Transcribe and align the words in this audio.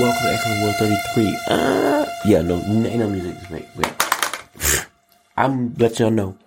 Welcome 0.00 0.22
to 0.22 0.28
Xcellent 0.28 0.62
World 0.62 0.76
33. 0.76 1.38
Uh, 1.48 2.06
yeah, 2.24 2.40
no, 2.40 2.58
ain't 2.86 3.00
no 3.00 3.10
music. 3.10 3.34
Wait, 3.50 3.66
wait. 3.74 4.86
I'm 5.36 5.74
let 5.74 5.98
y'all 5.98 6.12
know. 6.12 6.38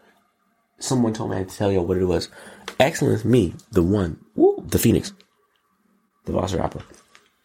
Someone 0.79 1.11
told 1.11 1.31
me 1.31 1.35
I 1.35 1.39
had 1.39 1.49
to 1.49 1.57
tell 1.57 1.69
y'all 1.69 1.85
what 1.85 1.97
it 1.97 2.05
was. 2.05 2.29
Xcellence, 2.79 3.25
me, 3.25 3.53
the 3.73 3.83
one, 3.83 4.21
woo, 4.35 4.63
the 4.65 4.79
Phoenix, 4.79 5.11
the 6.23 6.31
Velociraptor, 6.31 6.81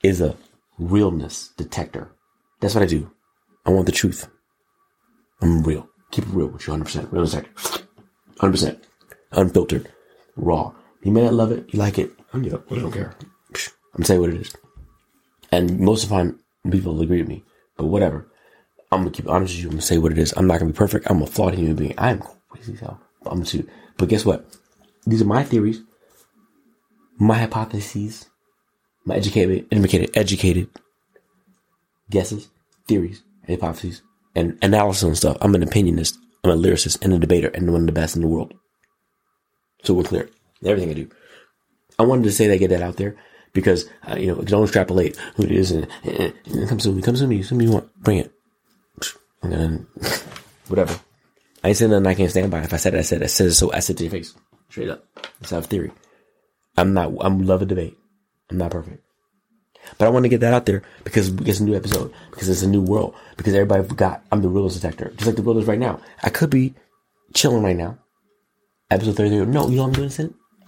is 0.05 0.21
a 0.21 0.37
realness 0.79 1.49
detector. 1.57 2.09
That's 2.61 2.77
what 2.77 2.85
I 2.85 2.87
do. 2.87 3.11
I 3.65 3.71
want 3.71 3.87
the 3.87 3.93
truth. 3.93 4.29
I'm 5.43 5.65
real. 5.65 5.89
Keep 6.13 6.29
it 6.29 6.31
real 6.31 6.47
with 6.47 6.69
you 6.69 6.73
100%. 6.73 7.11
Real 7.11 7.25
detector. 7.25 7.51
100%. 8.39 8.81
Unfiltered. 9.33 9.89
Raw. 10.37 10.73
You 11.03 11.11
may 11.11 11.25
not 11.25 11.35
love 11.35 11.51
it. 11.51 11.75
You 11.75 11.81
like 11.81 11.99
it. 11.99 12.13
I'm, 12.33 12.45
you 12.45 12.63
I 12.71 12.75
don't 12.77 12.93
care. 12.93 13.13
I'm 13.95 14.05
saying 14.05 14.21
what 14.21 14.31
it 14.31 14.41
is. 14.41 14.55
And 15.57 15.81
most 15.81 16.03
of 16.03 16.11
the 16.11 16.17
time, 16.17 16.41
people 16.71 16.93
will 16.93 17.01
agree 17.01 17.21
with 17.21 17.29
me. 17.29 17.43
But 17.79 17.87
whatever. 17.87 18.29
I'm 18.93 19.01
gonna 19.01 19.11
keep 19.11 19.27
honest 19.27 19.55
with 19.55 19.63
you. 19.63 19.69
I'm 19.69 19.77
gonna 19.77 19.83
say 19.83 19.97
what 19.97 20.13
it 20.13 20.19
is. 20.19 20.35
I'm 20.37 20.47
not 20.47 20.59
gonna 20.59 20.71
be 20.71 20.77
perfect. 20.77 21.11
I'm 21.11 21.23
a 21.23 21.27
flawed 21.27 21.55
human 21.55 21.77
being. 21.77 21.95
I 21.97 22.11
am 22.11 22.23
crazy 22.51 22.75
as 22.75 22.81
hell. 22.81 23.01
I'm 23.25 23.43
gonna 23.43 23.65
But 23.97 24.11
guess 24.11 24.27
what? 24.27 24.45
These 25.07 25.23
are 25.23 25.33
my 25.37 25.43
theories, 25.45 25.81
my 27.19 27.39
hypotheses, 27.39 28.29
my 29.07 29.17
educated, 29.17 29.67
educated, 29.73 30.15
educated 30.15 30.69
guesses, 32.11 32.49
theories, 32.87 33.23
hypotheses, 33.49 34.03
and 34.35 34.59
analysis 34.61 35.05
and 35.05 35.17
stuff. 35.17 35.39
I'm 35.41 35.55
an 35.55 35.65
opinionist. 35.65 36.19
I'm 36.45 36.51
a 36.51 36.57
lyricist 36.57 37.03
and 37.03 37.15
a 37.15 37.19
debater 37.19 37.49
and 37.49 37.73
one 37.73 37.81
of 37.83 37.87
the 37.87 37.93
best 37.93 38.15
in 38.15 38.21
the 38.23 38.29
world. 38.29 38.53
So 39.85 39.95
we're 39.95 40.05
clear. 40.05 40.29
Everything 40.63 40.91
I 40.91 40.95
do. 40.95 41.09
I 41.99 42.03
wanted 42.03 42.25
to 42.25 42.33
say 42.33 42.47
that, 42.47 42.59
get 42.59 42.69
that 42.71 42.83
out 42.83 42.97
there 42.97 43.17
because, 43.57 43.89
uh, 44.09 44.17
you 44.17 44.27
know, 44.29 44.43
don't 44.43 44.65
extrapolate 44.65 45.17
who 45.35 45.45
it 45.45 45.51
is 45.51 45.73
and, 45.73 45.89
and, 46.05 46.35
and 46.45 46.69
come 46.69 46.79
to 46.79 46.93
me, 46.93 47.01
come 47.01 47.15
to 47.17 47.27
me, 47.27 47.43
somebody 47.43 47.67
you 47.67 47.73
want, 47.73 48.03
bring 48.03 48.19
it. 48.19 48.33
And 49.43 49.53
then, 49.53 49.87
whatever. 50.69 51.01
I 51.65 51.69
ain't 51.69 51.77
saying 51.79 51.91
nothing 51.91 52.07
I 52.07 52.15
can't 52.15 52.31
stand 52.31 52.51
by. 52.51 52.61
If 52.61 52.75
I 52.75 52.77
said 52.77 52.95
it, 52.95 52.99
I 52.99 53.03
said 53.03 53.23
it. 53.23 53.25
I 53.25 53.29
said 53.29 53.47
it 53.47 53.55
so 53.55 53.73
I 53.73 53.81
said 53.81 53.97
to 53.97 54.05
your 54.05 54.11
face. 54.11 54.35
Straight 54.69 54.91
up. 54.91 55.05
It's 55.41 55.51
not 55.51 55.65
a 55.65 55.67
theory. 55.67 55.91
I'm 56.77 56.93
not, 56.93 57.13
I'm 57.23 57.47
love 57.47 57.63
a 57.63 57.65
debate. 57.65 57.97
I'm 58.51 58.59
not 58.59 58.71
perfect. 58.71 59.03
But 59.97 60.07
I 60.07 60.11
want 60.11 60.25
to 60.25 60.29
get 60.29 60.41
that 60.41 60.53
out 60.53 60.67
there 60.67 60.83
because 61.03 61.29
it's 61.29 61.61
a 61.61 61.65
new 61.65 61.75
episode, 61.75 62.13
because 62.31 62.49
it's 62.49 62.63
a 62.63 62.69
new 62.69 62.83
world, 62.83 63.15
because 63.39 63.55
everybody 63.55 63.89
forgot 63.89 64.23
I'm 64.31 64.43
the 64.43 64.49
realist 64.49 64.83
detector, 64.83 65.13
just 65.17 65.27
like 65.27 65.37
the 65.37 65.59
is 65.59 65.67
right 65.67 65.79
now. 65.79 66.01
I 66.23 66.29
could 66.29 66.51
be 66.51 66.75
chilling 67.35 67.63
right 67.63 67.77
now. 67.77 67.99
Episode 68.91 69.17
33. 69.17 69.47
No, 69.47 69.69
you 69.69 69.77
know 69.77 69.85
I'm 69.85 69.93
doing, 69.93 70.11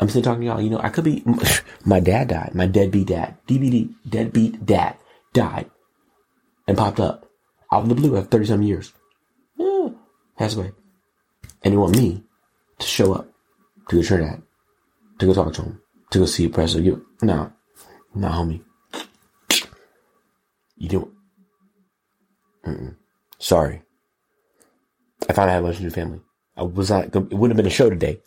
I'm 0.01 0.09
still 0.09 0.23
talking 0.23 0.43
to 0.43 0.47
y'all. 0.47 0.61
You 0.61 0.71
know, 0.71 0.81
I 0.81 0.91
could 0.91 1.05
be, 1.05 1.25
my 1.85 2.01
dad 2.01 2.29
died. 2.29 2.55
My 2.55 2.67
deadbeat 2.67 3.09
dad, 3.09 3.37
DBD, 3.47 3.95
deadbeat 4.09 4.65
dad 4.65 4.97
died 5.33 5.71
and 6.67 6.77
popped 6.77 7.01
up 7.01 7.29
out 7.73 7.83
of 7.83 7.89
the 7.89 7.95
blue 7.95 8.17
after 8.17 8.39
30 8.39 8.47
some 8.47 8.63
years. 8.63 8.93
Yeah, 9.57 9.89
passed 10.37 10.57
away. 10.57 10.73
And 11.63 11.75
you 11.75 11.81
want 11.81 11.97
me 11.97 12.23
to 12.79 12.87
show 12.87 13.15
up 13.15 13.29
to 13.89 13.97
go 13.97 14.03
Trinidad, 14.03 14.43
to 15.19 15.27
go 15.27 15.35
talk 15.35 15.53
to 15.55 15.63
him, 15.63 15.83
to 16.11 16.21
go 16.21 16.27
see 16.27 16.45
a 16.45 16.49
president. 16.49 16.87
You, 16.87 17.07
no, 17.23 17.53
not 18.15 18.33
homie. 18.33 18.63
You 20.77 20.89
don't. 20.89 21.13
Mm-mm. 22.65 22.95
Sorry. 23.39 23.83
I 25.29 25.33
found 25.33 25.51
I 25.51 25.55
had 25.55 25.65
lunch 25.65 25.77
with 25.77 25.83
your 25.83 25.91
family. 25.91 26.21
I 26.57 26.63
was 26.63 26.91
not. 26.91 27.07
It 27.07 27.15
wouldn't 27.15 27.51
have 27.51 27.57
been 27.57 27.67
a 27.67 27.71
show 27.71 27.91
today, 27.91 28.21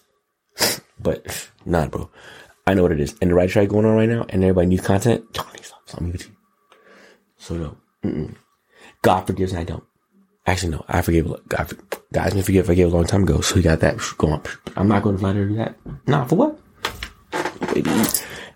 but 1.02 1.49
nah, 1.66 1.88
bro. 1.88 2.09
I 2.67 2.73
know 2.73 2.83
what 2.83 2.91
it 2.91 2.99
is, 2.99 3.16
and 3.21 3.31
the 3.31 3.35
right 3.35 3.49
track 3.49 3.69
going 3.69 3.85
on 3.85 3.95
right 3.95 4.07
now, 4.07 4.25
and 4.30 4.44
everybody 4.44 4.67
needs 4.67 4.85
content. 4.85 5.25
I'm 5.97 6.11
with 6.11 6.27
you. 6.27 6.35
So 7.38 7.55
no, 7.55 7.77
Mm-mm. 8.03 8.35
God 9.01 9.25
forgives, 9.25 9.51
and 9.51 9.62
I 9.62 9.63
don't. 9.63 9.84
Actually, 10.45 10.72
no, 10.72 10.85
I 10.88 11.01
forgave. 11.01 11.31
God, 11.47 11.73
guys, 12.13 12.35
me 12.35 12.41
forgive. 12.41 12.66
I 12.66 12.67
forgave 12.67 12.91
a 12.91 12.95
long 12.95 13.06
time 13.06 13.23
ago, 13.23 13.41
so 13.41 13.56
we 13.56 13.62
got 13.62 13.79
that 13.81 14.00
going. 14.17 14.41
I'm 14.75 14.88
not 14.88 15.03
going 15.03 15.16
to 15.16 15.19
flat 15.19 15.34
do 15.34 15.56
that. 15.56 15.75
Nah, 16.07 16.25
for 16.25 16.35
what? 16.35 16.59
Baby, 17.73 17.89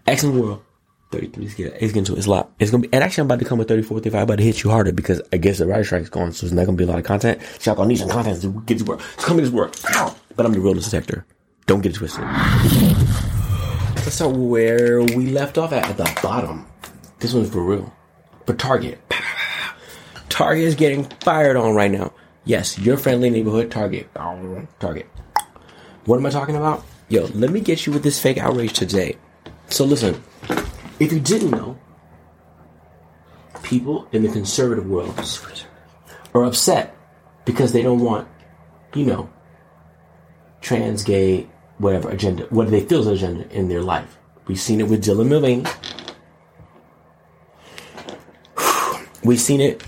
excellent 0.08 0.42
world. 0.42 0.64
33. 1.12 1.44
Let's 1.44 1.56
get 1.56 1.68
it. 1.68 1.78
It's 1.82 1.94
getting 1.94 2.06
to 2.06 2.16
it's 2.16 2.26
a 2.26 2.32
lot. 2.32 2.52
It's 2.60 2.72
gonna 2.72 2.82
be, 2.82 2.90
and 2.92 3.04
actually, 3.04 3.22
I'm 3.22 3.28
about 3.28 3.40
to 3.40 3.46
come 3.46 3.60
with 3.60 3.68
34, 3.68 4.00
35. 4.00 4.18
I'm 4.18 4.24
about 4.24 4.38
to 4.38 4.44
hit 4.44 4.64
you 4.64 4.70
harder 4.70 4.92
because 4.92 5.22
I 5.32 5.38
guess 5.38 5.60
the 5.60 5.68
writer 5.68 5.84
strike's 5.84 6.10
going, 6.10 6.32
so 6.32 6.46
it's 6.46 6.54
not 6.54 6.66
gonna 6.66 6.78
be 6.78 6.84
a 6.84 6.88
lot 6.88 7.00
of 7.00 7.06
content. 7.06 7.42
So 7.60 7.72
y'all 7.72 7.76
gonna 7.76 7.90
need 7.90 8.00
some 8.00 8.10
content 8.10 8.42
to 8.42 8.64
get 8.66 8.80
this 8.80 8.88
work. 8.88 9.00
Come 9.18 9.38
to 9.38 9.44
this 9.44 9.52
work. 9.52 9.76
But 10.36 10.46
I'm 10.46 10.54
the 10.54 10.60
realness 10.60 10.86
detector. 10.86 11.26
Don't 11.68 11.82
get 11.82 11.94
it 11.94 11.96
twisted. 11.96 12.24
Let's 13.96 14.14
start 14.14 14.36
where 14.36 15.02
we 15.02 15.32
left 15.32 15.58
off 15.58 15.74
at, 15.74 15.90
at 15.90 15.98
the 15.98 16.20
bottom. 16.22 16.68
This 17.20 17.34
one's 17.34 17.50
for 17.50 17.64
real. 17.64 17.92
For 18.46 18.54
Target. 18.54 19.00
Target 20.30 20.66
is 20.66 20.76
getting 20.76 21.06
fired 21.22 21.56
on 21.58 21.74
right 21.74 21.90
now. 21.90 22.14
Yes, 22.44 22.78
your 22.78 22.98
friendly 22.98 23.32
neighborhood 23.32 23.72
Target. 23.72 24.14
Target. 24.14 25.08
What 26.06 26.18
am 26.18 26.26
I 26.26 26.30
talking 26.30 26.56
about? 26.56 26.86
Yo, 27.10 27.26
let 27.34 27.50
me 27.50 27.62
get 27.62 27.88
you 27.88 27.94
with 27.94 28.04
this 28.04 28.22
fake 28.22 28.38
outrage 28.38 28.74
today. 28.74 29.18
So 29.70 29.86
listen, 29.86 30.22
if 31.00 31.12
you 31.12 31.20
didn't 31.20 31.50
know, 31.50 31.80
people 33.64 34.08
in 34.12 34.22
the 34.22 34.30
conservative 34.30 34.86
world 34.86 35.20
are 36.36 36.44
upset 36.44 36.96
because 37.46 37.74
they 37.74 37.82
don't 37.82 38.02
want, 38.02 38.28
you 38.94 39.06
know, 39.06 39.30
trans, 40.62 41.04
gay, 41.04 41.48
whatever 41.78 42.10
agenda, 42.10 42.46
what 42.50 42.66
do 42.66 42.72
they 42.72 42.82
feel 42.82 43.02
is 43.02 43.08
an 43.24 43.38
agenda 43.38 43.56
in 43.56 43.68
their 43.68 43.82
life. 43.82 44.18
We've 44.48 44.60
seen 44.60 44.80
it 44.80 44.88
with 44.88 45.04
Dylan 45.04 45.28
Mulvaney. 45.28 45.66
We've 49.24 49.42
seen 49.42 49.60
it 49.60 49.84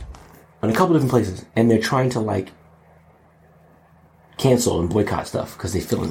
on 0.64 0.70
a 0.70 0.74
couple 0.74 0.94
different 0.94 1.12
places, 1.12 1.46
and 1.56 1.70
they're 1.70 1.80
trying 1.80 2.10
to 2.12 2.20
like 2.20 2.52
cancel 4.38 4.80
and 4.80 4.90
boycott 4.90 5.28
stuff 5.28 5.56
because 5.56 5.74
they 5.74 5.80
feel 5.80 6.04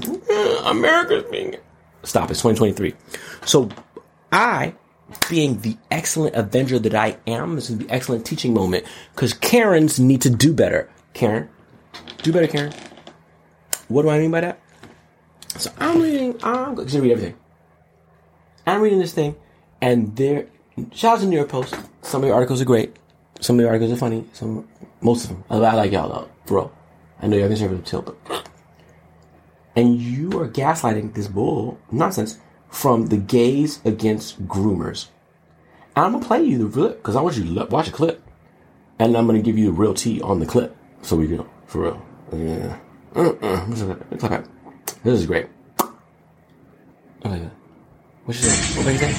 America's 0.65 1.25
being. 1.31 1.57
Stop! 2.05 2.31
It's 2.31 2.41
2023. 2.41 2.95
So 3.45 3.69
I 4.31 4.75
being 5.29 5.61
the 5.61 5.77
excellent 5.91 6.35
avenger 6.35 6.79
that 6.79 6.95
I 6.95 7.17
am, 7.27 7.57
this 7.57 7.71
is 7.71 7.79
the 7.79 7.91
excellent 7.91 8.27
teaching 8.27 8.55
moment 8.55 8.85
because 9.15 9.33
Karens 9.35 9.99
need 9.99 10.23
to 10.23 10.31
do 10.31 10.53
better. 10.53 10.89
Karen, 11.15 11.49
do 12.23 12.33
better, 12.33 12.47
Karen. 12.47 12.73
What 13.89 14.03
do 14.03 14.11
I 14.11 14.19
mean 14.19 14.31
by 14.31 14.41
that? 14.41 14.61
So 15.59 15.73
I'm 15.79 16.03
reading, 16.03 16.39
I'm 16.43 16.75
going 16.75 16.89
to 16.89 17.01
read 17.01 17.13
everything. 17.13 17.37
I'm 18.67 18.83
reading 18.83 18.99
this 18.99 19.15
thing, 19.15 19.37
and 19.81 20.15
there, 20.17 20.49
shout 20.93 21.15
out 21.15 21.21
to 21.21 21.27
New 21.27 21.37
York 21.37 21.49
Post. 21.49 21.75
Some 22.03 22.23
of 22.23 22.27
your 22.27 22.35
articles 22.35 22.61
are 22.61 22.65
great. 22.65 22.97
Some 23.41 23.57
of 23.57 23.61
your 23.61 23.71
articles 23.71 23.93
are 23.93 23.97
funny. 23.97 24.25
Some, 24.33 24.69
most 25.01 25.25
of 25.25 25.31
them. 25.31 25.45
I, 25.49 25.57
like 25.57 25.93
y'all 25.93 26.09
though, 26.09 26.29
bro. 26.47 26.71
I 27.21 27.29
know 27.29 27.37
you're 27.37 27.49
conservative 27.49 27.85
too, 27.85 28.03
but. 28.03 28.51
And 29.77 30.01
you 30.01 30.41
are 30.41 30.49
gaslighting 30.49 31.15
this 31.15 31.29
bull 31.29 31.79
nonsense 31.91 32.39
from 32.69 33.07
the 33.07 33.17
gays 33.17 33.81
against 33.85 34.47
groomers. 34.47 35.09
I'm 35.95 36.13
gonna 36.13 36.27
play 36.27 36.43
you 36.43 36.67
the 36.67 36.71
clip 36.71 36.97
because 36.99 37.17
I 37.17 37.21
want 37.21 37.37
you 37.37 37.55
to 37.55 37.65
watch 37.67 37.89
a 37.89 37.93
clip, 37.93 38.23
and 38.99 39.17
I'm 39.17 39.27
gonna 39.27 39.43
give 39.43 39.57
you 39.57 39.67
the 39.67 39.73
real 39.73 39.95
tea 39.95 40.21
on 40.21 40.41
the 40.41 40.47
clip. 40.47 40.77
So 41.03 41.17
we 41.17 41.29
go 41.29 41.49
for 41.67 41.83
real. 41.83 42.07
Yeah. 42.33 42.79
Uh-uh. 43.15 44.45
This 45.07 45.21
is 45.21 45.27
great. 45.27 45.47
Oh, 45.79 45.95
okay. 47.27 47.49
What's 48.25 48.43
your 48.43 48.51
name? 48.51 48.61
What 48.85 48.93
you 48.93 48.99
say? 48.99 49.15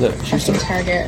Look, 0.00 0.14
she's 0.24 0.46
Fucking 0.46 0.62
Target. 0.62 1.06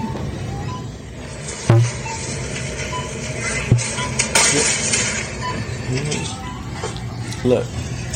Look, 7.43 7.65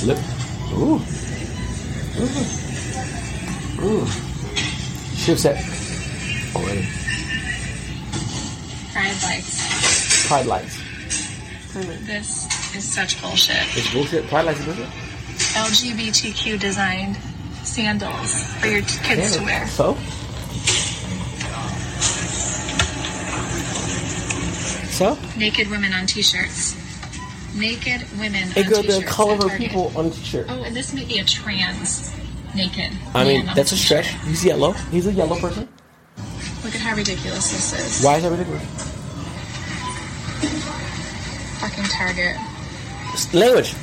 look. 0.04 0.20
Ooh. 0.74 1.00
Ooh. 2.20 2.44
Ooh. 3.86 4.06
Should 5.16 5.38
set 5.38 5.56
already. 6.54 6.84
Pride 8.92 9.16
lights. 9.22 10.28
Pride 10.28 10.44
lights. 10.44 10.76
This 12.04 12.53
is 12.76 12.84
such 12.84 13.20
bullshit. 13.20 13.56
It's 13.76 13.92
bullshit. 13.92 14.26
Pride 14.28 14.46
lights 14.46 14.60
is 14.60 14.66
bullshit. 14.66 14.86
LGBTQ 15.54 16.58
designed 16.60 17.16
sandals 17.62 18.44
for 18.54 18.66
your 18.66 18.82
t- 18.82 18.98
kids 19.02 19.36
to 19.36 19.42
wear. 19.42 19.66
So? 19.68 19.96
So? 24.90 25.18
Naked 25.36 25.68
women 25.70 25.92
on 25.92 26.06
t-shirts. 26.06 26.76
Naked 27.56 28.06
women 28.18 28.48
It 28.56 28.66
on 28.66 28.70
got 28.70 28.82
the 28.84 28.92
t-shirts 28.92 29.10
color 29.12 29.46
of 29.46 29.58
people 29.58 29.92
on 29.96 30.10
the 30.10 30.14
t-shirt. 30.14 30.46
Oh, 30.48 30.62
and 30.62 30.74
this 30.74 30.92
may 30.94 31.04
be 31.04 31.18
a 31.18 31.24
trans 31.24 32.14
naked. 32.54 32.92
I 33.14 33.24
mean, 33.24 33.46
that's 33.46 33.72
a 33.72 33.76
t-shirt. 33.76 34.04
stretch. 34.04 34.24
He's 34.26 34.44
yellow. 34.44 34.72
He's 34.90 35.06
a 35.06 35.12
yellow 35.12 35.38
person. 35.40 35.68
Look 36.64 36.74
at 36.74 36.80
how 36.80 36.94
ridiculous 36.94 37.50
this 37.52 37.72
is. 37.98 38.04
Why 38.04 38.16
is 38.16 38.22
that 38.22 38.30
ridiculous? 38.30 38.62
Fucking 41.60 41.84
Target. 41.84 42.36
Language. 43.32 43.74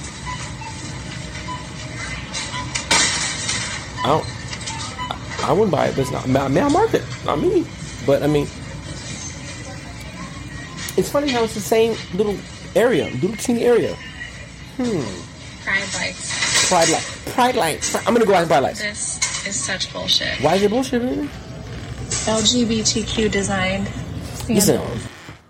I 4.03 4.07
don't. 4.07 4.25
I 5.43 5.53
wouldn't 5.53 5.71
buy 5.71 5.87
it, 5.87 5.95
but 5.95 6.01
it's 6.01 6.11
not 6.11 6.27
my, 6.27 6.47
my 6.47 6.69
market, 6.69 7.03
not 7.25 7.39
me. 7.39 7.65
But 8.05 8.21
I 8.23 8.27
mean, 8.27 8.43
it's 10.97 11.09
funny 11.09 11.29
how 11.29 11.43
it's 11.43 11.53
the 11.53 11.61
same 11.61 11.95
little 12.13 12.35
area, 12.75 13.05
little 13.21 13.35
teeny 13.37 13.63
area. 13.63 13.95
Hmm. 14.77 15.01
Pride 15.63 15.87
lights. 15.95 16.69
Pride 16.69 16.89
light, 16.89 17.03
pride 17.33 17.55
light. 17.55 17.95
I'm 18.07 18.13
gonna 18.13 18.25
go 18.25 18.33
out 18.33 18.41
and 18.41 18.49
buy 18.49 18.59
lights. 18.59 18.81
This 18.81 19.47
is 19.47 19.55
such 19.55 19.93
bullshit. 19.93 20.41
Why 20.41 20.55
is 20.55 20.63
it 20.63 20.69
bullshit? 20.69 21.01
LGBTQ 21.01 23.31
designed 23.31 23.87
Listen, 24.49 24.81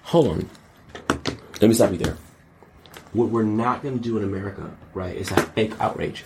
hold 0.03 0.27
on. 0.27 0.47
Let 1.59 1.67
me 1.67 1.73
stop 1.73 1.91
you 1.91 1.97
there. 1.97 2.15
What 3.13 3.29
we're 3.29 3.43
not 3.43 3.83
going 3.83 3.97
to 3.97 4.01
do 4.01 4.17
in 4.17 4.23
America, 4.23 4.71
right, 4.93 5.15
is 5.15 5.29
have 5.29 5.49
fake 5.53 5.73
outrage. 5.79 6.23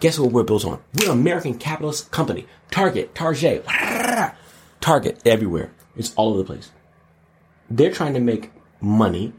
Guess 0.00 0.18
what 0.18 0.32
we're 0.32 0.44
built 0.44 0.64
on? 0.64 0.80
We're 0.94 1.06
an 1.06 1.18
American 1.18 1.58
capitalist 1.58 2.10
company. 2.10 2.46
Target, 2.70 3.14
Target, 3.14 3.64
Target, 4.80 5.20
everywhere. 5.24 5.72
It's 5.96 6.14
all 6.14 6.30
over 6.30 6.38
the 6.38 6.44
place. 6.44 6.70
They're 7.68 7.90
trying 7.90 8.14
to 8.14 8.20
make 8.20 8.52
money 8.80 9.32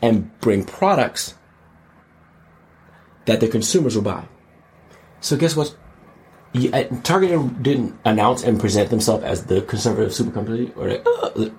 and 0.00 0.38
bring 0.40 0.64
products 0.64 1.34
that 3.24 3.40
the 3.40 3.48
consumers 3.48 3.96
will 3.96 4.02
buy. 4.02 4.26
So 5.20 5.36
guess 5.36 5.56
what? 5.56 5.74
Uh, 6.54 6.84
Target 7.02 7.62
didn't 7.62 7.98
announce 8.04 8.44
and 8.44 8.60
present 8.60 8.90
themselves 8.90 9.24
as 9.24 9.46
the 9.46 9.62
conservative 9.62 10.14
super 10.14 10.30
company, 10.30 10.70
or 10.76 10.88
like, 10.88 11.04
uh, 11.04 11.50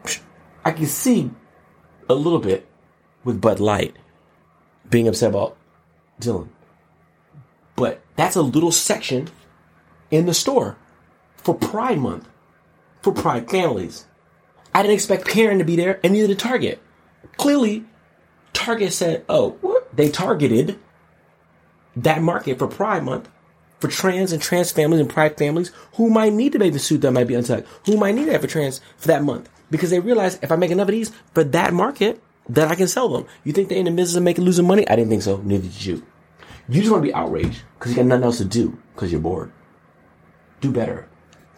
I 0.64 0.72
can 0.72 0.86
see 0.86 1.32
a 2.08 2.14
little 2.14 2.40
bit 2.40 2.66
with 3.26 3.42
Bud 3.42 3.60
Light 3.60 3.98
being 4.90 5.08
upset 5.08 5.30
about 5.30 5.58
Dylan, 6.20 6.50
but 7.76 8.02
that's 8.16 8.36
a 8.36 8.42
little 8.42 8.72
section 8.72 9.30
in 10.12 10.26
the 10.26 10.34
store 10.34 10.78
for 11.38 11.56
Pride 11.56 12.00
Month, 12.00 12.28
for 13.02 13.12
Pride 13.12 13.50
families. 13.50 14.06
I 14.74 14.82
didn't 14.82 14.96
expect 14.96 15.28
Karen 15.28 15.60
to 15.60 15.66
be 15.66 15.76
there, 15.76 16.00
and 16.04 16.14
neither 16.14 16.28
did 16.28 16.40
Target. 16.40 16.82
Clearly, 17.38 17.86
Target 18.54 18.94
said, 18.94 19.26
"Oh, 19.28 19.58
what? 19.62 19.96
they 19.96 20.10
targeted 20.10 20.80
that 21.96 22.22
market 22.22 22.60
for 22.60 22.68
Pride 22.68 23.04
Month." 23.04 23.30
for 23.80 23.88
trans 23.92 24.32
and 24.32 24.42
trans 24.42 24.72
families 24.72 25.00
and 25.00 25.10
pride 25.10 25.38
families 25.38 25.72
who 25.94 26.10
might 26.10 26.34
need 26.34 26.56
a 26.56 26.60
bathing 26.60 26.80
suit 26.80 27.02
that 27.02 27.12
might 27.12 27.28
be 27.28 27.36
untucked, 27.36 27.68
who 27.86 27.98
might 27.98 28.16
need 28.16 28.28
that 28.30 28.42
for 28.42 28.48
trans 28.48 28.82
for 28.98 29.08
that 29.08 29.24
month. 29.24 29.50
Because 29.70 29.90
they 29.90 30.00
realize 30.00 30.40
if 30.42 30.52
I 30.52 30.56
make 30.56 30.72
enough 30.72 30.88
of 30.88 30.94
these 30.94 31.12
for 31.34 31.44
that 31.44 31.74
market, 31.74 32.22
then 32.48 32.70
I 32.70 32.76
can 32.76 32.88
sell 32.88 33.10
them. 33.10 33.26
You 33.44 33.54
think 33.54 33.70
they're 33.70 33.78
in 33.78 33.86
the 33.86 33.92
business 33.92 34.18
of 34.18 34.24
making 34.24 34.46
losing 34.46 34.68
money? 34.68 34.88
I 34.88 34.96
didn't 34.96 35.10
think 35.10 35.24
so. 35.24 35.38
Neither 35.38 35.64
did 35.64 35.86
you. 35.86 36.06
You 36.68 36.82
just 36.82 36.92
want 36.92 37.04
to 37.04 37.08
be 37.08 37.14
outraged 37.14 37.62
because 37.78 37.92
you 37.92 37.98
got 37.98 38.06
nothing 38.06 38.24
else 38.24 38.38
to 38.40 38.46
do 38.46 38.78
because 38.94 39.12
you're 39.12 39.22
bored. 39.22 39.52
Do 40.62 40.72
better. 40.72 41.08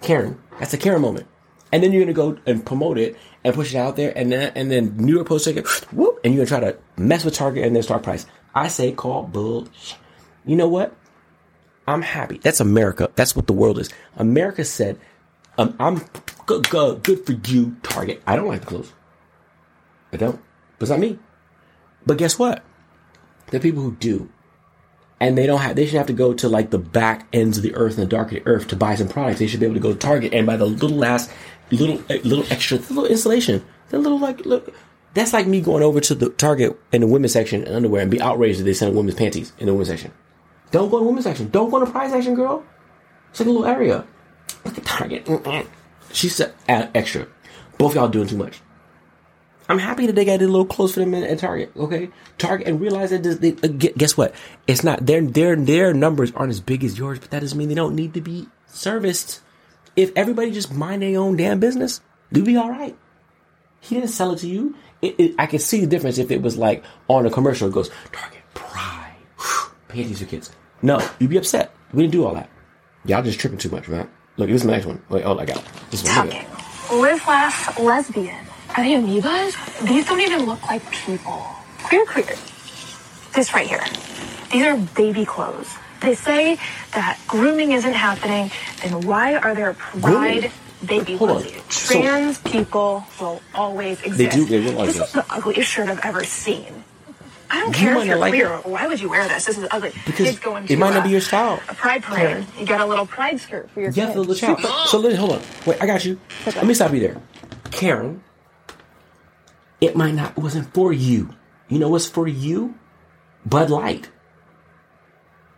Karen, 0.01 0.42
that's 0.60 0.74
a 0.74 0.78
Karen 0.78 1.01
moment. 1.01 1.28
And 1.72 1.84
then 1.84 1.92
you're 1.92 2.04
gonna 2.04 2.13
go 2.13 2.38
and 2.45 2.66
promote 2.66 2.98
it 2.98 3.18
and 3.44 3.54
push 3.54 3.74
it 3.74 3.78
out 3.78 3.98
there, 3.98 4.13
and 4.18 4.31
then 4.31 4.54
and 4.56 4.72
then 4.72 4.95
New 4.98 5.13
York 5.16 5.28
Post 5.28 5.45
take 5.45 5.57
it, 5.57 5.68
whoop, 5.92 6.19
and 6.24 6.34
you're 6.34 6.45
gonna 6.45 6.62
try 6.62 6.72
to 6.72 6.78
mess 6.95 7.25
with 7.25 7.34
Target 7.34 7.66
and 7.66 7.75
their 7.75 7.84
stock 7.84 8.04
price. 8.04 8.25
I 8.56 8.69
say 8.69 8.94
call 8.94 9.24
bullshit. 9.24 9.98
You 10.45 10.56
know 10.56 10.68
what? 10.69 10.95
I'm 11.86 12.01
happy. 12.01 12.38
That's 12.38 12.60
America. 12.60 13.12
That's 13.16 13.36
what 13.36 13.48
the 13.48 13.54
world 13.54 13.80
is. 13.80 13.89
America 14.18 14.63
said, 14.66 15.00
um, 15.57 15.75
I'm 15.80 16.01
good, 16.45 16.69
good, 16.69 17.04
good 17.04 17.25
for 17.25 17.34
you, 17.34 17.75
Target. 17.84 18.22
I 18.25 18.36
don't 18.36 18.48
like 18.48 18.62
the 18.62 18.68
clothes. 18.68 18.94
I 20.12 20.18
don't. 20.18 20.39
But 20.77 20.83
it's 20.83 20.89
not 20.89 21.00
me. 21.00 21.19
But 22.06 22.18
guess 22.18 22.38
what? 22.39 22.63
Are 23.53 23.59
people 23.59 23.83
who 23.83 23.94
do. 23.94 24.29
And 25.19 25.38
they 25.38 25.47
don't 25.47 25.59
have, 25.59 25.75
they 25.75 25.85
should 25.85 25.97
have 25.97 26.07
to 26.07 26.13
go 26.13 26.33
to 26.33 26.47
like 26.47 26.69
the 26.69 26.77
back 26.77 27.27
ends 27.33 27.57
of 27.57 27.63
the 27.63 27.74
earth 27.75 27.97
and 27.97 28.06
the 28.06 28.09
dark 28.09 28.27
of 28.27 28.35
the 28.35 28.47
earth 28.47 28.68
to 28.68 28.75
buy 28.75 28.95
some 28.95 29.07
products. 29.07 29.39
They 29.39 29.47
should 29.47 29.59
be 29.59 29.65
able 29.65 29.75
to 29.75 29.81
go 29.81 29.94
to 29.94 29.97
Target 29.97 30.33
and 30.33 30.45
buy 30.45 30.57
the 30.57 30.65
little 30.65 30.97
last, 30.97 31.31
little, 31.71 31.97
uh, 32.09 32.19
little 32.24 32.45
extra, 32.51 32.77
little 32.77 33.06
insulation. 33.06 33.65
The 33.89 33.97
little 33.97 34.19
like, 34.19 34.45
look, 34.45 34.74
that's 35.13 35.33
like 35.33 35.47
me 35.47 35.62
going 35.62 35.81
over 35.81 36.00
to 36.01 36.13
the 36.13 36.29
Target 36.29 36.79
in 36.91 37.01
the 37.01 37.07
women's 37.07 37.33
section 37.33 37.63
in 37.63 37.74
underwear 37.74 38.03
and 38.03 38.12
be 38.12 38.21
outraged 38.21 38.59
that 38.59 38.65
they 38.65 38.74
sell 38.74 38.91
women's 38.91 39.15
panties 39.15 39.53
in 39.57 39.65
the 39.65 39.74
women's 39.74 39.89
section. 39.89 40.12
Don't 40.69 40.91
go 40.91 41.00
to 41.00 41.06
women's 41.06 41.25
section. 41.25 41.50
Don't 41.50 41.71
go 41.71 41.79
to 41.79 41.89
prize 41.89 42.12
section, 42.12 42.35
girl. 42.35 42.63
It's 43.31 43.39
like 43.39 43.47
a 43.47 43.51
little 43.51 43.65
area. 43.65 44.06
Look 44.65 44.77
at 44.77 44.85
Target. 44.85 45.27
She 46.12 46.29
said 46.29 46.53
extra. 46.68 47.27
Both 47.77 47.95
y'all 47.95 48.07
doing 48.07 48.27
too 48.27 48.38
much. 48.38 48.62
I'm 49.69 49.80
happy 49.80 50.06
that 50.06 50.16
they 50.16 50.24
got 50.24 50.42
a 50.42 50.48
little 50.48 50.66
close 50.66 50.94
for 50.94 51.02
them 51.02 51.14
at 51.14 51.40
Target. 51.40 51.72
Okay, 51.75 52.10
Target 52.38 52.68
and 52.68 52.80
realize 52.80 53.10
that 53.10 53.24
they, 53.24 53.52
uh, 53.52 53.92
guess 53.98 54.16
what? 54.16 54.34
It's 54.66 54.84
not 54.84 55.06
their 55.06 55.22
their 55.22 55.56
their 55.56 55.94
numbers 55.94 56.31
aren't 56.34 56.52
as 56.52 56.62
big 56.62 56.84
as 56.84 56.98
yours, 56.98 57.19
but 57.19 57.31
that 57.31 57.42
doesn't 57.42 57.58
mean 57.58 57.68
they 57.68 57.75
don't 57.75 57.96
need 57.96 58.14
to 58.14 58.22
be 58.22 58.48
serviced. 58.68 59.42
If 59.96 60.12
everybody 60.16 60.52
just 60.52 60.74
mind 60.74 61.02
their 61.02 61.19
own 61.19 61.36
damn 61.38 61.60
business, 61.60 62.02
they'd 62.31 62.46
be 62.46 62.56
all 62.56 62.69
right. 62.69 62.96
He 63.81 63.96
didn't 63.96 64.10
sell 64.10 64.31
it 64.31 64.40
to 64.40 64.48
you. 64.48 64.75
It, 65.02 65.16
it, 65.19 65.36
I 65.38 65.46
can 65.46 65.60
see 65.60 65.81
the 65.81 65.88
difference 65.88 66.18
if 66.18 66.31
it 66.31 66.42
was 66.42 66.58
like 66.58 66.84
on 67.08 67.25
a 67.25 67.30
commercial. 67.30 67.68
It 67.68 67.74
goes 67.74 67.90
Target 68.12 68.42
Pride, 68.54 69.16
panties 69.88 70.20
for 70.20 70.25
kids. 70.25 70.52
No, 70.81 71.06
you'd 71.20 71.30
be 71.30 71.38
upset. 71.38 71.74
We 71.94 72.04
didn't 72.04 72.13
do 72.13 72.25
all 72.25 72.36
that. 72.36 72.50
Y'all 73.06 73.24
just 73.24 73.40
tripping 73.40 73.58
too 73.58 73.70
much, 73.70 73.88
man. 73.88 74.10
Look, 74.38 74.50
this 74.50 74.62
is 74.62 74.63
the 74.63 74.72
next 74.72 74.86
one. 74.86 75.02
Wait, 75.10 75.24
oh, 75.24 75.38
I 75.38 75.46
got 75.46 75.63
this 75.90 76.04
one. 76.04 76.30
It. 76.30 76.46
Live, 76.92 77.28
laugh, 77.28 77.80
lesbian. 77.80 78.46
Are 78.77 78.83
they 78.83 78.94
amoebas? 78.94 79.88
These 79.88 80.06
don't 80.06 80.21
even 80.21 80.45
look 80.45 80.62
like 80.68 80.89
people. 80.91 81.44
Queer, 81.83 82.06
queer. 82.06 82.25
This 83.33 83.53
right 83.53 83.68
here. 83.68 83.83
These 84.51 84.65
are 84.65 84.77
baby 84.95 85.25
clothes. 85.25 85.68
They 86.01 86.13
say 86.15 86.59
that 86.94 87.19
grooming 87.27 87.71
isn't 87.71 87.94
happening, 87.94 88.51
then 88.83 89.01
why 89.01 89.35
are 89.35 89.56
there 89.56 89.75
Grooming? 89.94 90.41
pride 90.41 90.51
baby 90.85 91.18
Hold 91.18 91.31
on. 91.31 91.41
clothes? 91.44 91.74
So- 91.74 92.01
Trans 92.01 92.38
people 92.39 93.03
will 93.19 93.41
always 93.56 94.00
exist. 94.03 94.35
do- 94.35 94.45
they 94.45 94.59
will 94.59 94.77
always 94.77 94.95
This 94.95 95.07
is 95.07 95.13
the 95.13 95.25
ugliest 95.33 95.69
shirt 95.71 95.89
I've 95.89 96.00
ever 96.06 96.24
seen. 96.24 96.83
I 97.50 97.62
don't 97.62 97.69
You 97.69 97.74
care 97.88 97.97
if 97.97 98.06
you're 98.06 98.18
like 98.18 98.31
queer. 98.33 98.53
it. 98.56 98.65
Why 98.68 98.85
would 98.88 99.00
you 99.00 99.09
wear 99.09 99.27
this? 99.27 99.45
This 99.45 99.57
is 99.57 99.68
ugly. 99.71 99.91
Because 100.06 100.27
Kids 100.27 100.39
going 100.39 100.65
it 100.65 100.68
to 100.68 100.77
might 100.77 100.91
not 100.94 101.00
a- 101.00 101.03
be 101.03 101.09
your 101.09 101.21
style. 101.21 101.59
A 101.69 101.74
pride 101.74 102.03
parade. 102.03 102.45
You 102.59 102.65
got 102.65 102.81
a 102.81 102.85
little 102.85 103.06
pride 103.07 103.39
skirt 103.39 103.71
for 103.71 103.79
your 103.81 103.89
You 103.89 104.01
have 104.03 104.13
to 104.13 104.24
kids. 104.25 104.41
look 104.44 104.63
out. 104.63 104.88
So 104.89 105.00
listen, 105.00 105.18
hold 105.19 105.31
on. 105.33 105.41
Wait, 105.65 105.81
I 105.81 105.88
got 105.88 106.06
you. 106.06 106.19
Let 106.45 106.65
me 106.65 106.74
stop 106.75 106.94
you 106.94 107.00
there. 107.00 107.18
Karen, 107.71 108.21
it 109.79 109.95
might 109.95 110.13
not, 110.13 110.38
it 110.38 110.41
wasn't 110.41 110.74
for 110.74 110.91
you. 110.91 111.35
You 111.68 111.79
know 111.79 111.89
what's 111.89 112.09
for 112.09 112.27
you? 112.27 112.77
Bud 113.45 113.69
Light. 113.69 114.09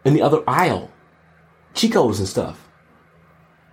In 0.03 0.13
the 0.13 0.21
other 0.21 0.43
aisle. 0.47 0.91
Chico's 1.73 2.19
and 2.19 2.27
stuff. 2.27 2.67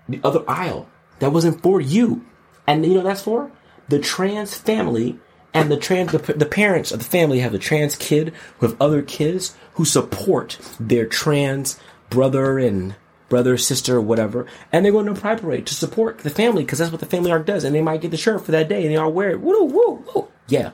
The 0.08 0.20
other 0.22 0.44
aisle. 0.48 0.88
That 1.18 1.32
wasn't 1.32 1.62
for 1.62 1.80
you. 1.80 2.24
And 2.66 2.84
you 2.84 2.94
know 2.94 3.02
that's 3.02 3.22
for? 3.22 3.50
The 3.88 3.98
trans 3.98 4.54
family 4.54 5.18
and 5.54 5.70
the 5.70 5.76
trans, 5.76 6.12
the, 6.12 6.18
the 6.18 6.46
parents 6.46 6.92
of 6.92 6.98
the 6.98 7.04
family 7.04 7.40
have 7.40 7.52
the 7.52 7.58
trans 7.58 7.96
kid 7.96 8.32
who 8.58 8.66
have 8.66 8.80
other 8.80 9.02
kids 9.02 9.56
who 9.74 9.84
support 9.84 10.58
their 10.78 11.06
trans 11.06 11.80
brother 12.10 12.58
and 12.58 12.94
brother, 13.28 13.56
sister, 13.56 14.00
whatever, 14.00 14.46
and 14.70 14.84
they're 14.84 14.92
going 14.92 15.06
to 15.06 15.12
a 15.12 15.14
pride 15.14 15.40
parade 15.40 15.66
to 15.66 15.74
support 15.74 16.18
the 16.18 16.30
family 16.30 16.62
because 16.62 16.78
that's 16.78 16.92
what 16.92 17.00
the 17.00 17.06
family 17.06 17.30
arc 17.30 17.46
does, 17.46 17.64
and 17.64 17.74
they 17.74 17.82
might 17.82 18.00
get 18.00 18.10
the 18.10 18.16
shirt 18.16 18.44
for 18.44 18.52
that 18.52 18.68
day 18.68 18.82
and 18.82 18.92
they 18.92 18.96
all 18.96 19.12
wear 19.12 19.30
it. 19.30 19.40
Woo, 19.40 19.64
woo, 19.64 20.04
woo. 20.14 20.28
Yeah. 20.48 20.72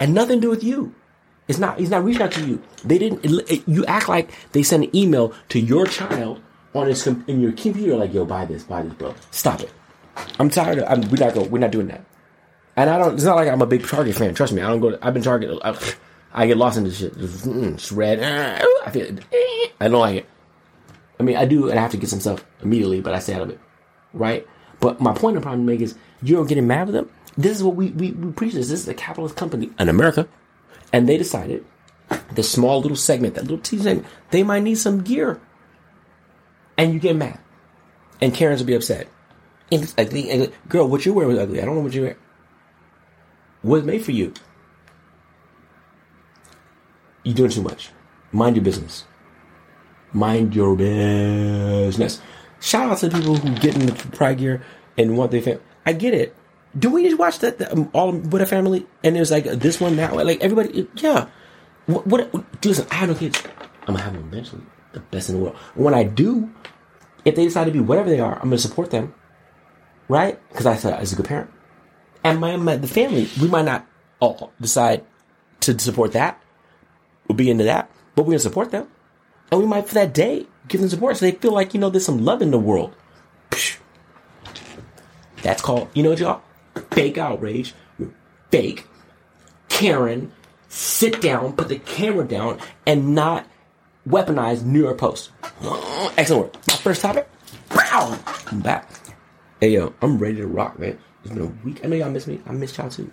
And 0.00 0.14
nothing 0.14 0.38
to 0.40 0.42
do 0.42 0.50
with 0.50 0.62
you. 0.64 0.94
It's 1.48 1.58
not. 1.58 1.78
He's 1.78 1.90
not 1.90 2.04
reaching 2.04 2.22
out 2.22 2.32
to 2.32 2.46
you. 2.46 2.62
They 2.84 2.98
didn't. 2.98 3.24
It, 3.24 3.50
it- 3.50 3.68
you 3.68 3.84
act 3.86 4.08
like 4.08 4.30
they 4.52 4.62
sent 4.62 4.84
an 4.84 4.94
email 4.96 5.32
to 5.48 5.58
your 5.58 5.86
child 5.86 6.40
on 6.74 6.86
his 6.86 7.06
in 7.06 7.40
your 7.40 7.52
computer, 7.52 7.96
like, 7.96 8.12
"Yo, 8.12 8.24
buy 8.24 8.44
this, 8.44 8.64
buy 8.64 8.82
this, 8.82 8.92
bro. 8.94 9.14
Stop 9.30 9.60
it. 9.62 9.72
I'm 10.38 10.50
tired. 10.50 10.78
Of, 10.78 10.90
I'm, 10.90 11.10
we're 11.10 11.16
not. 11.18 11.34
Go, 11.34 11.44
we're 11.44 11.58
not 11.58 11.70
doing 11.70 11.86
that. 11.88 12.04
And 12.76 12.90
I 12.90 12.98
don't. 12.98 13.14
It's 13.14 13.24
not 13.24 13.36
like 13.36 13.48
I'm 13.48 13.62
a 13.62 13.66
big 13.66 13.86
Target 13.86 14.14
fan. 14.14 14.34
Trust 14.34 14.52
me. 14.52 14.60
I 14.62 14.68
don't 14.68 14.80
go. 14.80 14.90
To, 14.90 14.98
I've 15.06 15.14
been 15.14 15.22
Target. 15.22 15.58
I, 15.64 15.76
I 16.34 16.46
get 16.46 16.58
lost 16.58 16.76
in 16.76 16.84
this 16.84 16.98
shit. 16.98 17.14
It's, 17.16 17.46
mm, 17.46 17.96
red. 17.96 18.20
I 18.86 18.90
feel. 18.90 19.16
I 19.80 19.88
don't 19.88 20.00
like 20.00 20.16
it. 20.16 20.26
I 21.18 21.22
mean, 21.22 21.36
I 21.36 21.46
do, 21.46 21.70
and 21.70 21.78
I 21.78 21.82
have 21.82 21.90
to 21.92 21.96
get 21.96 22.10
some 22.10 22.20
stuff 22.20 22.44
immediately, 22.62 23.00
but 23.00 23.14
I 23.14 23.18
stay 23.20 23.34
out 23.34 23.42
of 23.42 23.50
it, 23.50 23.58
right? 24.12 24.46
But 24.80 25.00
my 25.00 25.12
point 25.14 25.36
I'm 25.36 25.42
trying 25.42 25.58
to 25.58 25.64
make 25.64 25.80
is, 25.80 25.96
you 26.22 26.36
don't 26.36 26.46
getting 26.46 26.66
mad 26.68 26.86
with 26.86 26.94
them. 26.94 27.10
This 27.38 27.56
is 27.56 27.62
what 27.62 27.76
we, 27.76 27.90
we, 27.90 28.10
we 28.10 28.32
preach. 28.32 28.54
This. 28.54 28.68
this 28.68 28.80
is 28.80 28.88
a 28.88 28.94
capitalist 28.94 29.36
company 29.36 29.70
in 29.78 29.88
America, 29.88 30.28
and 30.92 31.08
they 31.08 31.16
decided 31.16 31.64
the 32.32 32.42
small 32.42 32.80
little 32.80 32.96
segment, 32.96 33.36
that 33.36 33.42
little 33.42 33.58
teeny 33.58 33.82
segment, 33.82 34.06
they 34.32 34.42
might 34.42 34.64
need 34.64 34.74
some 34.74 35.02
gear, 35.02 35.40
and 36.76 36.92
you 36.92 36.98
get 36.98 37.14
mad, 37.14 37.38
and 38.20 38.34
Karens 38.34 38.60
will 38.60 38.66
be 38.66 38.74
upset. 38.74 39.06
And 39.70 39.84
it's 39.84 39.92
the- 39.94 40.30
and, 40.30 40.52
girl, 40.68 40.88
what 40.88 41.06
you 41.06 41.12
wear 41.14 41.28
was 41.28 41.38
ugly. 41.38 41.62
I 41.62 41.64
don't 41.64 41.76
know 41.76 41.82
what 41.82 41.94
you 41.94 42.02
wear. 42.02 42.16
Was 43.62 43.84
made 43.84 44.04
for 44.04 44.12
you. 44.12 44.32
You're 47.22 47.36
doing 47.36 47.50
too 47.50 47.62
much. 47.62 47.90
Mind 48.32 48.56
your 48.56 48.64
business. 48.64 49.04
Mind 50.12 50.56
your 50.56 50.74
business. 50.74 52.20
Shout 52.60 52.90
out 52.90 52.98
to 52.98 53.08
the 53.08 53.16
people 53.16 53.36
who 53.36 53.54
get 53.56 53.76
in 53.76 53.86
the 53.86 53.92
pride 53.92 54.38
gear 54.38 54.62
and 54.96 55.16
want 55.16 55.30
their 55.30 55.42
family. 55.42 55.62
I 55.86 55.92
get 55.92 56.14
it. 56.14 56.34
Do 56.76 56.90
we 56.90 57.04
just 57.04 57.18
watch 57.18 57.38
that, 57.38 57.72
um, 57.72 57.90
all 57.92 58.12
with 58.12 58.42
a 58.42 58.46
family 58.46 58.86
and 59.04 59.14
there's 59.14 59.30
like 59.30 59.44
this 59.44 59.80
one 59.80 59.96
that 59.96 60.14
way? 60.14 60.24
Like 60.24 60.40
everybody, 60.42 60.88
yeah. 60.96 61.28
What? 61.86 62.06
what 62.06 62.64
listen, 62.64 62.86
I 62.90 62.96
have 62.96 63.08
no 63.08 63.14
kids. 63.14 63.42
I'm 63.82 63.94
gonna 63.94 64.02
have 64.02 64.12
them 64.12 64.28
eventually. 64.32 64.62
The 64.92 65.00
best 65.00 65.28
in 65.28 65.36
the 65.36 65.42
world. 65.42 65.56
When 65.74 65.94
I 65.94 66.02
do, 66.02 66.50
If 67.24 67.34
they 67.34 67.44
decide 67.44 67.64
to 67.64 67.70
be 67.70 67.80
whatever 67.80 68.08
they 68.08 68.20
are, 68.20 68.38
I'm 68.40 68.50
to 68.50 68.58
support 68.58 68.90
them, 68.90 69.12
right? 70.08 70.40
Because 70.48 70.66
I 70.66 70.76
thought 70.76 70.94
I 70.94 71.00
was 71.00 71.12
a 71.12 71.16
good 71.16 71.26
parent. 71.26 71.50
And 72.24 72.40
my, 72.40 72.56
my 72.56 72.76
the 72.76 72.86
family, 72.88 73.28
we 73.40 73.48
might 73.48 73.64
not 73.64 73.86
all 74.20 74.52
decide 74.60 75.04
to 75.60 75.78
support 75.78 76.12
that, 76.12 76.40
we'll 77.26 77.36
be 77.36 77.50
into 77.50 77.64
that, 77.64 77.90
but 78.14 78.24
we're 78.24 78.34
to 78.34 78.38
support 78.38 78.70
them. 78.70 78.88
And 79.50 79.60
we 79.60 79.66
might, 79.66 79.88
for 79.88 79.94
that 79.94 80.14
day, 80.14 80.46
give 80.68 80.80
them 80.80 80.88
support 80.90 81.16
so 81.16 81.26
they 81.26 81.32
feel 81.32 81.52
like, 81.52 81.74
you 81.74 81.80
know, 81.80 81.90
there's 81.90 82.04
some 82.04 82.24
love 82.24 82.40
in 82.42 82.50
the 82.50 82.58
world. 82.58 82.94
That's 85.42 85.62
called, 85.62 85.88
you 85.94 86.02
know 86.02 86.10
what 86.10 86.18
y'all? 86.18 86.42
Fake 86.78 87.18
outrage. 87.18 87.74
Fake. 88.50 88.86
Karen, 89.68 90.32
sit 90.68 91.20
down, 91.20 91.52
put 91.52 91.68
the 91.68 91.78
camera 91.78 92.26
down, 92.26 92.58
and 92.86 93.14
not 93.14 93.46
weaponize 94.08 94.64
New 94.64 94.80
York 94.80 94.98
Post. 94.98 95.30
Excellent 96.16 96.44
work. 96.44 96.68
My 96.68 96.74
first 96.76 97.02
topic. 97.02 97.28
Wow. 97.74 98.18
I'm 98.46 98.60
back. 98.60 98.90
Hey 99.60 99.70
yo, 99.70 99.92
I'm 100.02 100.18
ready 100.18 100.36
to 100.36 100.46
rock, 100.46 100.78
man. 100.78 100.98
It's 101.24 101.32
been 101.32 101.42
a 101.42 101.66
week. 101.66 101.80
I 101.84 101.88
know 101.88 101.96
y'all 101.96 102.10
miss 102.10 102.26
me. 102.26 102.40
I 102.46 102.52
miss 102.52 102.76
y'all 102.78 102.88
too. 102.88 103.10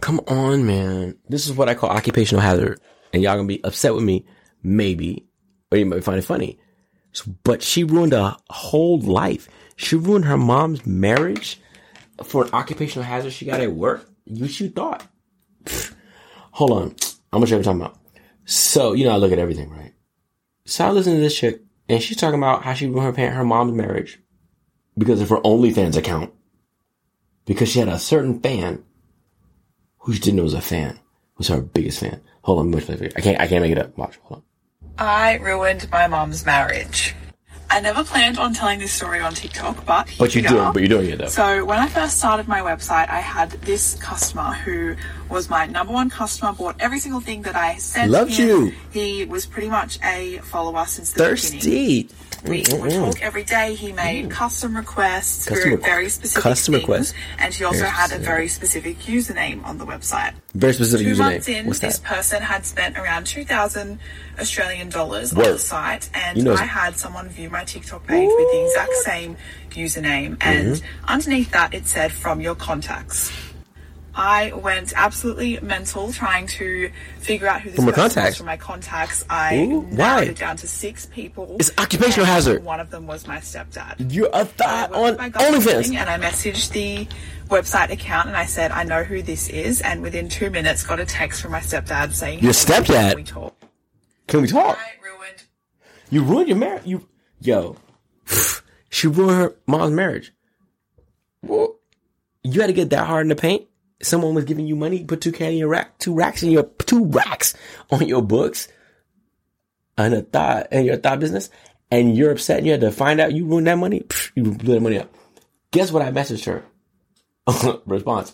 Come 0.00 0.20
on, 0.26 0.66
man. 0.66 1.16
This 1.28 1.46
is 1.46 1.52
what 1.52 1.68
I 1.68 1.74
call 1.74 1.90
occupational 1.90 2.40
hazard. 2.40 2.80
And 3.12 3.22
y'all 3.22 3.36
gonna 3.36 3.46
be 3.46 3.62
upset 3.64 3.94
with 3.94 4.04
me, 4.04 4.24
maybe, 4.62 5.26
or 5.70 5.78
you 5.78 5.86
might 5.86 6.04
find 6.04 6.18
it 6.18 6.22
funny. 6.22 6.58
But 7.44 7.62
she 7.62 7.84
ruined 7.84 8.14
a 8.14 8.36
whole 8.50 9.00
life. 9.00 9.48
She 9.76 9.96
ruined 9.96 10.26
her 10.26 10.36
mom's 10.36 10.86
marriage 10.86 11.60
for 12.24 12.44
an 12.44 12.50
occupational 12.52 13.04
hazard 13.04 13.32
she 13.32 13.46
got 13.46 13.60
at 13.60 13.72
work. 13.72 14.08
You 14.24 14.46
you 14.46 14.70
thought? 14.70 15.06
Hold 16.52 16.70
on. 16.70 16.96
I'm 17.32 17.40
gonna 17.40 17.46
show 17.46 17.56
you 17.56 17.60
what 17.60 17.68
I'm 17.68 17.78
talking 17.78 17.80
about. 17.80 17.98
So, 18.44 18.92
you 18.92 19.04
know, 19.04 19.12
I 19.12 19.16
look 19.16 19.32
at 19.32 19.38
everything, 19.38 19.70
right? 19.70 19.94
So 20.64 20.86
I 20.86 20.90
listen 20.90 21.14
to 21.14 21.20
this 21.20 21.36
chick, 21.36 21.62
and 21.88 22.02
she's 22.02 22.16
talking 22.16 22.38
about 22.38 22.62
how 22.62 22.74
she 22.74 22.86
ruined 22.86 23.06
her 23.06 23.12
parent, 23.12 23.36
her 23.36 23.44
mom's 23.44 23.72
marriage 23.72 24.20
because 24.96 25.20
of 25.20 25.28
her 25.30 25.38
OnlyFans 25.38 25.96
account. 25.96 26.32
Because 27.44 27.70
she 27.70 27.80
had 27.80 27.88
a 27.88 27.98
certain 27.98 28.40
fan 28.40 28.84
who 29.98 30.12
she 30.12 30.20
didn't 30.20 30.36
know 30.36 30.44
was 30.44 30.54
a 30.54 30.60
fan, 30.60 30.98
was 31.36 31.48
her 31.48 31.60
biggest 31.60 32.00
fan. 32.00 32.20
Hold 32.42 32.60
on. 32.60 32.74
I 32.74 33.20
can't, 33.20 33.40
I 33.40 33.46
can't 33.46 33.62
make 33.62 33.72
it 33.72 33.78
up. 33.78 33.96
Watch, 33.96 34.16
hold 34.22 34.42
on. 34.98 35.06
I 35.06 35.36
ruined 35.36 35.90
my 35.90 36.06
mom's 36.06 36.44
marriage. 36.44 37.14
I 37.72 37.80
never 37.80 38.04
planned 38.04 38.38
on 38.38 38.52
telling 38.52 38.78
this 38.80 38.92
story 38.92 39.20
on 39.20 39.32
TikTok, 39.32 39.86
but 39.86 40.06
But 40.18 40.34
you're 40.34 40.42
we 40.42 40.48
doing, 40.48 40.72
but 40.74 40.78
you're 40.80 40.88
doing 40.90 41.08
it 41.08 41.18
though. 41.18 41.28
So 41.28 41.64
when 41.64 41.78
I 41.78 41.88
first 41.88 42.18
started 42.18 42.46
my 42.46 42.60
website, 42.60 43.08
I 43.08 43.20
had 43.20 43.50
this 43.62 43.94
customer 43.94 44.52
who 44.52 44.94
was 45.30 45.48
my 45.48 45.64
number 45.64 45.90
one 45.90 46.10
customer, 46.10 46.52
bought 46.52 46.76
every 46.80 46.98
single 46.98 47.20
thing 47.20 47.40
that 47.42 47.56
I 47.56 47.76
sent 47.76 48.10
Loved 48.10 48.32
him. 48.34 48.46
you. 48.46 48.72
He 48.90 49.24
was 49.24 49.46
pretty 49.46 49.70
much 49.70 49.98
a 50.04 50.36
follower 50.44 50.84
since 50.84 51.12
the 51.12 51.22
beginning. 51.22 51.36
Thirsty. 51.36 52.08
We 52.44 52.64
would 52.72 52.90
talk 52.90 53.22
every 53.22 53.44
day. 53.44 53.74
He 53.74 53.92
made 53.92 54.30
custom 54.30 54.76
requests 54.76 55.46
Custom 55.46 55.80
very 55.80 56.08
specific 56.08 56.42
custom 56.42 56.72
things, 56.74 56.82
requests. 56.82 57.14
and 57.38 57.54
he 57.54 57.62
also 57.64 57.78
Very 57.80 57.90
had 57.90 58.12
a 58.12 58.18
very 58.18 58.48
specific 58.48 58.98
username 59.00 59.64
on 59.64 59.78
the 59.78 59.86
website. 59.86 60.32
Very 60.54 60.72
specific 60.72 61.06
Two 61.06 61.12
username. 61.14 61.18
months 61.18 61.48
in, 61.48 61.66
What's 61.66 61.78
this 61.78 61.98
that? 61.98 62.06
person 62.08 62.42
had 62.42 62.64
spent 62.66 62.98
around 62.98 63.26
two 63.26 63.44
thousand 63.44 64.00
Australian 64.40 64.88
dollars 64.88 65.32
on 65.32 65.38
the 65.42 65.58
site, 65.58 66.10
and 66.14 66.36
You 66.36 66.44
know- 66.44 66.54
I 66.54 66.64
had 66.64 66.98
someone 66.98 67.28
view 67.28 67.48
my 67.48 67.64
TikTok 67.64 68.06
page 68.06 68.28
with 68.28 68.50
the 68.52 68.64
exact 68.66 68.94
same 69.04 69.36
username, 69.70 70.36
and 70.40 70.74
Mm-hmm. 70.76 71.04
underneath 71.06 71.50
that 71.52 71.72
it 71.74 71.86
said 71.86 72.10
"from 72.12 72.40
your 72.40 72.54
contacts." 72.56 73.30
I 74.14 74.52
went 74.52 74.92
absolutely 74.94 75.58
mental 75.60 76.12
trying 76.12 76.46
to 76.48 76.90
figure 77.18 77.46
out 77.48 77.62
who 77.62 77.70
this 77.70 77.76
From 77.82 77.92
person 77.92 78.22
was 78.24 78.36
from 78.36 78.46
my 78.46 78.56
contacts. 78.56 79.24
I 79.30 79.56
Ooh, 79.56 79.82
narrowed 79.90 80.28
it 80.28 80.36
down 80.36 80.56
to 80.58 80.68
six 80.68 81.06
people. 81.06 81.56
It's 81.58 81.70
occupational 81.78 82.26
hazard. 82.26 82.62
One 82.62 82.80
of 82.80 82.90
them 82.90 83.06
was 83.06 83.26
my 83.26 83.38
stepdad. 83.38 84.12
You're 84.12 84.28
a 84.32 84.40
I 84.40 84.44
thought 84.44 84.90
went 84.90 85.02
on 85.02 85.10
with 85.12 85.18
my 85.18 85.28
gut 85.30 85.42
feeling 85.42 85.62
OnlyFans. 85.62 85.94
and 85.96 86.10
I 86.10 86.18
messaged 86.18 86.72
the 86.72 87.08
website 87.48 87.90
account 87.90 88.28
and 88.28 88.36
I 88.36 88.44
said, 88.44 88.70
I 88.70 88.84
know 88.84 89.02
who 89.02 89.22
this 89.22 89.48
is. 89.48 89.80
And 89.80 90.02
within 90.02 90.28
two 90.28 90.50
minutes, 90.50 90.84
got 90.84 91.00
a 91.00 91.06
text 91.06 91.40
from 91.40 91.52
my 91.52 91.60
stepdad 91.60 92.12
saying, 92.12 92.40
Your 92.40 92.52
"Hey, 92.52 92.58
can 92.66 92.84
stepdad? 92.84 93.14
We 93.16 93.24
talk. 93.24 93.54
Can 94.26 94.42
we 94.42 94.48
talk? 94.48 94.78
I 94.78 95.04
ruined. 95.04 95.42
You 96.10 96.22
ruined 96.22 96.48
your 96.48 96.58
marriage. 96.58 96.82
You, 96.84 97.08
yo, 97.40 97.76
she 98.90 99.06
ruined 99.06 99.36
her 99.38 99.56
mom's 99.66 99.92
marriage. 99.92 100.32
Well, 101.42 101.76
you 102.42 102.60
had 102.60 102.66
to 102.66 102.72
get 102.72 102.90
that 102.90 103.06
hard 103.06 103.22
in 103.24 103.28
the 103.28 103.36
paint. 103.36 103.66
Someone 104.02 104.34
was 104.34 104.44
giving 104.44 104.66
you 104.66 104.76
money, 104.76 105.04
put 105.04 105.20
two 105.20 105.32
K 105.32 105.52
in 105.52 105.58
your 105.58 105.68
rack, 105.68 105.98
two 105.98 106.14
racks 106.14 106.42
in 106.42 106.50
your 106.50 106.64
two 106.86 107.06
racks 107.06 107.54
on 107.90 108.06
your 108.06 108.22
books, 108.22 108.68
and 109.96 110.12
a 110.14 110.22
thought 110.22 110.68
and 110.70 110.84
your 110.84 110.96
thought 110.96 111.20
business, 111.20 111.50
and 111.90 112.16
you're 112.16 112.32
upset. 112.32 112.58
and 112.58 112.66
You 112.66 112.72
had 112.72 112.80
to 112.82 112.90
find 112.90 113.20
out 113.20 113.32
you 113.32 113.46
ruined 113.46 113.66
that 113.68 113.78
money. 113.78 114.00
Psh, 114.00 114.32
You 114.34 114.44
blew 114.52 114.74
that 114.74 114.80
money 114.80 114.98
up. 114.98 115.12
Guess 115.70 115.92
what? 115.92 116.02
I 116.02 116.10
messaged 116.10 116.46
her. 116.46 116.64
Response. 117.86 118.32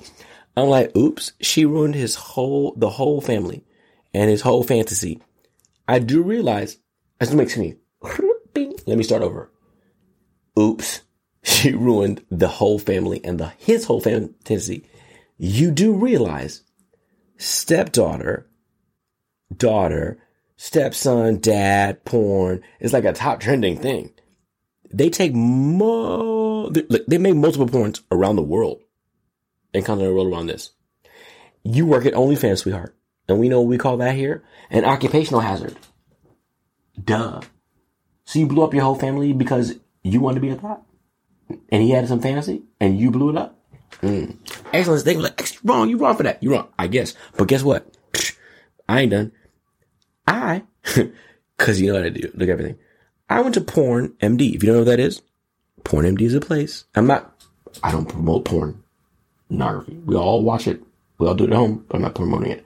I'm 0.56 0.68
like, 0.68 0.96
oops, 0.96 1.32
she 1.40 1.64
ruined 1.64 1.94
his 1.94 2.16
whole, 2.16 2.74
the 2.76 2.90
whole 2.90 3.20
family 3.20 3.64
and 4.12 4.28
his 4.28 4.40
whole 4.40 4.64
fantasy. 4.64 5.20
I 5.86 6.00
do 6.00 6.22
realize, 6.22 6.78
this 7.20 7.32
makes 7.32 7.56
me, 7.56 7.76
let 8.02 8.98
me 8.98 9.04
start 9.04 9.22
over. 9.22 9.52
Oops, 10.58 11.00
she 11.44 11.72
ruined 11.72 12.24
the 12.30 12.48
whole 12.48 12.78
family 12.80 13.20
and 13.24 13.38
the, 13.38 13.52
his 13.58 13.84
whole 13.84 14.00
fantasy. 14.00 14.84
You 15.38 15.70
do 15.70 15.94
realize 15.94 16.62
stepdaughter, 17.36 18.48
daughter, 19.56 20.18
stepson, 20.56 21.38
dad, 21.38 22.04
porn 22.04 22.62
is 22.80 22.92
like 22.92 23.04
a 23.04 23.12
top 23.12 23.40
trending 23.40 23.78
thing. 23.78 24.12
They 24.92 25.10
take 25.10 25.32
look, 25.34 27.06
they 27.06 27.18
make 27.18 27.36
multiple 27.36 27.68
porns 27.68 28.00
around 28.10 28.36
the 28.36 28.42
world 28.42 28.82
and 29.72 29.84
continental 29.84 30.16
world 30.16 30.32
around 30.32 30.48
this. 30.48 30.70
You 31.62 31.86
work 31.86 32.04
at 32.04 32.14
OnlyFans, 32.14 32.58
sweetheart. 32.58 32.96
And 33.28 33.38
we 33.38 33.48
know 33.48 33.60
what 33.60 33.68
we 33.68 33.78
call 33.78 33.98
that 33.98 34.16
here 34.16 34.42
an 34.70 34.84
occupational 34.84 35.40
hazard. 35.40 35.76
Duh. 37.02 37.42
So 38.24 38.38
you 38.38 38.46
blew 38.46 38.62
up 38.62 38.74
your 38.74 38.82
whole 38.82 38.94
family 38.94 39.32
because 39.32 39.74
you 40.02 40.20
wanted 40.20 40.36
to 40.36 40.40
be 40.40 40.48
a 40.50 40.56
thought? 40.56 40.82
And 41.70 41.82
he 41.82 41.90
had 41.90 42.08
some 42.08 42.20
fantasy 42.20 42.62
and 42.80 42.98
you 42.98 43.10
blew 43.10 43.30
it 43.30 43.36
up? 43.36 43.57
Mm. 44.02 44.36
Excellence. 44.72 45.02
They 45.02 45.16
were 45.16 45.22
like, 45.22 45.40
"Ex- 45.40 45.64
wrong, 45.64 45.88
you 45.88 45.98
wrong 45.98 46.16
for 46.16 46.22
that. 46.22 46.42
You 46.42 46.52
wrong, 46.52 46.68
I 46.78 46.86
guess. 46.86 47.14
But 47.36 47.48
guess 47.48 47.62
what? 47.62 47.86
I 48.88 49.02
ain't 49.02 49.10
done. 49.10 49.32
I, 50.26 50.62
cause 51.56 51.80
you 51.80 51.88
know 51.88 51.94
what 51.94 52.06
I 52.06 52.10
do. 52.10 52.30
Look 52.34 52.48
at 52.48 52.52
everything. 52.52 52.78
I 53.30 53.40
went 53.40 53.54
to 53.54 53.60
Porn 53.60 54.14
MD. 54.20 54.54
If 54.54 54.62
you 54.62 54.68
don't 54.68 54.76
know 54.76 54.80
what 54.80 54.96
that 54.96 55.00
is, 55.00 55.22
Porn 55.84 56.04
MD 56.04 56.22
is 56.22 56.34
a 56.34 56.40
place. 56.40 56.84
I'm 56.94 57.06
not, 57.06 57.34
I 57.82 57.90
don't 57.92 58.08
promote 58.08 58.44
porn 58.44 58.82
pornography. 59.48 59.98
We 60.04 60.16
all 60.16 60.42
watch 60.42 60.66
it. 60.66 60.82
We 61.18 61.26
all 61.26 61.34
do 61.34 61.44
it 61.44 61.50
at 61.50 61.56
home, 61.56 61.84
but 61.88 61.96
I'm 61.96 62.02
not 62.02 62.14
promoting 62.14 62.52
it. 62.52 62.64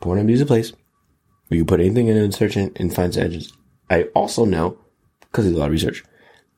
Porn 0.00 0.26
MD 0.26 0.32
is 0.32 0.40
a 0.40 0.46
place 0.46 0.72
where 1.48 1.58
you 1.58 1.64
put 1.64 1.80
anything 1.80 2.08
in 2.08 2.16
and 2.16 2.34
search 2.34 2.56
and, 2.56 2.78
and 2.80 2.94
find 2.94 3.16
edges. 3.16 3.52
I 3.90 4.04
also 4.14 4.44
know, 4.44 4.78
because 5.20 5.44
there's 5.44 5.56
a 5.56 5.60
lot 5.60 5.66
of 5.66 5.72
research, 5.72 6.02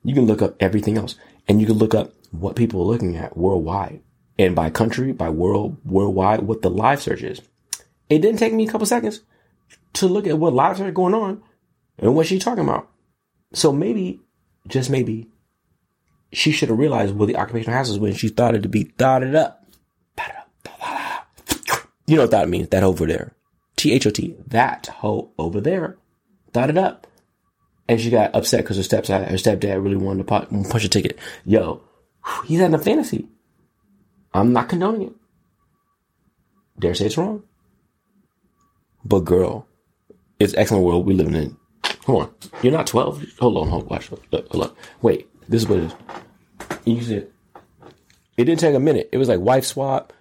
you 0.04 0.14
can 0.14 0.26
look 0.26 0.42
up 0.42 0.54
everything 0.61 0.97
else. 0.97 1.16
And 1.47 1.61
you 1.61 1.66
can 1.66 1.76
look 1.76 1.94
up 1.94 2.12
what 2.41 2.57
people 2.57 2.81
are 2.83 2.87
looking 2.87 3.17
at 3.17 3.37
worldwide. 3.37 4.03
And 4.38 4.55
by 4.55 4.71
country, 4.71 5.12
by 5.12 5.31
world, 5.31 5.76
worldwide, 5.85 6.43
what 6.43 6.62
the 6.62 6.71
live 6.71 7.00
search 7.00 7.23
is. 7.23 7.41
It 8.09 8.19
didn't 8.21 8.38
take 8.38 8.53
me 8.53 8.67
a 8.67 8.71
couple 8.71 8.87
seconds 8.87 9.21
to 9.95 10.09
look 10.09 10.26
at 10.26 10.38
what 10.38 10.53
live 10.53 10.76
search 10.76 10.93
going 10.95 11.14
on 11.14 11.43
and 11.99 12.14
what 12.14 12.26
she's 12.26 12.45
talking 12.45 12.64
about. 12.64 12.88
So 13.53 13.73
maybe, 13.73 14.21
just 14.67 14.91
maybe, 14.91 15.29
she 16.33 16.50
should 16.50 16.69
have 16.69 16.79
realized 16.79 17.14
what 17.14 17.26
the 17.26 17.37
occupational 17.37 17.76
hazards 17.76 17.99
when 17.99 18.14
she 18.14 18.29
thought 18.29 18.57
it 18.57 18.62
to 18.64 18.69
be 18.69 18.85
thought 18.99 19.23
it 19.23 19.35
up. 19.35 19.64
You 22.07 22.17
know 22.17 22.23
what 22.23 22.33
that 22.33 22.49
means? 22.49 22.69
That 22.69 22.83
over 22.83 23.07
there. 23.07 23.35
T 23.76 23.93
H 23.93 24.07
O 24.07 24.11
T. 24.11 24.37
That 24.49 24.87
hoe 24.87 25.31
over 25.38 25.61
there. 25.61 25.97
Thought 26.53 26.71
it 26.71 26.79
up. 26.79 27.07
And 27.88 28.00
she 28.00 28.11
got 28.11 28.35
upset 28.35 28.61
because 28.64 28.76
her 28.76 28.83
her 28.83 29.37
stepdad 29.37 29.83
really 29.83 29.97
wanted 29.97 30.26
to 30.26 30.47
punch 30.69 30.85
a 30.85 30.88
ticket. 30.88 31.19
Yo, 31.45 31.83
he's 32.47 32.61
having 32.61 32.75
a 32.75 32.78
fantasy. 32.78 33.28
I'm 34.33 34.52
not 34.52 34.69
condoning 34.69 35.09
it. 35.09 35.12
Dare 36.78 36.95
say 36.95 37.07
it's 37.07 37.16
wrong. 37.16 37.43
But 39.04 39.21
girl, 39.21 39.66
it's 40.40 40.54
excellent 40.54 40.85
world 40.85 41.07
we 41.07 41.14
living 41.14 41.35
in. 41.35 41.57
Hold 42.07 42.23
on. 42.25 42.35
You're 42.62 42.73
not 42.73 42.87
12. 42.87 43.25
Hold 43.38 43.57
on. 43.59 43.69
Hold 43.69 43.83
on. 43.85 43.88
Watch. 43.88 44.11
Look, 44.33 44.54
on. 44.54 44.73
Wait. 45.02 45.28
This 45.49 45.62
is 45.62 45.69
what 45.69 45.78
it 45.78 45.85
is. 45.85 45.95
You 46.85 47.02
said 47.02 47.31
it 48.37 48.45
didn't 48.45 48.61
take 48.61 48.75
a 48.75 48.81
minute. 48.81 49.09
It 49.12 49.19
was 49.19 49.28
like 49.28 49.40
wife 49.40 49.64
swap, 49.64 50.12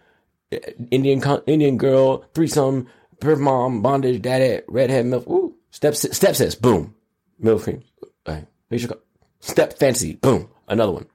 eh, 0.51 0.59
Indian 0.91 1.21
Indian 1.47 1.77
girl, 1.77 2.25
threesome, 2.33 2.87
birth 3.19 3.39
mom, 3.39 3.81
bondage, 3.81 4.21
daddy, 4.21 4.61
redhead, 4.67 5.05
milk. 5.05 5.27
Ooh, 5.27 5.55
step 5.71 5.95
step 5.95 6.35
sis, 6.35 6.55
boom, 6.55 6.93
milk 7.39 7.63
cream. 7.63 7.83
Co- 8.25 8.99
Step 9.39 9.77
fancy, 9.77 10.15
boom, 10.15 10.49
another 10.67 10.91
one. 10.93 11.05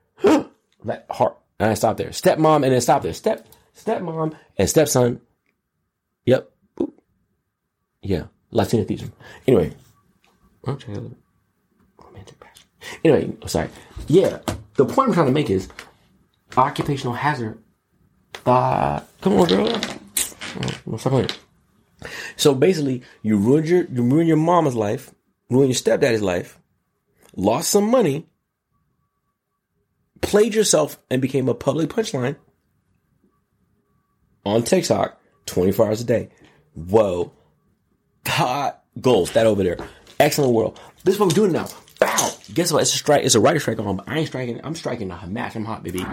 That 0.85 1.07
heart, 1.11 1.37
and 1.59 1.71
I 1.71 1.75
stopped 1.75 1.99
there. 1.99 2.11
Stepmom, 2.11 2.65
and 2.65 2.73
then 2.73 2.81
stop 2.81 3.03
there. 3.03 3.15
Step 3.15 3.47
stepmom 3.77 4.37
and 4.57 4.69
stepson. 4.69 5.21
Yep. 6.27 6.51
Boop. 6.79 6.93
Yeah, 8.03 8.25
Latina 8.51 8.85
theism. 8.85 9.13
Anyway, 9.47 9.73
oh, 10.67 10.77
check 10.77 10.91
it 10.91 10.99
out. 10.99 11.13
Anyway, 13.05 13.37
sorry. 13.47 13.69
Yeah, 14.07 14.39
the 14.75 14.85
point 14.85 15.09
I'm 15.09 15.15
trying 15.15 15.27
to 15.27 15.33
make 15.33 15.51
is 15.51 15.69
occupational 16.57 17.15
hazard. 17.15 17.59
Uh, 18.47 19.01
come 19.21 19.35
on, 19.35 19.49
girl. 19.49 19.69
Oh, 20.87 20.97
stop 20.97 21.13
playing. 21.13 21.29
So 22.37 22.55
basically, 22.55 23.03
you 23.23 23.37
ruined 23.37 23.69
your 23.69 23.85
you 23.85 24.03
ruined 24.03 24.29
your 24.29 24.37
mama's 24.37 24.75
life, 24.75 25.13
ruined 25.51 25.69
your 25.69 25.75
stepdaddy's 25.75 26.23
life, 26.23 26.59
lost 27.37 27.71
some 27.71 27.91
money, 27.91 28.27
played 30.21 30.55
yourself, 30.55 30.99
and 31.11 31.23
became 31.23 31.49
a 31.49 31.55
public 31.55 31.91
punchline 31.91 32.37
on 34.45 34.63
TikTok 34.63 35.21
24 35.47 35.87
hours 35.87 36.01
a 36.01 36.05
day. 36.05 36.29
Whoa. 36.75 37.33
Hot 38.27 38.83
goals, 39.01 39.33
that 39.33 39.47
over 39.47 39.63
there. 39.63 39.79
Excellent 40.21 40.53
world. 40.53 40.81
This 41.05 41.15
is 41.15 41.21
what 41.21 41.29
we're 41.29 41.35
doing 41.35 41.53
now. 41.53 41.69
Wow. 42.01 42.31
Guess 42.53 42.73
what? 42.73 42.83
It's 42.83 42.95
a 42.95 42.99
strike. 42.99 43.25
It's 43.25 43.35
a 43.35 43.41
writer 43.41 43.61
strike 43.61 43.79
on. 43.79 43.97
But 43.97 44.09
I 44.09 44.19
ain't 44.19 44.29
striking. 44.29 44.61
I'm 44.63 44.75
striking 44.75 45.11
a 45.11 45.27
match. 45.27 45.57
I'm 45.57 45.65
hot, 45.65 45.83
baby. 45.83 46.05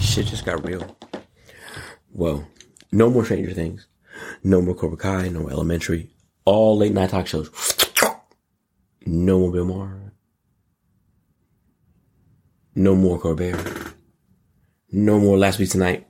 Shit 0.00 0.26
just 0.26 0.44
got 0.44 0.64
real. 0.66 0.96
Whoa. 2.12 2.44
No 2.90 3.10
more 3.10 3.24
Stranger 3.24 3.52
Things. 3.52 3.86
No 4.42 4.62
more 4.62 4.74
Cobra 4.74 4.96
Kai. 4.96 5.28
No 5.28 5.48
Elementary. 5.48 6.10
All 6.44 6.76
late 6.76 6.92
night 6.92 7.10
talk 7.10 7.26
shows. 7.26 7.50
No 9.04 9.38
more 9.38 9.52
Bill 9.52 9.64
Maher. 9.64 10.11
No 12.74 12.94
more 12.94 13.18
Colbert. 13.18 13.94
No 14.90 15.18
more 15.18 15.38
Last 15.38 15.58
Week 15.58 15.70
Tonight. 15.70 16.06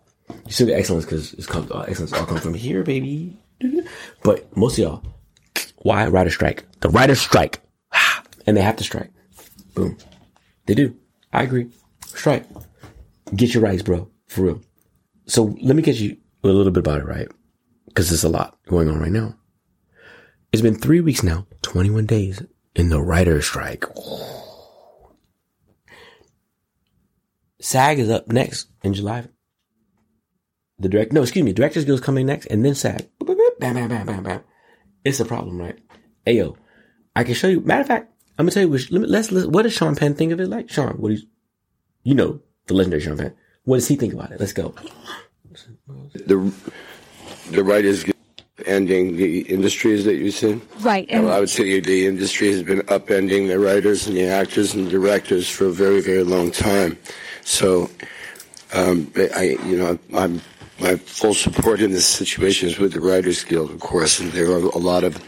You 0.47 0.53
still 0.53 0.67
get 0.67 0.79
excellence 0.79 1.05
because 1.05 1.35
it's 1.35 1.47
come, 1.47 1.69
uh, 1.71 1.81
excellence 1.83 2.13
all 2.13 2.27
come 2.27 2.39
from 2.39 2.55
here, 2.55 2.83
baby. 2.83 3.39
But 4.25 4.57
most 4.57 4.75
of 4.75 4.79
y'all, 4.79 5.03
why 5.79 6.07
writer 6.07 6.31
strike? 6.31 6.65
The 6.81 6.89
writer 6.89 7.15
strike, 7.15 7.61
and 8.47 8.57
they 8.57 8.61
have 8.61 8.77
to 8.77 8.85
strike. 8.85 9.11
Boom, 9.75 9.97
they 10.67 10.75
do. 10.75 10.97
I 11.33 11.43
agree. 11.43 11.69
Strike. 12.07 12.47
Get 13.35 13.55
your 13.55 13.63
rights, 13.63 13.83
bro. 13.83 14.09
For 14.27 14.43
real. 14.43 14.61
So 15.27 15.57
let 15.61 15.77
me 15.77 15.83
get 15.83 15.97
you 15.97 16.17
a 16.45 16.49
little 16.49 16.73
bit 16.73 16.81
about 16.81 17.01
it, 17.01 17.07
right? 17.07 17.29
Because 17.87 18.09
there's 18.09 18.25
a 18.25 18.29
lot 18.29 18.59
going 18.67 18.89
on 18.89 19.01
right 19.01 19.13
now. 19.13 19.35
It's 20.53 20.63
been 20.63 20.77
three 20.77 21.01
weeks 21.01 21.23
now, 21.23 21.47
21 21.63 22.07
days 22.07 22.43
in 22.75 22.89
the 22.89 23.01
writer 23.01 23.41
strike. 23.43 23.85
SAG 27.63 28.01
is 28.01 28.11
up 28.11 28.29
next 28.29 28.69
in 28.83 28.93
July. 28.93 29.29
The 30.79 30.89
direct, 30.89 31.13
no, 31.13 31.23
excuse 31.23 31.45
me, 31.45 31.53
Directors 31.53 31.85
Guild 31.85 32.01
is 32.01 32.05
coming 32.05 32.27
next, 32.27 32.47
and 32.47 32.65
then 32.65 32.75
SAG. 32.75 33.09
Bam, 33.25 33.37
bam, 33.75 33.89
bam, 33.89 34.07
bam, 34.07 34.23
bam. 34.25 34.41
It's 35.05 35.21
a 35.21 35.25
problem, 35.25 35.59
right? 35.59 35.79
Ayo, 36.27 36.57
I 37.15 37.23
can 37.23 37.35
show 37.35 37.47
you. 37.49 37.61
Matter 37.61 37.83
of 37.83 37.87
fact, 37.87 38.13
I'm 38.39 38.47
gonna 38.47 38.53
tell 38.53 38.65
you. 38.65 38.69
Which, 38.69 38.91
let 38.91 39.03
me, 39.03 39.07
let's, 39.09 39.31
let's. 39.31 39.47
What 39.47 39.63
does 39.63 39.73
Sean 39.73 39.95
Penn 39.95 40.15
think 40.15 40.33
of 40.33 40.41
it? 40.41 40.49
Like 40.49 40.71
Sean, 40.71 40.95
what 40.95 41.11
do 41.11 41.15
you? 41.15 41.23
You 42.03 42.15
know 42.15 42.41
the 42.67 42.75
legendary 42.75 43.01
Sean 43.01 43.17
Penn. 43.17 43.35
What 43.65 43.77
does 43.77 43.87
he 43.89 43.95
think 43.97 44.13
about 44.13 44.33
it? 44.33 44.41
Let's 44.41 44.53
go. 44.53 44.75
the 46.15 46.53
the 47.51 47.63
writers 47.63 48.03
Guild 48.03 48.17
ending 48.67 49.17
the 49.17 49.41
industries 49.41 50.05
that 50.05 50.17
you 50.17 50.31
said. 50.33 50.61
Right, 50.81 51.07
and- 51.09 51.29
I 51.29 51.39
would 51.41 51.51
say 51.51 51.79
the 51.81 52.07
industry 52.07 52.51
has 52.53 52.63
been 52.63 52.81
upending 52.83 53.49
the 53.49 53.59
writers 53.59 54.07
and 54.09 54.17
the 54.17 54.27
actors 54.27 54.75
and 54.75 54.87
the 54.87 54.91
directors 54.91 55.49
for 55.49 55.67
a 55.67 55.73
very 55.73 56.01
very 56.01 56.25
long 56.25 56.51
time. 56.51 56.99
So, 57.45 57.91
um, 58.73 59.13
I 59.17 59.59
you 59.67 59.77
know 59.77 59.99
I'm 60.15 60.41
my 60.83 60.97
full 60.97 61.35
support 61.35 61.81
in 61.81 61.93
this 61.93 62.07
situation 62.07 62.69
is 62.69 62.79
with 62.79 62.93
the 62.93 63.01
Writers 63.01 63.45
Guild, 63.45 63.71
of 63.71 63.81
course, 63.81 64.19
and 64.19 64.33
there 64.33 64.51
are 64.51 64.59
a 64.59 64.79
lot 64.79 65.05
of 65.05 65.23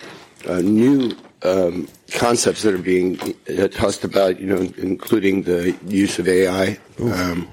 uh, 0.49 0.61
new 0.61 1.17
um, 1.43 1.89
concepts 2.13 2.63
that 2.63 2.75
are 2.75 2.79
being 2.79 3.21
uh, 3.59 3.69
tossed 3.69 4.05
about, 4.05 4.41
you 4.41 4.47
know, 4.47 4.73
including 4.79 5.43
the 5.43 5.77
use 5.87 6.19
of 6.19 6.27
AI. 6.27 6.79
Um, 6.99 7.49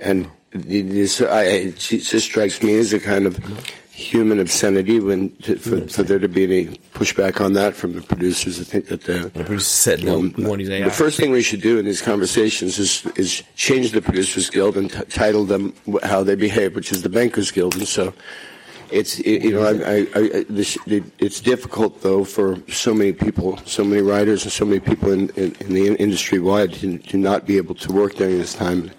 and 0.00 0.28
this, 0.50 1.20
I, 1.20 1.44
it 1.44 1.76
just 1.78 2.26
strikes 2.26 2.62
me 2.62 2.76
as 2.76 2.92
a 2.92 3.00
kind 3.00 3.26
of 3.26 3.38
human 4.02 4.40
obscenity 4.40 5.00
when 5.00 5.30
to, 5.42 5.56
for, 5.56 5.80
for 5.88 6.02
there 6.02 6.18
to 6.18 6.28
be 6.28 6.44
any 6.44 6.76
pushback 6.94 7.40
on 7.40 7.52
that 7.54 7.74
from 7.74 7.92
the 7.94 8.02
producers. 8.02 8.60
I 8.60 8.64
think 8.64 8.88
that 8.88 9.08
uh, 9.08 9.12
the, 9.12 9.28
The 9.30 9.44
producer 9.44 9.64
said 9.64 10.04
no. 10.04 10.18
Um, 10.18 10.34
we 10.36 10.44
want 10.44 10.58
these 10.58 10.70
AI. 10.70 10.84
the 10.84 10.90
first 10.90 11.16
thing 11.18 11.30
we 11.30 11.42
should 11.42 11.62
do 11.62 11.78
in 11.78 11.84
these 11.84 12.02
conversations 12.02 12.78
is 12.78 13.06
is 13.16 13.42
change 13.56 13.92
the 13.92 14.02
Producers 14.02 14.50
Guild 14.50 14.76
and 14.76 14.90
t- 14.90 15.04
title 15.04 15.44
them 15.44 15.72
how 16.02 16.22
they 16.22 16.34
behave, 16.34 16.74
which 16.74 16.92
is 16.92 17.02
the 17.02 17.08
Bankers 17.08 17.50
Guild. 17.50 17.74
And 17.76 17.88
so, 17.88 18.12
it's 18.92 19.18
it, 19.20 19.42
you 19.42 19.52
know 19.52 19.62
I, 19.62 19.72
I, 19.94 20.28
I, 20.38 20.44
this, 20.48 20.76
it, 20.86 21.04
it's 21.18 21.40
difficult 21.40 22.02
though 22.02 22.24
for 22.24 22.58
so 22.68 22.92
many 22.94 23.12
people, 23.12 23.56
so 23.64 23.84
many 23.84 24.02
writers, 24.02 24.44
and 24.44 24.52
so 24.52 24.64
many 24.64 24.80
people 24.80 25.10
in, 25.10 25.30
in, 25.30 25.54
in 25.60 25.72
the 25.72 25.94
industry 25.96 26.38
wide 26.38 26.74
to, 26.74 26.98
to 26.98 27.16
not 27.16 27.46
be 27.46 27.56
able 27.56 27.74
to 27.76 27.92
work 27.92 28.14
during 28.16 28.38
this 28.38 28.54
time. 28.54 28.90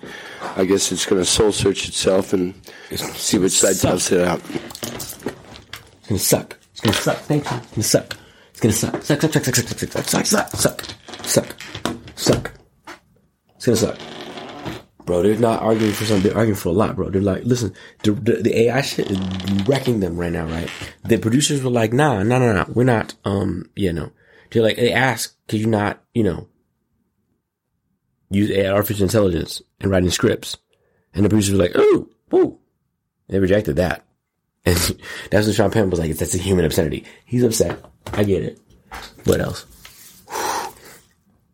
I 0.56 0.66
guess 0.66 0.92
it's 0.92 1.06
going 1.06 1.22
to 1.22 1.26
soul 1.26 1.52
search 1.52 1.88
itself 1.88 2.34
and 2.34 2.54
see 2.98 3.38
which 3.38 3.54
side 3.54 3.78
toughs 3.78 4.12
it 4.12 4.22
out. 4.22 4.42
It's 6.04 6.10
gonna 6.10 6.20
suck. 6.20 6.60
It's 6.72 6.82
gonna 6.82 6.96
suck. 6.96 7.18
Thank 7.20 7.50
you. 7.50 7.58
It's 7.58 7.72
gonna 7.72 7.84
suck. 7.84 8.18
It's 8.50 8.60
gonna 8.60 8.74
suck. 8.74 9.04
Suck, 9.04 9.22
suck, 9.22 9.32
suck, 9.32 9.44
suck, 9.46 9.56
suck, 9.56 9.80
suck, 9.80 10.26
suck, 10.26 10.26
suck, 10.26 10.26
suck, 10.26 10.56
suck, 10.56 10.86
suck, 11.26 11.56
suck. 12.16 12.52
It's 13.56 13.66
gonna 13.66 13.78
suck. 13.78 13.98
Bro, 15.06 15.24
they're 15.24 15.38
not 15.38 15.62
arguing 15.62 15.94
for 15.94 16.04
something. 16.04 16.24
They're 16.30 16.38
arguing 16.38 16.58
for 16.58 16.70
a 16.70 16.74
lot, 16.74 16.98
bro. 16.98 17.10
They're 17.10 17.22
like, 17.22 17.46
listen, 17.46 17.74
the, 18.04 18.12
the, 18.12 18.34
the 18.42 18.60
AI 18.63 18.82
shit 18.82 19.12
is 19.12 19.20
wrecking 19.66 20.02
them 20.02 20.18
right 20.18 20.32
now, 20.32 20.46
right? 20.46 20.70
The 21.06 21.18
producers 21.18 21.63
were 21.63 21.70
like, 21.70 21.94
nah, 21.94 22.22
no, 22.24 22.38
no, 22.38 22.54
no, 22.54 22.66
we're 22.74 22.84
not, 22.84 23.13
um, 23.24 23.70
yeah, 23.76 23.94
no. 23.94 24.12
They're 24.52 24.63
like, 24.63 24.76
they 24.76 24.92
ask, 24.92 25.38
could 25.48 25.60
you 25.62 25.68
not, 25.68 26.04
you 26.13 26.24
know, 26.24 26.48
use 28.30 28.52
AI, 28.52 28.72
artificial 28.72 29.04
intelligence 29.04 29.62
in 29.80 29.89
writing 29.89 30.10
scripts? 30.10 30.58
And 31.13 31.24
the 31.24 31.30
producers 31.30 31.54
were 31.54 31.63
like, 31.63 31.78
ooh, 31.78 32.10
ooh. 32.34 32.60
They 33.30 33.39
rejected 33.39 33.78
that. 33.78 34.06
And 34.65 34.78
that's 35.30 35.45
when 35.45 35.56
Sean 35.56 35.71
Penn 35.71 35.89
was 35.89 35.99
like, 35.99 36.15
that's 36.15 36.36
a 36.36 36.38
human 36.38 36.65
obscenity. 36.65 37.06
He's 37.26 37.43
upset. 37.43 37.84
I 38.13 38.23
get 38.23 38.43
it. 38.43 38.60
What 39.26 39.41
else? 39.41 39.65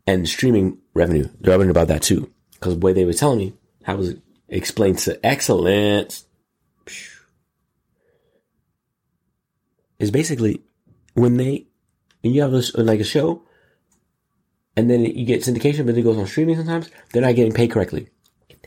And 0.05 0.27
streaming 0.27 0.77
revenue. 0.93 1.27
They're 1.39 1.53
arguing 1.53 1.71
about 1.71 1.87
that 1.87 2.03
too. 2.03 2.31
Because 2.53 2.73
the 2.73 2.79
way 2.79 2.93
they 2.93 3.05
were 3.05 3.13
telling 3.13 3.39
me, 3.39 3.53
how 3.83 3.95
was 3.95 4.15
explained 4.47 4.99
to 4.99 5.25
excellence? 5.25 6.25
Is 9.97 10.11
basically 10.11 10.61
when 11.13 11.37
they, 11.37 11.67
when 12.21 12.33
you 12.33 12.41
have 12.41 12.53
a, 12.53 12.61
like 12.81 12.99
a 12.99 13.03
show, 13.03 13.43
and 14.75 14.89
then 14.89 15.03
you 15.03 15.25
get 15.25 15.41
syndication, 15.41 15.85
but 15.85 15.97
it 15.97 16.03
goes 16.03 16.17
on 16.17 16.25
streaming 16.25 16.55
sometimes, 16.55 16.89
they're 17.11 17.21
not 17.21 17.35
getting 17.35 17.53
paid 17.53 17.71
correctly. 17.71 18.07
Get 18.47 18.61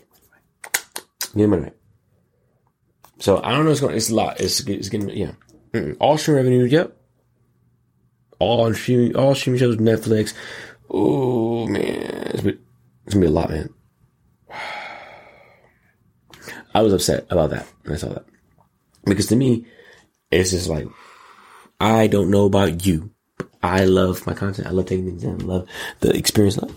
their 1.35 1.49
money 1.49 1.63
right. 1.63 1.77
So 3.23 3.41
I 3.41 3.53
don't 3.53 3.65
know. 3.65 3.71
It's 3.71 3.79
going. 3.79 3.97
It's 3.97 4.11
a 4.11 4.17
lot. 4.17 4.41
It's 4.41 4.67
it's 4.67 4.89
getting 4.89 5.09
yeah. 5.11 5.31
Mm-mm. 5.73 5.97
All 6.01 6.19
stream 6.19 6.39
revenue. 6.39 6.65
Yep. 6.65 6.97
All 8.41 8.63
on 8.63 8.75
streaming. 8.75 9.15
All 9.15 9.37
streaming 9.37 9.61
shows. 9.61 9.77
Netflix. 9.77 10.35
Oh 10.91 11.69
man, 11.69 11.85
it's, 11.85 12.45
it's 12.45 13.15
gonna 13.15 13.21
be 13.21 13.29
a 13.29 13.31
lot, 13.31 13.51
man. 13.51 13.73
I 16.75 16.83
was 16.83 16.93
upset 16.93 17.27
about 17.31 17.51
that 17.51 17.65
when 17.85 17.95
I 17.95 17.97
saw 17.97 18.09
that 18.09 18.25
because 19.05 19.29
to 19.29 19.37
me, 19.37 19.67
it's 20.33 20.51
just 20.51 20.69
like 20.69 20.89
I 21.79 22.09
don't 22.09 22.29
know 22.29 22.47
about 22.47 22.85
you. 22.85 23.13
but 23.39 23.47
I 23.63 23.85
love 23.85 24.27
my 24.27 24.35
content. 24.35 24.67
I 24.67 24.73
love 24.73 24.87
taking 24.87 25.07
things 25.07 25.23
in. 25.23 25.43
I 25.43 25.45
love 25.45 25.69
the 26.01 26.11
experience. 26.11 26.59
And 26.59 26.75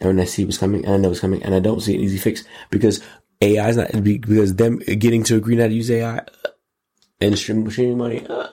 when 0.00 0.20
I 0.20 0.26
see 0.26 0.44
what's 0.44 0.58
coming, 0.58 0.84
and 0.84 0.94
I 0.94 0.96
know 0.96 1.10
it's 1.10 1.18
coming, 1.18 1.42
and 1.42 1.56
I 1.56 1.58
don't 1.58 1.80
see 1.80 1.96
an 1.96 2.02
easy 2.02 2.18
fix 2.18 2.44
because 2.70 3.02
AI 3.40 3.68
is 3.68 3.76
not 3.76 4.02
because 4.02 4.56
them 4.56 4.78
getting 4.78 5.22
to 5.24 5.36
agree 5.36 5.56
not 5.56 5.68
to 5.68 5.74
use 5.74 5.90
AI 5.90 6.22
and 7.20 7.38
streaming, 7.38 7.98
money 7.98 8.26
uh, 8.26 8.48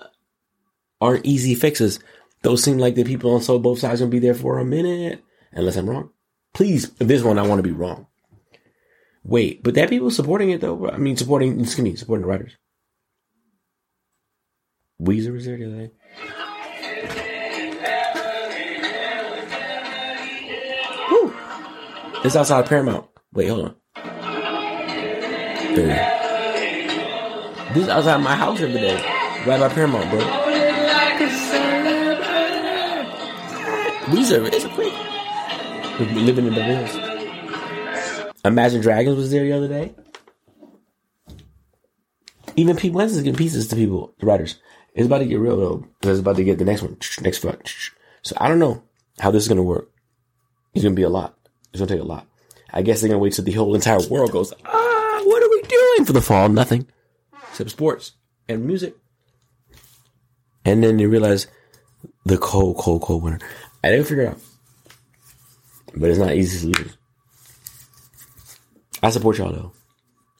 aren't 1.01 1.25
easy 1.25 1.55
fixes. 1.55 1.99
Those 2.41 2.63
seem 2.63 2.77
like 2.77 2.95
the 2.95 3.03
people 3.03 3.33
on 3.33 3.41
so 3.41 3.57
both 3.57 3.79
sides 3.79 3.99
gonna 3.99 4.11
be 4.11 4.19
there 4.19 4.35
for 4.35 4.59
a 4.59 4.65
minute, 4.65 5.23
unless 5.51 5.75
I'm 5.75 5.89
wrong. 5.89 6.11
Please, 6.53 6.91
this 6.99 7.23
one 7.23 7.39
I 7.39 7.47
want 7.47 7.59
to 7.59 7.63
be 7.63 7.71
wrong. 7.71 8.07
Wait, 9.23 9.63
but 9.63 9.73
that 9.73 9.89
people 9.89 10.11
supporting 10.11 10.51
it 10.51 10.61
though. 10.61 10.89
I 10.89 10.97
mean, 10.97 11.17
supporting 11.17 11.59
excuse 11.59 11.83
me, 11.83 11.95
supporting 11.95 12.21
the 12.21 12.27
writers. 12.27 12.55
Weezer 15.01 15.33
was 15.33 15.45
there 15.45 15.57
today. 15.57 15.91
Woo! 21.11 21.35
It's 22.23 22.35
outside 22.35 22.59
of 22.61 22.69
Paramount. 22.69 23.07
Wait, 23.33 23.47
hold 23.47 23.65
on. 23.65 23.75
This 27.73 27.89
outside 27.89 28.17
my 28.17 28.35
house 28.35 28.61
every 28.61 28.79
day. 28.79 28.95
Right 29.45 29.59
by 29.59 29.67
Paramount, 29.69 30.09
bro. 30.09 30.21
Weezer 34.05 34.53
is 34.53 34.63
a 34.63 34.69
quick. 34.69 34.93
Living 36.15 36.47
in 36.47 36.53
the 36.53 36.63
hills. 36.63 36.95
Imagine 38.45 38.81
Dragons 38.81 39.17
was 39.17 39.31
there 39.31 39.43
the 39.43 39.51
other 39.51 39.67
day. 39.67 39.93
Even 42.55 42.77
Pete 42.77 42.93
Wentz 42.93 43.13
is 43.13 43.23
giving 43.23 43.37
pieces 43.37 43.67
to 43.67 43.75
people, 43.75 44.13
the 44.19 44.25
writers. 44.25 44.61
It's 44.93 45.07
about 45.07 45.17
to 45.17 45.25
get 45.25 45.39
real 45.39 45.57
though, 45.57 45.85
it's 46.03 46.19
about 46.19 46.37
to 46.37 46.43
get 46.45 46.57
the 46.57 46.63
next 46.63 46.83
one, 46.83 46.95
next 47.19 47.39
front. 47.39 47.69
So 48.21 48.33
I 48.39 48.47
don't 48.47 48.59
know 48.59 48.81
how 49.19 49.31
this 49.31 49.43
is 49.43 49.49
gonna 49.49 49.61
work. 49.61 49.91
It's 50.73 50.83
gonna 50.83 50.95
be 50.95 51.03
a 51.03 51.09
lot. 51.09 51.37
It's 51.73 51.79
gonna 51.81 51.91
take 51.91 51.99
a 51.99 52.05
lot. 52.05 52.27
I 52.71 52.81
guess 52.81 53.01
they're 53.01 53.09
gonna 53.09 53.19
wait 53.19 53.33
till 53.33 53.43
the 53.43 53.51
whole 53.51 53.75
entire 53.75 53.99
world 54.07 54.31
goes, 54.31 54.53
ah, 54.63 54.94
what 55.95 55.99
are 55.99 56.03
we 56.03 56.05
doing 56.05 56.05
for 56.07 56.13
the 56.13 56.21
fall? 56.21 56.49
Nothing. 56.49 56.87
Except 57.49 57.69
sports 57.69 58.13
and 58.49 58.65
music. 58.65 58.95
And 60.65 60.83
then 60.83 60.99
you 60.99 61.09
realize 61.09 61.47
the 62.25 62.37
cold, 62.37 62.77
cold, 62.77 63.01
cold 63.01 63.23
winter. 63.23 63.39
I 63.83 63.91
didn't 63.91 64.05
figure 64.07 64.23
it 64.23 64.29
out. 64.29 64.39
But 65.95 66.09
it's 66.09 66.19
not 66.19 66.33
easy 66.33 66.71
to 66.71 66.81
lose. 66.81 66.97
I 69.01 69.09
support 69.09 69.37
y'all 69.37 69.51
though. 69.51 69.71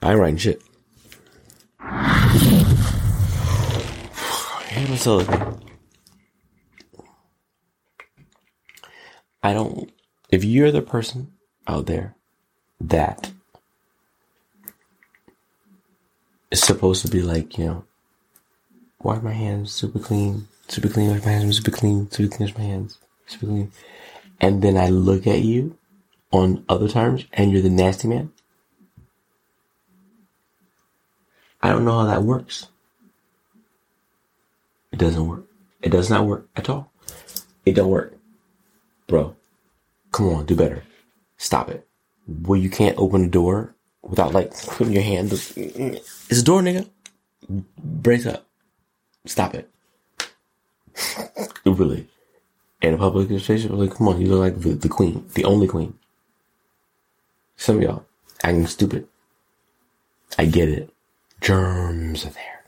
I 0.01 0.11
ain't 0.11 0.19
writing 0.19 0.37
shit. 0.37 0.61
What's 4.89 5.07
up? 5.07 5.61
I 9.43 9.53
don't. 9.53 9.91
If 10.29 10.43
you're 10.43 10.71
the 10.71 10.81
person 10.81 11.33
out 11.67 11.85
there 11.85 12.15
that 12.81 13.31
is 16.55 16.61
supposed 16.61 17.05
to 17.05 17.11
be 17.11 17.21
like, 17.21 17.57
you 17.57 17.65
know, 17.65 17.83
wash 19.03 19.21
my 19.21 19.33
hands 19.33 19.73
super 19.73 19.99
clean, 19.99 20.47
super 20.69 20.87
clean, 20.87 21.11
wash 21.11 21.25
my 21.25 21.31
hands 21.31 21.57
super 21.57 21.71
clean, 21.71 22.09
super 22.09 22.33
clean, 22.33 22.47
wash 22.47 22.57
my 22.57 22.63
hands 22.63 22.97
super 23.27 23.45
clean, 23.47 23.71
and 24.39 24.61
then 24.61 24.77
I 24.77 24.87
look 24.87 25.27
at 25.27 25.41
you 25.41 25.77
on 26.31 26.63
other 26.69 26.87
terms 26.87 27.25
and 27.33 27.51
you're 27.51 27.61
the 27.61 27.69
nasty 27.69 28.07
man. 28.07 28.31
I 31.61 31.69
don't 31.69 31.83
know 31.83 31.99
how 31.99 32.05
that 32.05 32.23
works. 32.23 32.67
It 34.93 34.99
doesn't 34.99 35.27
work. 35.27 35.43
It 35.81 35.89
does 35.89 36.09
not 36.09 36.25
work 36.25 36.47
at 36.55 36.69
all. 36.69 36.89
It 37.65 37.73
don't 37.73 37.89
work. 37.89 38.17
Bro, 39.07 39.35
come 40.13 40.29
on, 40.29 40.45
do 40.45 40.55
better. 40.55 40.83
Stop 41.37 41.69
it. 41.69 41.85
Well, 42.27 42.59
you 42.59 42.69
can't 42.69 42.97
open 42.97 43.23
the 43.23 43.27
door 43.27 43.74
without 44.05 44.33
like 44.33 44.55
putting 44.67 44.93
your 44.93 45.03
hand. 45.03 45.31
It's 45.31 46.39
a 46.39 46.43
door, 46.43 46.61
nigga. 46.61 46.87
Brace 47.77 48.25
up. 48.25 48.45
Stop 49.25 49.55
it. 49.55 49.69
really. 51.65 52.07
In 52.81 52.93
a 52.93 52.97
public 52.97 53.29
situation, 53.29 53.77
like, 53.77 53.95
come 53.95 54.07
on, 54.09 54.21
you 54.21 54.27
look 54.27 54.39
like 54.39 54.61
the, 54.61 54.69
the 54.73 54.89
queen, 54.89 55.25
the 55.33 55.45
only 55.45 55.67
queen. 55.67 55.97
Some 57.57 57.77
of 57.77 57.81
y'all 57.81 58.05
acting 58.43 58.67
stupid. 58.67 59.07
I 60.37 60.45
get 60.45 60.69
it. 60.69 60.91
Germs 61.41 62.25
are 62.25 62.29
there. 62.29 62.63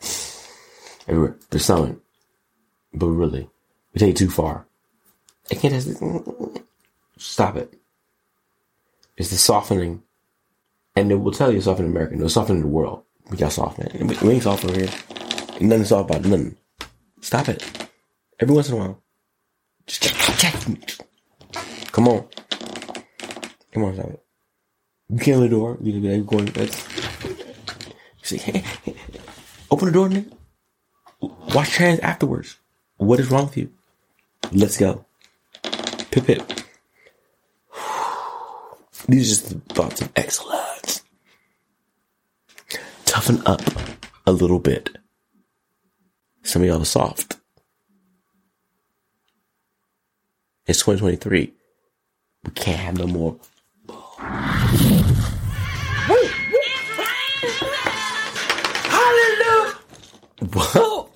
Everywhere. 1.08 1.36
There's 1.50 1.66
some. 1.66 2.02
But 2.94 3.08
really, 3.08 3.50
we 3.94 4.00
take 4.00 4.12
it 4.12 4.18
too 4.18 4.30
far. 4.30 4.66
I 5.52 5.56
can't 5.56 5.74
just 5.74 6.02
stop 7.18 7.56
it. 7.58 7.74
It's 9.18 9.30
the 9.30 9.38
softening. 9.38 10.04
And 10.98 11.12
it 11.12 11.16
will 11.16 11.32
tell 11.32 11.54
you 11.54 11.62
soften 11.62 11.86
in 11.86 11.92
America. 11.92 12.16
No, 12.16 12.28
soften 12.28 12.56
in 12.56 12.64
the 12.64 12.68
world. 12.68 13.04
We 13.30 13.38
got 13.38 13.52
soft, 13.52 13.78
man. 13.78 14.08
We 14.20 14.32
ain't 14.32 14.42
soft 14.42 14.66
over 14.66 14.74
here. 14.74 14.90
Nothing 15.62 15.86
soft 15.86 16.10
about 16.10 16.26
nothing. 16.26 16.58
Stop 17.22 17.50
it. 17.50 17.64
Every 18.40 18.56
once 18.56 18.70
in 18.70 18.74
a 18.74 18.78
while. 18.78 19.04
Just 19.86 20.02
check, 20.02 20.16
check. 20.40 20.56
Come 21.92 22.08
on. 22.08 22.28
Come 23.72 23.84
on, 23.84 23.94
stop 23.94 24.08
it. 24.08 24.24
You 25.10 25.20
can't 25.20 25.38
open 25.38 25.42
the 25.42 25.56
door. 25.56 25.78
You 25.84 26.02
be 26.02 26.18
like 26.18 26.26
going. 26.26 26.46
That's, 26.46 26.88
see, 28.24 28.40
open 29.70 29.86
the 29.86 29.92
door, 29.92 30.10
nigga. 30.10 30.34
Wash 31.54 31.78
your 31.78 31.90
hands 31.90 32.00
afterwards. 32.00 32.58
What 32.98 33.20
is 33.20 33.30
wrong 33.30 33.46
with 33.46 33.58
you? 33.58 33.72
Let's 34.52 34.80
go. 34.80 35.06
Pip 36.10 36.26
pip. 36.26 36.42
These 39.08 39.28
are 39.28 39.30
just 39.30 39.50
the 39.50 39.74
thoughts 39.76 40.02
of 40.02 40.12
excellence. 40.16 40.67
Toughen 43.18 43.42
up 43.48 43.64
a 44.28 44.32
little 44.32 44.60
bit. 44.60 44.96
Some 46.44 46.62
of 46.62 46.68
y'all 46.68 46.84
are 46.84 46.86
soft. 46.86 47.38
It's 50.68 50.82
2023. 50.82 51.52
We 52.44 52.52
can't 52.52 52.78
have 52.78 53.00
no 53.00 53.08
more. 53.08 53.40
Hallelujah! 58.88 59.74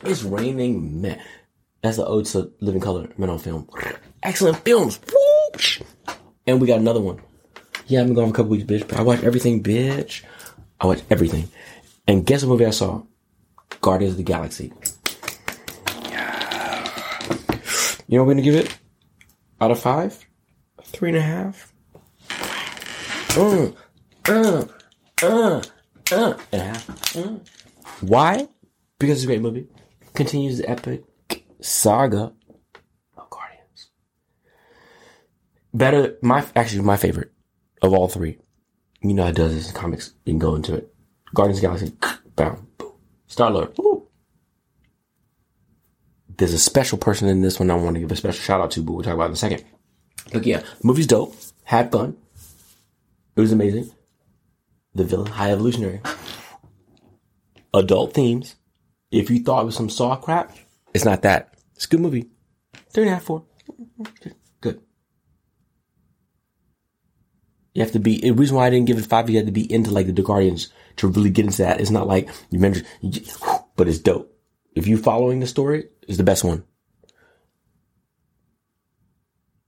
It's 0.04 0.24
raining 0.24 1.02
man. 1.02 1.22
That's 1.84 1.98
the 1.98 2.08
ode 2.08 2.26
to 2.26 2.52
Living 2.62 2.82
Color 2.82 3.10
Men 3.20 3.30
on 3.30 3.38
Film. 3.38 3.70
Excellent 4.24 4.58
films. 4.58 5.00
And 6.48 6.60
we 6.60 6.66
got 6.66 6.80
another 6.80 7.00
one. 7.00 7.22
Yeah, 7.86 8.00
I've 8.02 8.08
been 8.08 8.16
gone 8.16 8.30
for 8.30 8.34
a 8.34 8.38
couple 8.38 8.50
weeks, 8.54 8.64
bitch. 8.64 8.88
But 8.88 8.98
I 8.98 9.04
watch 9.04 9.22
everything, 9.22 9.62
bitch. 9.62 10.24
I 10.80 10.88
watch 10.88 11.04
everything. 11.12 11.48
And 12.12 12.26
guess 12.26 12.44
what 12.44 12.50
movie 12.50 12.66
I 12.66 12.72
saw? 12.72 13.04
Guardians 13.80 14.16
of 14.16 14.18
the 14.18 14.24
Galaxy. 14.24 14.74
You 18.06 18.18
know 18.18 18.26
what 18.26 18.32
I'm 18.32 18.38
gonna 18.38 18.42
give 18.42 18.56
it? 18.56 18.78
Out 19.62 19.72
of 19.72 19.80
five? 19.80 20.20
Three 20.84 21.08
and 21.08 21.18
a 21.18 21.22
half? 21.22 21.72
Uh, 23.38 23.72
uh, 24.28 24.66
uh, 25.24 25.62
uh, 26.12 26.34
and 26.52 26.62
a 26.62 26.66
half. 26.66 27.16
Uh. 27.16 27.38
Why? 28.02 28.50
Because 29.00 29.20
it's 29.20 29.24
a 29.24 29.28
great 29.28 29.42
movie. 29.42 29.70
Continues 30.14 30.58
the 30.58 30.70
epic 30.70 31.06
saga 31.62 32.34
of 33.16 33.30
Guardians. 33.30 33.90
Better, 35.74 36.18
my 36.22 36.46
actually 36.58 36.82
my 36.82 36.98
favorite 36.98 37.32
of 37.82 37.94
all 37.94 38.10
three. 38.10 38.38
You 39.02 39.14
know 39.14 39.24
how 39.24 39.30
it 39.30 39.38
does 39.38 39.54
this 39.54 39.70
in 39.70 39.74
comics. 39.76 40.14
You 40.26 40.34
can 40.34 40.40
go 40.40 40.56
into 40.56 40.76
it. 40.76 40.91
Guardians 41.34 41.60
of 41.60 41.62
Galaxy, 41.62 41.94
bam, 42.36 42.68
boom. 42.78 42.92
Star 43.28 43.52
Lord. 43.52 43.76
There's 46.38 46.54
a 46.54 46.60
special 46.60 46.98
person 46.98 47.28
in 47.28 47.42
this 47.42 47.60
one 47.60 47.70
I 47.70 47.76
want 47.76 47.96
to 47.96 48.00
give 48.00 48.12
a 48.12 48.16
special 48.16 48.42
shout 48.42 48.62
out 48.62 48.72
to, 48.72 48.82
but 48.82 48.94
we'll 48.94 49.04
talk 49.04 49.14
about 49.14 49.28
in 49.28 49.34
a 49.34 49.38
second. 49.38 49.64
Look, 50.34 50.46
yeah, 50.46 50.60
the 50.60 50.88
movie's 50.88 51.08
dope. 51.08 51.36
Had 51.64 51.92
fun. 51.92 52.18
It 53.36 53.42
was 53.42 53.52
amazing. 53.52 53.92
The 54.94 55.04
villain, 55.04 55.32
high 55.32 55.52
evolutionary. 55.52 56.02
Adult 57.74 58.14
themes. 58.14 58.56
If 59.12 59.30
you 59.30 59.44
thought 59.44 59.62
it 59.62 59.66
was 59.66 59.76
some 59.76 59.90
saw 59.90 60.16
crap, 60.16 60.56
it's 60.94 61.06
not 61.06 61.22
that. 61.22 61.54
It's 61.76 61.86
a 61.86 61.90
good 61.90 62.02
movie. 62.02 62.30
Three 62.90 63.04
and 63.04 63.12
a 63.12 63.14
half, 63.16 63.24
four. 63.24 63.44
Good. 64.60 64.82
You 67.74 67.84
have 67.84 67.92
to 67.94 68.00
be. 68.00 68.20
The 68.20 68.32
reason 68.32 68.58
why 68.58 68.68
I 68.68 68.70
didn't 68.70 68.88
give 68.88 68.98
it 68.98 69.06
five, 69.06 69.30
you 69.30 69.38
had 69.38 69.46
to 69.46 69.52
be 69.52 69.72
into 69.72 69.92
like 69.92 70.14
the 70.14 70.22
Guardians 70.22 70.70
to 70.98 71.08
really 71.08 71.30
get 71.30 71.46
into 71.46 71.64
that. 71.64 71.82
It's 71.82 71.92
not 71.92 72.08
like 72.08 72.28
you 72.50 72.60
remember, 72.60 72.80
but 73.76 73.88
it's 73.88 74.00
dope. 74.00 74.38
If 74.76 74.88
you 74.88 74.98
following 74.98 75.40
the 75.40 75.48
story, 75.48 75.90
it's 76.08 76.18
the 76.18 76.24
best 76.24 76.44
one. 76.44 76.64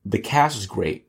The 0.05 0.19
cast 0.19 0.57
is 0.57 0.65
great. 0.65 1.07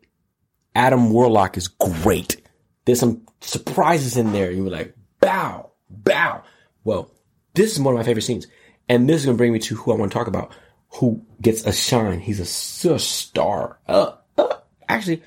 Adam 0.74 1.10
Warlock 1.10 1.56
is 1.56 1.68
great. 1.68 2.40
There's 2.84 3.00
some 3.00 3.26
surprises 3.40 4.16
in 4.16 4.32
there. 4.32 4.50
You 4.50 4.64
were 4.64 4.70
like, 4.70 4.94
bow, 5.20 5.70
bow. 5.88 6.42
Well, 6.82 7.10
this 7.54 7.72
is 7.72 7.80
one 7.80 7.94
of 7.94 7.98
my 7.98 8.04
favorite 8.04 8.22
scenes. 8.22 8.46
And 8.88 9.08
this 9.08 9.20
is 9.20 9.26
going 9.26 9.36
to 9.36 9.38
bring 9.38 9.52
me 9.52 9.58
to 9.60 9.74
who 9.76 9.92
I 9.92 9.96
want 9.96 10.12
to 10.12 10.18
talk 10.18 10.26
about, 10.26 10.52
who 10.90 11.24
gets 11.40 11.64
a 11.64 11.72
shine. 11.72 12.20
He's 12.20 12.40
a, 12.40 12.94
a 12.94 12.98
star. 12.98 13.78
Uh, 13.88 14.12
uh, 14.36 14.56
actually, 14.88 15.22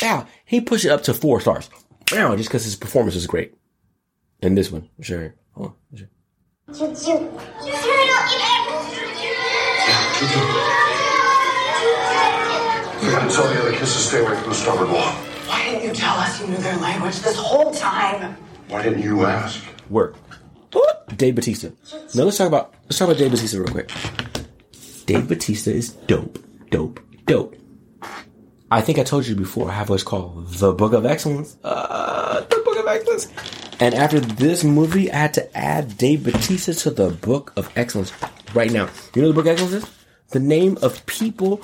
yeah, 0.00 0.26
he 0.44 0.60
pushed 0.60 0.84
it 0.84 0.90
up 0.90 1.02
to 1.04 1.14
four 1.14 1.40
stars. 1.40 1.68
Wow, 2.12 2.36
just 2.36 2.48
because 2.48 2.64
his 2.64 2.76
performance 2.76 3.16
is 3.16 3.26
great. 3.26 3.54
And 4.42 4.58
this 4.58 4.70
one, 4.72 4.88
sure. 5.00 5.34
Hold 5.52 5.68
on, 5.68 5.74
sure. 5.96 6.08
You 13.02 13.10
gotta 13.10 13.34
tell 13.34 13.48
the 13.48 13.60
other 13.60 13.72
kids 13.72 13.92
to 13.94 13.98
stay 13.98 14.24
away 14.24 14.36
from 14.36 14.48
the 14.48 14.54
starboard 14.54 14.90
wall. 14.90 15.12
Why 15.46 15.64
didn't 15.64 15.84
you 15.88 15.94
tell 15.94 16.14
us 16.16 16.40
you 16.40 16.46
knew 16.48 16.56
their 16.56 16.76
language 16.78 17.18
this 17.20 17.36
whole 17.36 17.72
time? 17.72 18.36
Why 18.68 18.82
didn't 18.82 19.02
you 19.02 19.24
ask? 19.24 19.62
Work. 19.90 20.16
Dave 21.16 21.34
Batista. 21.34 21.68
Now 22.14 22.24
let's 22.24 22.38
talk 22.38 22.48
about 22.48 22.74
let's 22.84 22.98
talk 22.98 23.08
about 23.08 23.18
Dave 23.18 23.30
Batista 23.30 23.58
real 23.58 23.68
quick. 23.68 23.90
Dave 25.06 25.28
Batista 25.28 25.70
is 25.70 25.90
dope, 25.90 26.38
dope, 26.70 27.00
dope. 27.26 27.54
I 28.70 28.80
think 28.80 28.98
I 28.98 29.02
told 29.04 29.26
you 29.26 29.34
before. 29.36 29.70
I 29.70 29.74
have 29.74 29.90
what's 29.90 30.02
called 30.02 30.48
the 30.48 30.72
Book 30.72 30.94
of 30.94 31.04
Excellence. 31.04 31.58
Uh, 31.62 32.40
the 32.40 32.62
Book 32.64 32.78
of 32.78 32.86
Excellence. 32.86 33.28
And 33.82 33.96
after 33.96 34.20
this 34.20 34.62
movie, 34.62 35.10
I 35.10 35.16
had 35.16 35.34
to 35.34 35.58
add 35.58 35.98
Dave 35.98 36.22
Batista 36.22 36.72
to 36.72 36.90
the 36.90 37.10
Book 37.10 37.52
of 37.56 37.68
Excellence 37.74 38.12
right 38.54 38.70
now. 38.70 38.88
You 39.12 39.22
know 39.22 39.28
the 39.28 39.34
Book 39.34 39.46
of 39.46 39.50
Excellence 39.50 39.72
is? 39.72 39.90
The 40.28 40.38
name 40.38 40.78
of 40.82 41.04
people, 41.06 41.60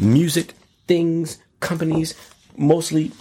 music, 0.00 0.54
things, 0.88 1.36
companies, 1.60 2.14
mostly 2.56 3.12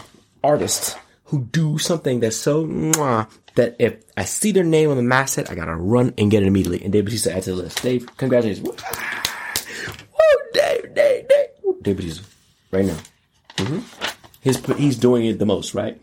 artists 0.46 0.96
who 1.26 1.42
do 1.42 1.78
something 1.78 2.22
that's 2.22 2.38
so 2.38 2.66
mwah, 2.66 3.30
that 3.56 3.76
if 3.80 4.02
I 4.16 4.24
see 4.24 4.54
their 4.54 4.64
name 4.64 4.90
on 4.90 4.96
the 4.96 5.04
masthead, 5.04 5.50
I 5.50 5.56
gotta 5.56 5.76
run 5.76 6.14
and 6.18 6.32
get 6.32 6.44
it 6.44 6.48
immediately. 6.48 6.82
And 6.86 6.94
Dave 6.94 7.04
Batista 7.04 7.32
adds 7.32 7.48
to 7.48 7.52
the 7.52 7.64
list. 7.64 7.84
Dave, 7.84 8.16
congratulations. 8.16 8.66
Woo, 8.66 8.74
Dave, 10.54 10.96
Dave, 10.96 11.28
Dave. 11.28 11.48
Dave 11.82 11.98
Batista. 11.98 12.24
Right 12.72 12.86
now. 12.86 12.98
Mm-hmm. 13.58 13.80
His 14.40 14.66
he's 14.78 14.98
doing 14.98 15.26
it 15.26 15.38
the 15.38 15.46
most, 15.46 15.74
right? 15.74 16.02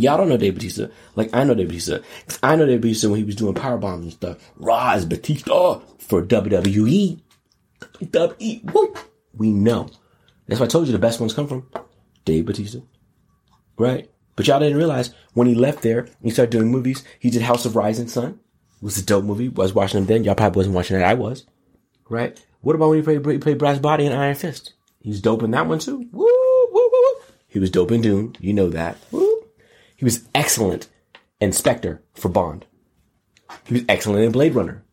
Y'all 0.00 0.16
don't 0.16 0.28
know 0.28 0.36
Dave 0.36 0.54
Batista. 0.54 0.88
Like 1.14 1.34
I 1.34 1.44
know 1.44 1.54
Dave 1.54 1.68
Batista. 1.68 1.98
I 2.42 2.56
know 2.56 2.66
Dave 2.66 2.80
Batista 2.80 3.08
when 3.08 3.18
he 3.18 3.24
was 3.24 3.36
doing 3.36 3.54
power 3.54 3.78
bombs 3.78 4.04
and 4.04 4.12
stuff. 4.12 4.52
As 4.70 5.04
Batista 5.06 5.80
for. 5.98 6.22
WWE. 6.22 7.20
WWE. 7.80 8.72
Woo. 8.72 8.94
We 9.34 9.50
know. 9.50 9.88
That's 10.46 10.60
why 10.60 10.66
I 10.66 10.68
told 10.68 10.86
you 10.86 10.92
the 10.92 10.98
best 10.98 11.20
ones 11.20 11.34
come 11.34 11.48
from 11.48 11.68
Dave 12.24 12.46
Batista. 12.46 12.80
Right? 13.78 14.10
But 14.36 14.46
y'all 14.46 14.60
didn't 14.60 14.78
realize 14.78 15.14
when 15.32 15.46
he 15.46 15.54
left 15.54 15.82
there 15.82 16.08
he 16.22 16.30
started 16.30 16.50
doing 16.50 16.68
movies, 16.70 17.04
he 17.18 17.30
did 17.30 17.42
House 17.42 17.64
of 17.64 17.76
Rising 17.76 18.08
Sun. 18.08 18.38
It 18.76 18.84
was 18.84 18.98
a 18.98 19.04
dope 19.04 19.24
movie. 19.24 19.48
I 19.48 19.60
was 19.60 19.74
watching 19.74 20.00
them 20.00 20.06
then. 20.06 20.24
Y'all 20.24 20.34
probably 20.34 20.60
wasn't 20.60 20.74
watching 20.74 20.98
that. 20.98 21.08
I 21.08 21.14
was. 21.14 21.46
Right? 22.08 22.38
What 22.60 22.76
about 22.76 22.90
when 22.90 22.98
he 22.98 23.02
played, 23.02 23.26
he 23.26 23.38
played 23.38 23.58
Brass 23.58 23.78
Body 23.78 24.06
in 24.06 24.12
Iron 24.12 24.34
Fist? 24.34 24.74
He's 25.00 25.20
dope 25.20 25.42
in 25.42 25.52
that 25.52 25.66
one 25.66 25.78
too. 25.78 25.98
Woo, 26.12 26.24
woo, 26.24 26.68
woo, 26.72 26.90
woo. 26.92 27.14
He 27.48 27.58
was 27.58 27.70
dope 27.70 27.92
in 27.92 28.02
Dune. 28.02 28.36
You 28.40 28.52
know 28.52 28.68
that. 28.70 28.98
Woo. 29.10 29.25
He 29.96 30.04
was 30.04 30.28
excellent 30.34 30.88
in 31.40 31.52
Spectre 31.52 32.02
for 32.14 32.28
Bond. 32.28 32.66
He 33.64 33.74
was 33.74 33.84
excellent 33.88 34.24
in 34.24 34.32
Blade 34.32 34.54
Runner. 34.54 34.84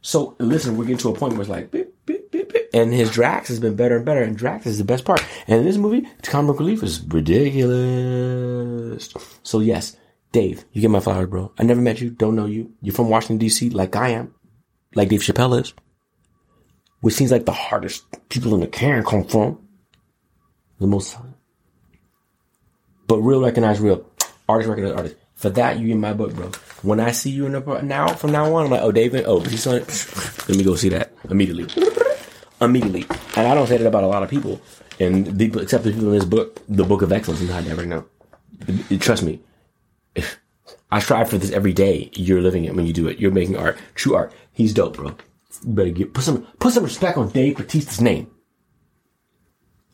So 0.00 0.36
listen, 0.38 0.76
we're 0.76 0.84
getting 0.84 0.98
to 0.98 1.10
a 1.10 1.14
point 1.14 1.34
where 1.34 1.42
it's 1.42 1.50
like, 1.50 1.70
beep, 1.70 1.94
beep, 2.06 2.30
beep, 2.30 2.52
and 2.74 2.92
his 2.92 3.10
Drax 3.10 3.48
has 3.48 3.60
been 3.60 3.76
better 3.76 3.96
and 3.96 4.04
better, 4.04 4.22
and 4.22 4.36
Drax 4.36 4.66
is 4.66 4.78
the 4.78 4.84
best 4.84 5.04
part. 5.04 5.24
And 5.46 5.60
in 5.60 5.64
this 5.64 5.76
movie, 5.76 6.08
comic 6.22 6.58
relief 6.58 6.82
is 6.82 7.02
ridiculous. 7.02 9.12
So 9.42 9.60
yes, 9.60 9.96
Dave, 10.32 10.64
you 10.72 10.80
get 10.80 10.90
my 10.90 11.00
flowers, 11.00 11.28
bro. 11.28 11.52
I 11.58 11.64
never 11.64 11.80
met 11.80 12.00
you, 12.00 12.10
don't 12.10 12.34
know 12.34 12.46
you. 12.46 12.72
You're 12.80 12.94
from 12.94 13.10
Washington 13.10 13.38
D.C. 13.38 13.70
like 13.70 13.94
I 13.94 14.10
am, 14.10 14.34
like 14.94 15.10
Dave 15.10 15.20
Chappelle 15.20 15.60
is, 15.60 15.74
which 17.00 17.14
seems 17.14 17.30
like 17.30 17.44
the 17.44 17.52
hardest 17.52 18.04
people 18.28 18.54
in 18.54 18.60
the 18.60 18.66
can 18.66 19.04
come 19.04 19.24
from. 19.24 19.58
The 20.80 20.86
most, 20.88 21.16
but 23.06 23.18
real 23.18 23.40
recognize 23.40 23.78
real, 23.78 24.10
artist 24.52 24.68
recognize 24.68 24.92
artist. 24.92 25.16
For 25.34 25.50
that, 25.50 25.78
you 25.80 25.90
in 25.90 26.00
my 26.00 26.12
book, 26.12 26.34
bro. 26.34 26.52
When 26.82 27.00
I 27.00 27.10
see 27.10 27.30
you 27.30 27.46
in 27.46 27.52
the 27.52 27.80
now 27.82 28.14
from 28.14 28.32
now 28.32 28.54
on, 28.54 28.66
I'm 28.66 28.70
like, 28.70 28.82
oh, 28.82 28.92
David, 28.92 29.24
oh, 29.26 29.40
he's 29.40 29.66
on. 29.66 29.80
Let 29.80 30.56
me 30.56 30.62
go 30.62 30.76
see 30.76 30.90
that 30.90 31.12
immediately, 31.28 31.66
immediately. 32.60 33.06
And 33.36 33.48
I 33.48 33.54
don't 33.54 33.66
say 33.66 33.76
that 33.76 33.86
about 33.86 34.04
a 34.04 34.08
lot 34.08 34.22
of 34.22 34.30
people, 34.30 34.60
and 35.00 35.40
except 35.40 35.84
the 35.84 35.90
people 35.90 36.12
in 36.12 36.18
this 36.18 36.24
book, 36.24 36.60
the 36.68 36.84
Book 36.84 37.02
of 37.02 37.10
Excellence. 37.10 37.50
I 37.50 37.60
never 37.62 37.84
know. 37.84 38.04
Trust 39.00 39.24
me, 39.24 39.40
I 40.92 41.00
strive 41.00 41.30
for 41.30 41.38
this 41.38 41.50
every 41.50 41.72
day. 41.72 42.10
You're 42.14 42.42
living 42.42 42.64
it 42.64 42.74
when 42.76 42.86
you 42.86 42.92
do 42.92 43.08
it. 43.08 43.18
You're 43.18 43.32
making 43.32 43.56
art, 43.56 43.78
true 43.94 44.14
art. 44.14 44.32
He's 44.52 44.74
dope, 44.74 44.96
bro. 44.96 45.16
You 45.64 45.72
better 45.72 45.90
get 45.90 46.14
put 46.14 46.22
some 46.24 46.46
put 46.60 46.72
some 46.72 46.84
respect 46.84 47.18
on 47.18 47.30
Dave 47.30 47.56
Batista's 47.56 48.00
name. 48.00 48.30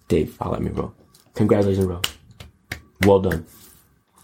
Dave, 0.09 0.37
at 0.41 0.61
me, 0.61 0.71
bro. 0.71 0.93
Congratulations, 1.35 1.87
bro. 1.87 2.03
Well 3.07 3.21
done. 3.21 3.47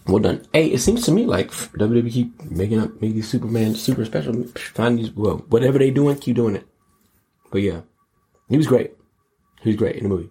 Well 0.07 0.19
done. 0.19 0.45
Hey, 0.53 0.67
it 0.67 0.79
seems 0.79 1.03
to 1.05 1.11
me 1.11 1.25
like 1.25 1.49
WWE 1.49 2.11
keep 2.11 2.43
making 2.51 2.79
up, 2.79 3.01
make 3.01 3.13
these 3.13 3.27
Superman 3.27 3.73
super 3.73 4.05
special. 4.05 4.43
Find 4.73 4.99
these, 4.99 5.11
well, 5.11 5.37
whatever 5.49 5.79
they 5.79 5.89
doing, 5.89 6.17
keep 6.17 6.35
doing 6.35 6.55
it. 6.55 6.67
But 7.51 7.61
yeah, 7.61 7.81
he 8.47 8.57
was 8.57 8.67
great. 8.67 8.93
He 9.61 9.69
was 9.69 9.77
great 9.77 9.95
in 9.95 10.03
the 10.03 10.09
movie. 10.09 10.29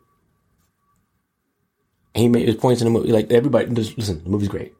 He 2.14 2.28
made 2.28 2.46
his 2.46 2.56
points 2.56 2.80
in 2.80 2.84
the 2.84 2.92
movie. 2.92 3.10
Like 3.10 3.32
everybody, 3.32 3.74
just 3.74 3.98
listen, 3.98 4.22
the 4.22 4.30
movie's 4.30 4.48
great. 4.48 4.72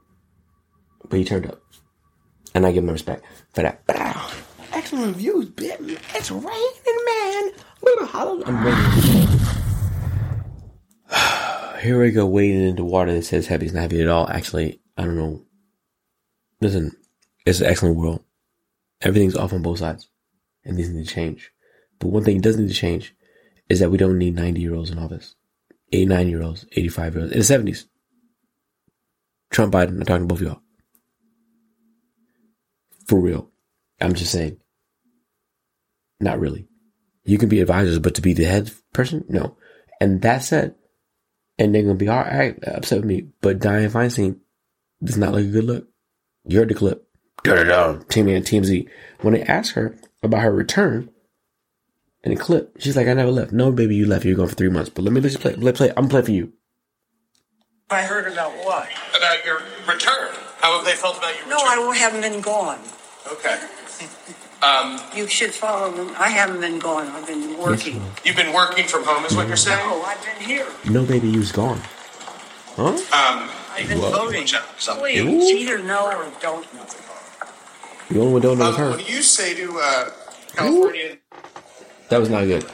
But 1.09 1.19
he 1.19 1.25
turned 1.25 1.47
up, 1.47 1.61
and 2.55 2.65
I 2.65 2.71
give 2.71 2.85
him 2.85 2.91
respect 2.91 3.25
for 3.53 3.63
that. 3.63 3.83
Excellent 4.73 5.17
reviews, 5.17 5.51
bitch. 5.51 5.99
It's 6.15 6.31
raining, 6.31 7.05
man. 7.07 7.51
Little 7.83 8.07
hollow. 8.07 8.43
I'm 8.47 8.65
ready. 8.65 9.27
Here 11.83 12.01
we 12.01 12.13
go, 12.13 12.27
wading 12.27 12.69
into 12.69 12.85
water 12.85 13.13
that 13.13 13.25
says. 13.25 13.51
It's 13.51 13.73
not 13.73 13.81
heavy 13.83 14.01
at 14.01 14.09
all. 14.09 14.29
Actually, 14.31 14.81
I 14.97 15.05
don't 15.05 15.17
know. 15.17 15.43
Listen, 16.61 16.97
it's 17.45 17.61
an 17.61 17.67
excellent 17.67 17.97
world. 17.97 18.25
Everything's 19.01 19.37
off 19.37 19.53
on 19.53 19.63
both 19.63 19.81
sides, 19.81 20.09
and 20.65 20.77
these 20.77 20.91
need 20.91 21.07
to 21.07 21.15
change. 21.15 21.51
But 21.99 22.09
one 22.09 22.25
thing 22.25 22.41
doesn't 22.41 22.63
need 22.63 22.73
to 22.73 22.75
change 22.75 23.15
is 23.69 23.81
that 23.81 23.91
we 23.91 23.99
don't 23.99 24.19
need 24.19 24.35
90 24.35 24.61
year 24.61 24.75
olds 24.75 24.91
in 24.91 24.99
office, 24.99 25.35
89 25.93 26.29
year 26.29 26.43
olds, 26.43 26.67
85 26.73 27.15
year 27.15 27.23
olds, 27.23 27.33
in 27.33 27.39
the 27.39 27.73
70s. 27.73 27.85
Trump, 29.51 29.73
Biden, 29.73 30.01
I'm 30.01 30.05
talking 30.05 30.29
to 30.29 30.35
both 30.35 30.41
of 30.41 30.47
y'all. 30.47 30.61
For 33.07 33.21
real. 33.21 33.51
I'm 34.01 34.15
just 34.15 34.33
saying. 34.33 34.59
Not 36.21 36.41
really. 36.41 36.67
You 37.25 37.39
can 37.39 37.49
be 37.49 37.61
advisors, 37.61 37.99
but 37.99 38.15
to 38.17 38.23
be 38.23 38.33
the 38.33 38.45
head 38.45 38.71
person, 38.93 39.25
no. 39.29 39.57
And 40.01 40.23
that 40.23 40.43
said, 40.43 40.75
and 41.59 41.75
they're 41.75 41.83
gonna 41.83 41.95
be 41.95 42.09
all 42.09 42.23
right, 42.23 42.59
upset 42.67 42.99
with 42.99 43.07
me, 43.07 43.29
but 43.41 43.61
Dianne 43.61 43.91
Feinstein 43.91 44.41
does 45.05 45.17
not 45.19 45.33
look 45.33 45.45
a 45.45 45.49
good 45.49 45.65
look. 45.65 45.89
You 46.47 46.59
heard 46.59 46.69
the 46.69 46.75
clip. 46.75 47.07
Da-da-da, 47.43 47.99
Team 48.09 48.29
and 48.29 48.45
TMZ. 48.45 48.89
When 49.21 49.35
they 49.35 49.43
asked 49.43 49.73
her 49.73 49.97
about 50.23 50.41
her 50.43 50.53
return 50.53 51.11
in 52.23 52.33
the 52.35 52.41
clip, 52.41 52.77
she's 52.79 52.97
like, 52.97 53.07
I 53.07 53.13
never 53.13 53.31
left. 53.31 53.53
No, 53.53 53.71
baby, 53.71 53.97
you 53.97 54.07
left. 54.07 54.25
You're 54.25 54.37
gone 54.37 54.49
for 54.49 54.55
three 54.55 54.71
months. 54.71 54.89
But 54.91 55.03
let 55.05 55.13
me 55.13 55.21
let 55.21 55.33
you 55.33 55.39
play. 55.39 55.55
Let 55.55 55.75
play. 55.75 55.93
I'm 55.97 56.09
playing 56.09 56.25
for 56.27 56.33
you. 56.33 56.53
I 57.91 58.03
heard 58.03 58.33
about 58.33 58.53
what? 58.65 58.89
About 59.17 59.45
your 59.45 59.57
return. 59.87 60.31
How 60.61 60.77
have 60.77 60.87
they 60.87 60.93
felt 60.95 61.19
about 61.19 61.37
your 61.39 61.49
No, 61.49 61.57
return? 61.57 61.77
No, 61.85 61.91
I 61.91 61.97
haven't 61.97 62.21
been 62.23 62.41
gone. 62.41 62.79
Okay. 63.33 63.59
Um, 64.63 64.99
You 65.15 65.27
should 65.27 65.53
follow 65.53 65.93
them. 65.93 66.15
I 66.19 66.31
haven't 66.31 66.61
been 66.61 66.79
gone. 66.79 67.07
I've 67.09 67.27
been 67.27 67.59
working. 67.59 68.01
you've 68.25 68.37
been 68.37 68.55
working 68.55 68.87
from 68.87 69.05
home, 69.05 69.23
is 69.27 69.37
what 69.37 69.47
you're 69.47 69.59
saying? 69.59 69.87
No, 69.87 70.01
I've 70.03 70.25
been 70.25 70.49
here. 70.49 70.67
No, 70.89 71.05
baby, 71.05 71.29
you 71.29 71.41
was 71.41 71.53
gone. 71.53 71.79
Huh? 72.77 72.89
Um, 73.13 73.51
I've 73.75 73.89
been 73.89 73.99
Well- 73.99 74.13
voting. 74.13 74.47
Please, 74.47 75.19
Ooh. 75.21 75.57
either 75.57 75.79
know 75.79 76.07
or 76.07 76.33
don't 76.41 76.73
know. 76.75 76.87
The 78.11 78.21
only 78.21 78.33
one 78.35 78.43
don't 78.43 78.59
know 78.59 78.69
is 78.71 78.77
um, 78.77 78.81
her. 78.83 78.91
when 78.97 79.07
you 79.07 79.23
say 79.23 79.55
to 79.55 79.79
uh, 79.81 80.11
California, 80.55 81.19
That 82.11 82.19
was 82.21 82.29
not 82.31 82.45
good. 82.45 82.65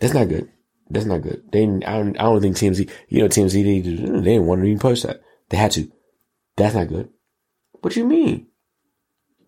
That's 0.00 0.14
not 0.14 0.28
good. 0.28 0.50
That's 0.90 1.06
not 1.06 1.22
good. 1.22 1.42
They, 1.50 1.60
didn't- 1.60 1.84
I 1.86 1.96
don't, 1.98 2.16
I 2.20 2.22
don't 2.24 2.40
think 2.40 2.56
TMZ, 2.56 2.88
you 3.08 3.22
know, 3.22 3.28
TMZ, 3.28 3.52
they, 3.52 3.80
they 3.80 4.20
didn't 4.22 4.46
want 4.46 4.60
to 4.60 4.66
even 4.66 4.78
post 4.78 5.04
that. 5.04 5.22
They 5.48 5.56
had 5.56 5.72
to. 5.72 5.90
That's 6.56 6.74
not 6.74 6.88
good. 6.88 7.08
What 7.80 7.92
do 7.94 8.00
you 8.00 8.06
mean? 8.06 8.46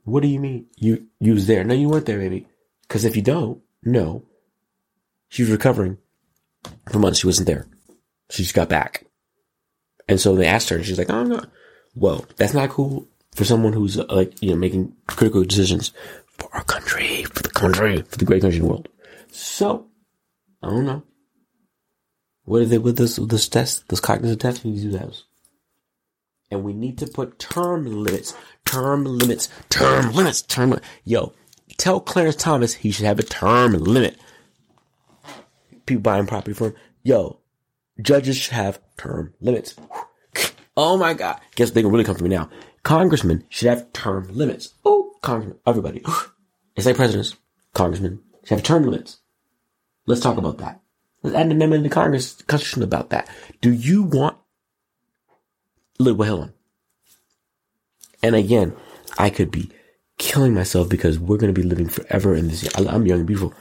What 0.04 0.22
do 0.22 0.28
you 0.28 0.40
mean? 0.40 0.66
You, 0.76 1.06
you 1.20 1.34
was 1.34 1.46
there. 1.46 1.62
No, 1.64 1.74
you 1.74 1.88
weren't 1.88 2.06
there, 2.06 2.18
baby. 2.18 2.46
Cause 2.88 3.04
if 3.04 3.14
you 3.14 3.22
don't, 3.22 3.60
no. 3.84 4.24
She 5.28 5.42
was 5.42 5.50
recovering 5.52 5.98
for 6.90 6.98
months. 6.98 7.20
She 7.20 7.26
wasn't 7.26 7.46
there. 7.46 7.66
She 8.30 8.42
just 8.42 8.54
got 8.54 8.70
back. 8.70 9.04
And 10.08 10.18
so 10.20 10.34
they 10.34 10.46
asked 10.46 10.70
her 10.70 10.76
and 10.76 10.84
she's 10.84 10.98
like, 10.98 11.10
oh, 11.10 11.24
no. 11.24 11.44
Well, 11.94 12.24
that's 12.36 12.54
not 12.54 12.70
cool 12.70 13.06
for 13.34 13.44
someone 13.44 13.72
who's 13.72 13.96
like, 13.96 14.42
you 14.42 14.50
know, 14.50 14.56
making 14.56 14.94
critical 15.06 15.44
decisions 15.44 15.92
for 16.38 16.48
our 16.54 16.64
country, 16.64 17.24
for 17.24 17.42
the 17.42 17.50
country, 17.50 18.02
for 18.02 18.16
the 18.16 18.24
great 18.24 18.42
country 18.42 18.58
in 18.58 18.64
the 18.64 18.68
world. 18.68 18.88
So, 19.30 19.86
I 20.62 20.68
don't 20.68 20.86
know. 20.86 21.02
What 22.44 22.62
is 22.62 22.72
it 22.72 22.82
with 22.82 22.96
this 22.96 23.18
with 23.18 23.30
this 23.30 23.46
test, 23.46 23.88
this 23.88 24.00
cognitive 24.00 24.38
test? 24.38 24.64
We 24.64 24.70
need 24.70 24.82
to 24.82 24.90
do 24.90 24.98
those. 24.98 25.24
And 26.50 26.64
we 26.64 26.72
need 26.72 26.96
to 26.98 27.06
put 27.06 27.38
term 27.38 27.84
limits, 27.84 28.34
term 28.64 29.04
limits, 29.04 29.50
term 29.68 30.12
limits, 30.12 30.40
term 30.40 30.70
limits. 30.70 30.88
Yo, 31.04 31.34
tell 31.76 32.00
Clarence 32.00 32.36
Thomas 32.36 32.72
he 32.72 32.90
should 32.90 33.04
have 33.04 33.18
a 33.18 33.22
term 33.22 33.72
limit. 33.74 34.16
People 35.84 36.00
buying 36.00 36.26
property 36.26 36.54
from 36.54 36.68
him. 36.68 36.76
Yo, 37.02 37.40
judges 38.00 38.36
should 38.36 38.54
have 38.54 38.80
term 38.96 39.34
limits. 39.40 39.74
Oh 40.76 40.96
my 40.96 41.14
God. 41.14 41.40
Guess 41.56 41.72
they 41.72 41.82
can 41.82 41.90
really 41.90 42.04
come 42.04 42.14
for 42.14 42.24
me 42.24 42.30
now. 42.30 42.48
Congressmen 42.82 43.44
should 43.48 43.68
have 43.68 43.92
term 43.92 44.28
limits. 44.30 44.74
Oh, 44.84 45.12
congressmen, 45.22 45.58
everybody. 45.66 46.04
It's 46.76 46.86
like 46.86 46.96
presidents, 46.96 47.34
congressmen 47.74 48.20
should 48.44 48.58
have 48.58 48.62
term 48.62 48.84
limits. 48.84 49.18
Let's 50.06 50.20
talk 50.20 50.38
about 50.38 50.58
that. 50.58 50.80
Let's 51.22 51.36
add 51.36 51.46
an 51.46 51.52
amendment 51.52 51.82
the 51.82 51.90
Congress 51.90 52.34
Constitution 52.42 52.82
about 52.82 53.10
that. 53.10 53.28
Do 53.60 53.72
you 53.72 54.04
want? 54.04 54.36
Look, 55.98 56.16
well. 56.16 56.50
And 58.22 58.36
again, 58.36 58.74
I 59.18 59.30
could 59.30 59.50
be 59.50 59.70
killing 60.16 60.54
myself 60.54 60.88
because 60.88 61.18
we're 61.18 61.36
going 61.36 61.52
to 61.52 61.60
be 61.60 61.66
living 61.66 61.88
forever 61.88 62.34
in 62.34 62.48
this. 62.48 62.68
I'm 62.76 63.06
young 63.06 63.18
and 63.18 63.26
beautiful, 63.26 63.52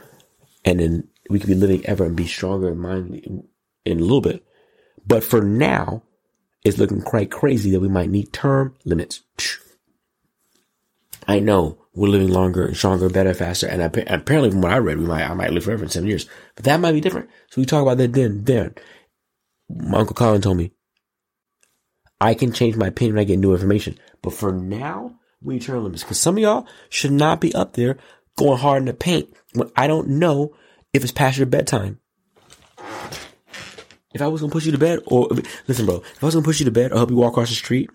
and 0.64 0.80
then 0.80 1.08
we 1.30 1.40
could 1.40 1.50
be 1.50 1.56
living 1.56 1.86
ever 1.86 2.06
and 2.06 2.16
be 2.16 2.28
stronger 2.28 2.70
in 2.70 2.78
mind 2.78 3.48
in, 3.88 4.00
a 4.00 4.04
little 4.04 4.22
bit. 4.22 4.46
But 5.06 5.24
for 5.24 5.42
now, 5.42 6.04
it's 6.64 6.78
looking 6.78 7.02
quite 7.02 7.32
crazy 7.32 7.72
that 7.72 7.80
we 7.80 7.88
might 7.88 8.10
need 8.10 8.34
term 8.34 8.76
limits. 8.86 9.24
I 11.28 11.40
know 11.40 11.78
we're 11.94 12.10
living 12.10 12.30
longer 12.30 12.74
stronger, 12.74 13.10
better, 13.10 13.34
faster, 13.34 13.68
and 13.68 13.82
apparently, 13.82 14.52
from 14.52 14.62
what 14.62 14.72
I 14.72 14.78
read, 14.78 15.00
we 15.00 15.06
might 15.06 15.28
I 15.28 15.34
might 15.34 15.52
live 15.52 15.64
forever 15.64 15.84
in 15.84 15.90
seven 15.90 16.08
years. 16.08 16.28
But 16.56 16.66
that 16.66 16.80
might 16.80 16.92
be 16.94 17.02
different. 17.02 17.30
So 17.50 17.62
we 17.62 17.66
talk 17.66 17.82
about 17.82 17.98
that 17.98 18.14
then. 18.14 18.44
Then 18.44 18.76
my 19.70 20.00
uncle 20.00 20.16
Colin 20.16 20.42
told 20.42 20.58
me 20.58 20.72
I 22.20 22.34
can 22.34 22.52
change 22.52 22.76
my 22.76 22.88
opinion 22.88 23.16
when 23.16 23.22
I 23.22 23.26
get 23.26 23.40
new 23.40 23.54
information. 23.54 23.98
But 24.22 24.34
for 24.34 24.52
now, 24.52 25.20
we 25.42 25.56
need 25.56 25.64
term 25.64 25.84
limits 25.84 26.04
because 26.04 26.20
some 26.20 26.36
of 26.38 26.42
y'all 26.42 26.68
should 26.90 27.12
not 27.12 27.42
be 27.42 27.54
up 27.54 27.74
there 27.74 27.98
going 28.38 28.60
hard 28.60 28.84
in 28.84 28.86
the 28.86 28.94
paint 28.94 29.34
when 29.54 29.72
I 29.76 29.88
don't 29.88 30.08
know 30.08 30.56
if 30.94 31.04
it's 31.04 31.12
past 31.12 31.38
your 31.38 31.48
bedtime. 31.48 32.00
If 34.18 34.24
I 34.24 34.28
was 34.30 34.42
gonna 34.42 34.52
push 34.52 34.66
you 34.66 34.72
to 34.72 34.80
bed, 34.80 35.02
or 35.06 35.30
listen, 35.68 35.86
bro, 35.86 35.98
if 35.98 36.24
I 36.24 36.26
was 36.26 36.34
gonna 36.34 36.44
push 36.44 36.60
you 36.60 36.66
to 36.66 36.72
bed 36.72 36.92
or 36.92 36.96
help 36.98 37.12
you 37.12 37.18
walk 37.18 37.34
across 37.34 37.50
the 37.50 37.56
street 37.56 37.88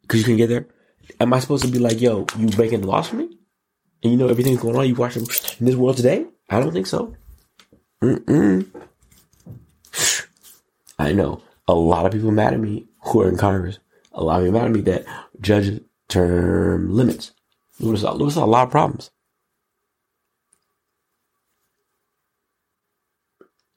because 0.00 0.18
you 0.18 0.24
couldn't 0.24 0.38
get 0.38 0.48
there, 0.48 0.66
am 1.20 1.34
I 1.34 1.40
supposed 1.40 1.62
to 1.66 1.70
be 1.70 1.78
like, 1.78 2.00
yo, 2.00 2.24
you 2.38 2.48
breaking 2.48 2.80
the 2.80 2.86
laws 2.86 3.08
for 3.08 3.16
me? 3.16 3.24
And 4.02 4.12
you 4.12 4.16
know 4.16 4.28
everything's 4.28 4.62
going 4.62 4.76
on. 4.76 4.88
You 4.88 4.94
watching 4.94 5.26
in 5.60 5.66
this 5.66 5.74
world 5.74 5.98
today? 5.98 6.24
I 6.48 6.58
don't 6.58 6.72
think 6.72 6.86
so. 6.86 7.14
Mm-mm. 8.02 8.66
I 10.98 11.12
know 11.12 11.42
a 11.68 11.74
lot 11.74 12.06
of 12.06 12.12
people 12.12 12.30
mad 12.30 12.54
at 12.54 12.60
me 12.60 12.86
who 13.02 13.20
are 13.20 13.28
in 13.28 13.36
Congress. 13.36 13.78
A 14.12 14.24
lot 14.24 14.40
of 14.40 14.46
people 14.46 14.58
mad 14.58 14.68
at 14.68 14.72
me 14.72 14.80
that 14.80 15.04
judge 15.38 15.82
term 16.08 16.90
limits. 16.90 17.32
Lewis, 17.78 18.04
Lewis 18.04 18.36
a 18.36 18.46
lot 18.46 18.68
of 18.68 18.70
problems. 18.70 19.10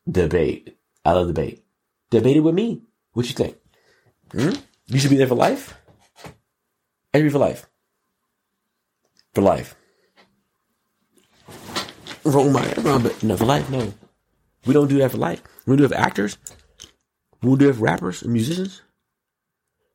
Debate. 0.10 0.77
I 1.08 1.14
love 1.14 1.28
debate. 1.28 1.64
Debate 2.10 2.36
it 2.36 2.42
with 2.42 2.54
me. 2.54 2.82
What 3.14 3.28
you 3.28 3.34
think? 3.34 3.56
Hmm? 4.34 4.60
You 4.88 5.00
should 5.00 5.10
be 5.10 5.16
there 5.16 5.28
for 5.28 5.36
life. 5.36 5.74
Every 7.14 7.30
for 7.30 7.38
life. 7.40 7.66
For 9.34 9.42
life. 9.42 9.78
Wrong 12.26 12.52
my 12.52 12.74
wrong, 12.80 13.04
but 13.04 13.24
no 13.24 13.38
for 13.38 13.46
life. 13.46 13.70
No, 13.70 13.94
we 14.66 14.74
don't 14.74 14.90
do 14.90 14.98
that 14.98 15.12
for 15.12 15.18
life. 15.18 15.42
We 15.66 15.78
do 15.78 15.86
it 15.86 15.94
actors. 15.94 16.38
We 17.42 17.56
do 17.56 17.70
it 17.70 17.78
rappers 17.78 18.22
and 18.22 18.34
musicians. 18.34 18.82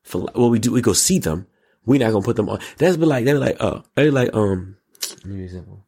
For 0.01 0.21
what 0.21 0.49
we 0.49 0.57
do, 0.57 0.71
we 0.71 0.81
go 0.81 0.93
see 0.93 1.19
them. 1.19 1.45
We're 1.85 1.99
not 1.99 2.11
gonna 2.11 2.25
put 2.25 2.37
them 2.37 2.49
on. 2.49 2.59
That's 2.79 2.97
be 2.97 3.05
like 3.05 3.25
they 3.25 3.33
be 3.33 3.37
like 3.37 3.57
uh 3.59 3.81
they 3.93 4.05
be 4.05 4.09
like 4.09 4.33
um. 4.33 4.77
Me 5.25 5.29
give 5.29 5.35
an 5.35 5.43
example 5.43 5.85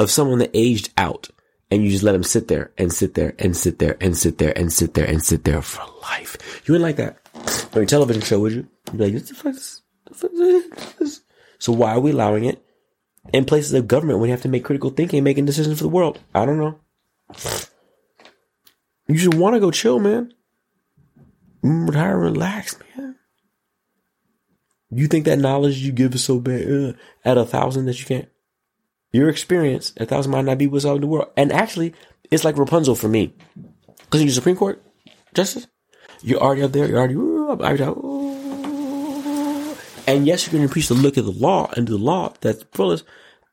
of 0.00 0.10
someone 0.10 0.38
that 0.38 0.50
aged 0.54 0.90
out, 0.96 1.28
and 1.70 1.84
you 1.84 1.90
just 1.90 2.02
let 2.02 2.12
them 2.12 2.24
sit 2.24 2.48
there 2.48 2.72
and 2.78 2.90
sit 2.92 3.14
there 3.14 3.34
and 3.38 3.54
sit 3.54 3.78
there 3.78 3.96
and 4.00 4.16
sit 4.16 4.38
there 4.38 4.56
and 4.56 4.72
sit 4.72 4.94
there 4.94 5.04
and 5.04 5.22
sit 5.22 5.44
there 5.44 5.60
for 5.60 5.84
life. 6.00 6.62
You 6.64 6.72
wouldn't 6.72 6.88
like 6.88 6.96
that 6.96 7.18
on 7.34 7.74
your 7.74 7.86
television 7.86 8.22
show, 8.22 8.40
would 8.40 8.52
you? 8.52 8.66
You'd 8.86 8.98
be 8.98 9.04
like, 9.04 9.14
what 9.14 9.26
the 9.26 9.34
fuck 10.14 11.00
is? 11.00 11.20
So 11.58 11.72
why 11.72 11.92
are 11.92 12.00
we 12.00 12.12
allowing 12.12 12.44
it 12.44 12.64
in 13.34 13.44
places 13.44 13.74
of 13.74 13.86
government 13.86 14.18
when 14.18 14.28
you 14.28 14.32
have 14.32 14.42
to 14.42 14.48
make 14.48 14.64
critical 14.64 14.88
thinking 14.88 15.22
making 15.22 15.44
decisions 15.44 15.78
for 15.78 15.84
the 15.84 15.90
world? 15.90 16.18
I 16.34 16.46
don't 16.46 16.58
know. 16.58 16.80
You 19.06 19.18
should 19.18 19.34
want 19.34 19.54
to 19.54 19.60
go 19.60 19.70
chill, 19.70 19.98
man. 19.98 20.32
Retire, 21.62 22.18
relax, 22.18 22.74
man. 22.96 23.16
You 24.90 25.08
think 25.08 25.26
that 25.26 25.38
knowledge 25.38 25.76
you 25.76 25.92
give 25.92 26.14
is 26.14 26.24
so 26.24 26.40
bad 26.40 26.70
uh, 26.70 26.92
at 27.22 27.36
a 27.36 27.44
thousand 27.44 27.84
that 27.84 28.00
you 28.00 28.06
can't? 28.06 28.28
Your 29.12 29.28
experience, 29.28 29.92
a 29.96 30.06
thousand 30.06 30.32
might 30.32 30.44
not 30.44 30.58
be 30.58 30.66
what's 30.66 30.86
out 30.86 30.96
in 30.96 31.00
the 31.00 31.06
world. 31.06 31.30
And 31.36 31.52
actually, 31.52 31.94
it's 32.30 32.44
like 32.44 32.56
Rapunzel 32.56 32.94
for 32.94 33.08
me. 33.08 33.34
Because 34.04 34.22
you're 34.22 34.32
Supreme 34.32 34.56
Court 34.56 34.82
justice, 35.34 35.66
you're 36.22 36.40
already 36.40 36.62
up 36.62 36.72
there. 36.72 36.86
You're 36.86 36.98
already, 36.98 37.14
ooh. 37.14 37.50
and 40.06 40.26
yes, 40.26 40.46
you're 40.46 40.52
going 40.58 40.66
to 40.66 40.72
preach 40.72 40.88
the 40.88 40.94
look 40.94 41.18
at 41.18 41.24
the 41.24 41.32
law 41.32 41.70
and 41.76 41.88
the 41.88 41.96
law 41.96 42.34
that's 42.40 42.64
fullest, 42.72 43.04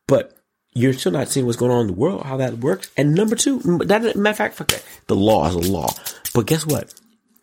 but 0.07 0.37
you're 0.73 0.93
still 0.93 1.11
not 1.11 1.27
seeing 1.27 1.45
what's 1.45 1.57
going 1.57 1.71
on 1.71 1.81
in 1.81 1.87
the 1.87 1.93
world, 1.93 2.23
how 2.23 2.37
that 2.37 2.59
works. 2.59 2.91
And 2.95 3.15
number 3.15 3.35
two, 3.35 3.59
that 3.85 4.15
matter 4.15 4.29
of 4.29 4.37
fact, 4.37 4.55
fuck 4.55 4.67
that. 4.67 4.85
The 5.07 5.15
law 5.15 5.47
is 5.47 5.55
a 5.55 5.59
law. 5.59 5.89
But 6.33 6.45
guess 6.45 6.67
what? 6.67 6.93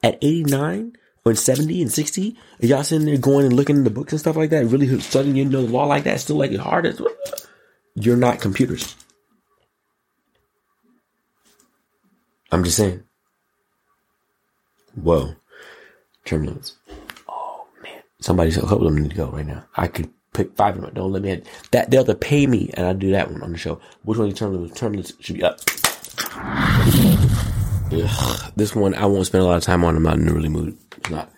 At 0.04 0.18
89 0.22 0.92
or 1.24 1.34
70 1.34 1.82
and 1.82 1.90
60, 1.90 2.36
y'all 2.60 2.84
sitting 2.84 3.06
there 3.06 3.16
going 3.16 3.46
and 3.46 3.56
looking 3.56 3.76
in 3.76 3.84
the 3.84 3.90
books 3.90 4.12
and 4.12 4.20
stuff 4.20 4.36
like 4.36 4.50
that, 4.50 4.66
really 4.66 5.00
studying, 5.00 5.34
you 5.34 5.44
know, 5.46 5.66
the 5.66 5.72
law 5.72 5.86
like 5.86 6.04
that, 6.04 6.20
still 6.20 6.36
like 6.36 6.52
it 6.52 6.60
hard 6.60 6.86
as 6.86 7.00
you're 7.94 8.16
not 8.16 8.40
computers. 8.40 8.96
I'm 12.50 12.64
just 12.64 12.76
saying. 12.76 13.02
Whoa. 14.94 15.34
Term 16.24 16.44
limits. 16.44 16.76
Oh 17.28 17.66
man. 17.82 18.02
Somebody's 18.20 18.56
a 18.56 18.62
couple 18.62 18.86
of 18.86 18.94
them 18.94 19.02
need 19.02 19.10
to 19.10 19.16
go 19.16 19.30
right 19.30 19.46
now. 19.46 19.64
I 19.76 19.88
could 19.88 20.10
pick 20.32 20.54
five 20.56 20.76
of 20.76 20.82
them. 20.82 20.94
Don't 20.94 21.12
let 21.12 21.22
me 21.22 21.42
that 21.72 21.90
they'll 21.90 22.04
have 22.04 22.06
to 22.06 22.14
pay 22.14 22.46
me 22.46 22.70
and 22.74 22.86
I'll 22.86 22.94
do 22.94 23.10
that 23.10 23.30
one 23.30 23.42
on 23.42 23.52
the 23.52 23.58
show. 23.58 23.80
Which 24.02 24.18
one 24.18 24.28
you 24.28 24.34
term 24.34 24.52
limits? 24.52 24.78
Term 24.78 24.92
limits 24.92 25.12
should 25.20 25.36
be 25.36 25.42
up. 25.42 25.58
Ugh. 27.92 28.52
This 28.56 28.74
one 28.74 28.94
I 28.94 29.06
won't 29.06 29.26
spend 29.26 29.42
a 29.42 29.46
lot 29.46 29.56
of 29.56 29.62
time 29.64 29.84
on. 29.84 29.96
I'm 29.96 30.02
not 30.02 30.18
in 30.18 30.28
a 30.28 30.34
really 30.34 30.48
mood. 30.48 30.76
It's 30.96 31.10
not. 31.10 31.32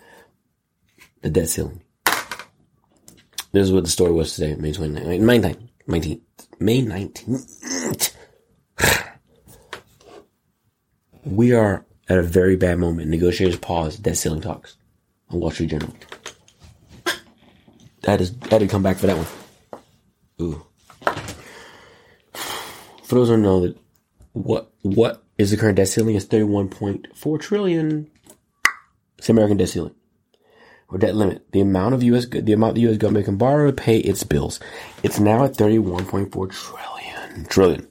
The 1.21 1.29
debt 1.29 1.49
ceiling. 1.49 1.81
This 3.51 3.65
is 3.65 3.71
what 3.71 3.85
the 3.85 3.89
story 3.89 4.11
was 4.11 4.35
today, 4.35 4.55
May 4.55 4.71
29th. 4.71 5.19
May 5.19 5.39
19th. 5.39 5.67
19th. 5.87 6.21
May 6.59 6.81
19th. 6.81 8.13
We 11.23 11.53
are 11.53 11.85
at 12.09 12.17
a 12.17 12.23
very 12.23 12.55
bad 12.55 12.79
moment. 12.79 13.09
Negotiators 13.09 13.57
pause 13.57 13.97
debt 13.97 14.17
ceiling 14.17 14.41
talks 14.41 14.77
on 15.29 15.39
Wall 15.39 15.51
Street 15.51 15.69
Journal. 15.69 15.93
That 18.03 18.21
is 18.21 18.35
that 18.37 18.59
did 18.59 18.69
come 18.69 18.83
back 18.83 18.97
for 18.97 19.07
that 19.07 19.17
one. 19.17 19.27
Ooh. 20.41 20.65
For 23.03 23.15
those 23.15 23.27
who 23.27 23.35
don't 23.35 23.41
know 23.43 23.59
that 23.61 23.77
what 24.31 24.71
what 24.81 25.23
is 25.37 25.51
the 25.51 25.57
current 25.57 25.75
debt 25.75 25.89
ceiling 25.89 26.15
is 26.15 26.25
thirty 26.25 26.43
one 26.43 26.69
point 26.69 27.07
four 27.15 27.37
trillion. 27.37 28.09
It's 29.17 29.29
American 29.29 29.57
debt 29.57 29.69
ceiling 29.69 29.95
or 30.89 30.97
debt 30.97 31.15
limit. 31.15 31.51
The 31.51 31.61
amount 31.61 31.93
of 31.93 32.03
U.S. 32.03 32.27
the 32.27 32.53
amount 32.53 32.75
the 32.75 32.81
U.S. 32.81 32.97
government 32.97 33.25
can 33.25 33.37
borrow 33.37 33.67
to 33.67 33.73
pay 33.73 33.99
its 33.99 34.23
bills. 34.23 34.59
It's 35.03 35.19
now 35.19 35.43
at 35.45 35.55
thirty 35.55 35.79
one 35.79 36.05
point 36.05 36.31
four 36.31 36.47
trillion 36.47 37.45
trillion. 37.45 37.87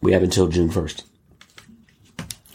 We 0.00 0.12
have 0.12 0.22
until 0.22 0.48
June 0.48 0.70
first. 0.70 1.04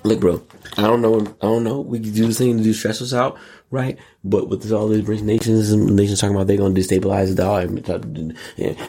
Look, 0.03 0.19
bro, 0.19 0.41
I 0.77 0.83
don't 0.83 1.01
know. 1.01 1.21
I 1.21 1.45
don't 1.45 1.63
know. 1.63 1.81
We 1.81 1.99
can 1.99 2.13
do 2.13 2.27
this 2.27 2.37
thing 2.37 2.57
to 2.57 2.63
do 2.63 2.73
stress 2.73 3.01
us 3.01 3.13
out, 3.13 3.37
right? 3.69 3.97
But 4.23 4.49
with 4.49 4.71
all 4.71 4.87
these 4.87 5.07
rich 5.07 5.21
nations 5.21 5.73
nations 5.73 6.19
talking 6.19 6.35
about 6.35 6.47
they're 6.47 6.57
going 6.57 6.73
to 6.73 6.81
destabilize 6.81 7.27
the 7.27 7.35
dollar, 7.35 7.61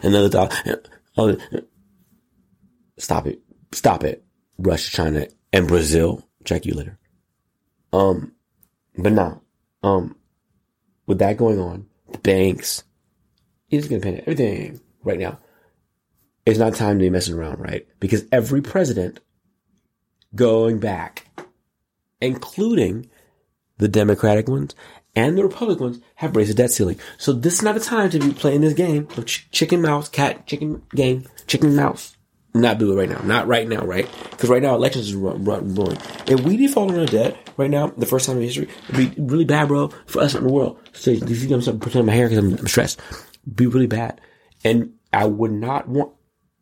another 0.02 0.28
dollar. 0.28 1.38
Stop 2.98 3.26
it! 3.26 3.40
Stop 3.72 4.04
it! 4.04 4.24
Russia, 4.58 4.90
China, 4.90 5.26
and 5.52 5.66
Brazil. 5.66 6.26
Check 6.44 6.66
you 6.66 6.74
later. 6.74 6.98
Um, 7.92 8.32
but 8.96 9.12
now, 9.12 9.42
um, 9.82 10.16
with 11.06 11.18
that 11.18 11.36
going 11.36 11.58
on, 11.58 11.86
the 12.10 12.18
banks, 12.18 12.84
he's 13.66 13.88
going 13.88 14.00
to 14.00 14.06
pay 14.06 14.18
everything 14.20 14.80
right 15.02 15.18
now. 15.18 15.38
It's 16.44 16.58
not 16.58 16.74
time 16.74 16.98
to 16.98 17.04
be 17.04 17.10
messing 17.10 17.34
around, 17.34 17.60
right? 17.60 17.86
Because 18.00 18.24
every 18.32 18.60
president 18.60 19.20
going 20.34 20.78
back, 20.78 21.26
including 22.20 23.08
the 23.78 23.88
Democratic 23.88 24.48
ones 24.48 24.74
and 25.14 25.36
the 25.36 25.42
Republican 25.42 25.84
ones, 25.84 26.00
have 26.16 26.34
raised 26.34 26.50
the 26.50 26.54
debt 26.54 26.70
ceiling. 26.70 26.98
So 27.18 27.32
this 27.32 27.54
is 27.54 27.62
not 27.62 27.76
a 27.76 27.80
time 27.80 28.10
to 28.10 28.18
be 28.18 28.32
playing 28.32 28.62
this 28.62 28.74
game 28.74 29.08
of 29.16 29.26
ch- 29.26 29.48
chicken 29.50 29.80
mouse, 29.80 30.08
cat, 30.08 30.46
chicken 30.46 30.82
game, 30.94 31.26
chicken 31.46 31.76
mouse. 31.76 32.16
Not 32.54 32.78
do 32.78 32.92
it 32.92 32.96
right 32.96 33.08
now. 33.08 33.22
Not 33.22 33.46
right 33.46 33.66
now, 33.66 33.84
right? 33.84 34.08
Because 34.30 34.50
right 34.50 34.62
now 34.62 34.74
elections 34.74 35.08
is 35.08 35.14
run, 35.14 35.44
run, 35.44 35.74
rolling. 35.74 35.98
If 36.26 36.40
we 36.40 36.56
default 36.56 36.90
on 36.90 37.00
our 37.00 37.06
debt 37.06 37.41
right 37.62 37.70
now, 37.70 37.88
the 37.88 38.06
first 38.06 38.26
time 38.26 38.36
in 38.36 38.42
history, 38.42 38.68
it'd 38.88 39.14
be 39.16 39.22
really 39.22 39.44
bad, 39.44 39.68
bro, 39.68 39.88
for 40.06 40.20
us 40.20 40.34
in 40.34 40.44
the 40.44 40.52
world. 40.52 40.78
So 40.92 41.10
you 41.10 41.34
see, 41.34 41.52
I'm 41.52 41.80
pretending 41.80 42.06
my 42.06 42.12
hair 42.12 42.28
because 42.28 42.44
I'm, 42.44 42.58
I'm 42.58 42.68
stressed. 42.68 43.00
Be 43.52 43.66
really 43.66 43.86
bad. 43.86 44.20
And 44.64 44.94
I 45.12 45.26
would 45.26 45.52
not 45.52 45.88
want, 45.88 46.12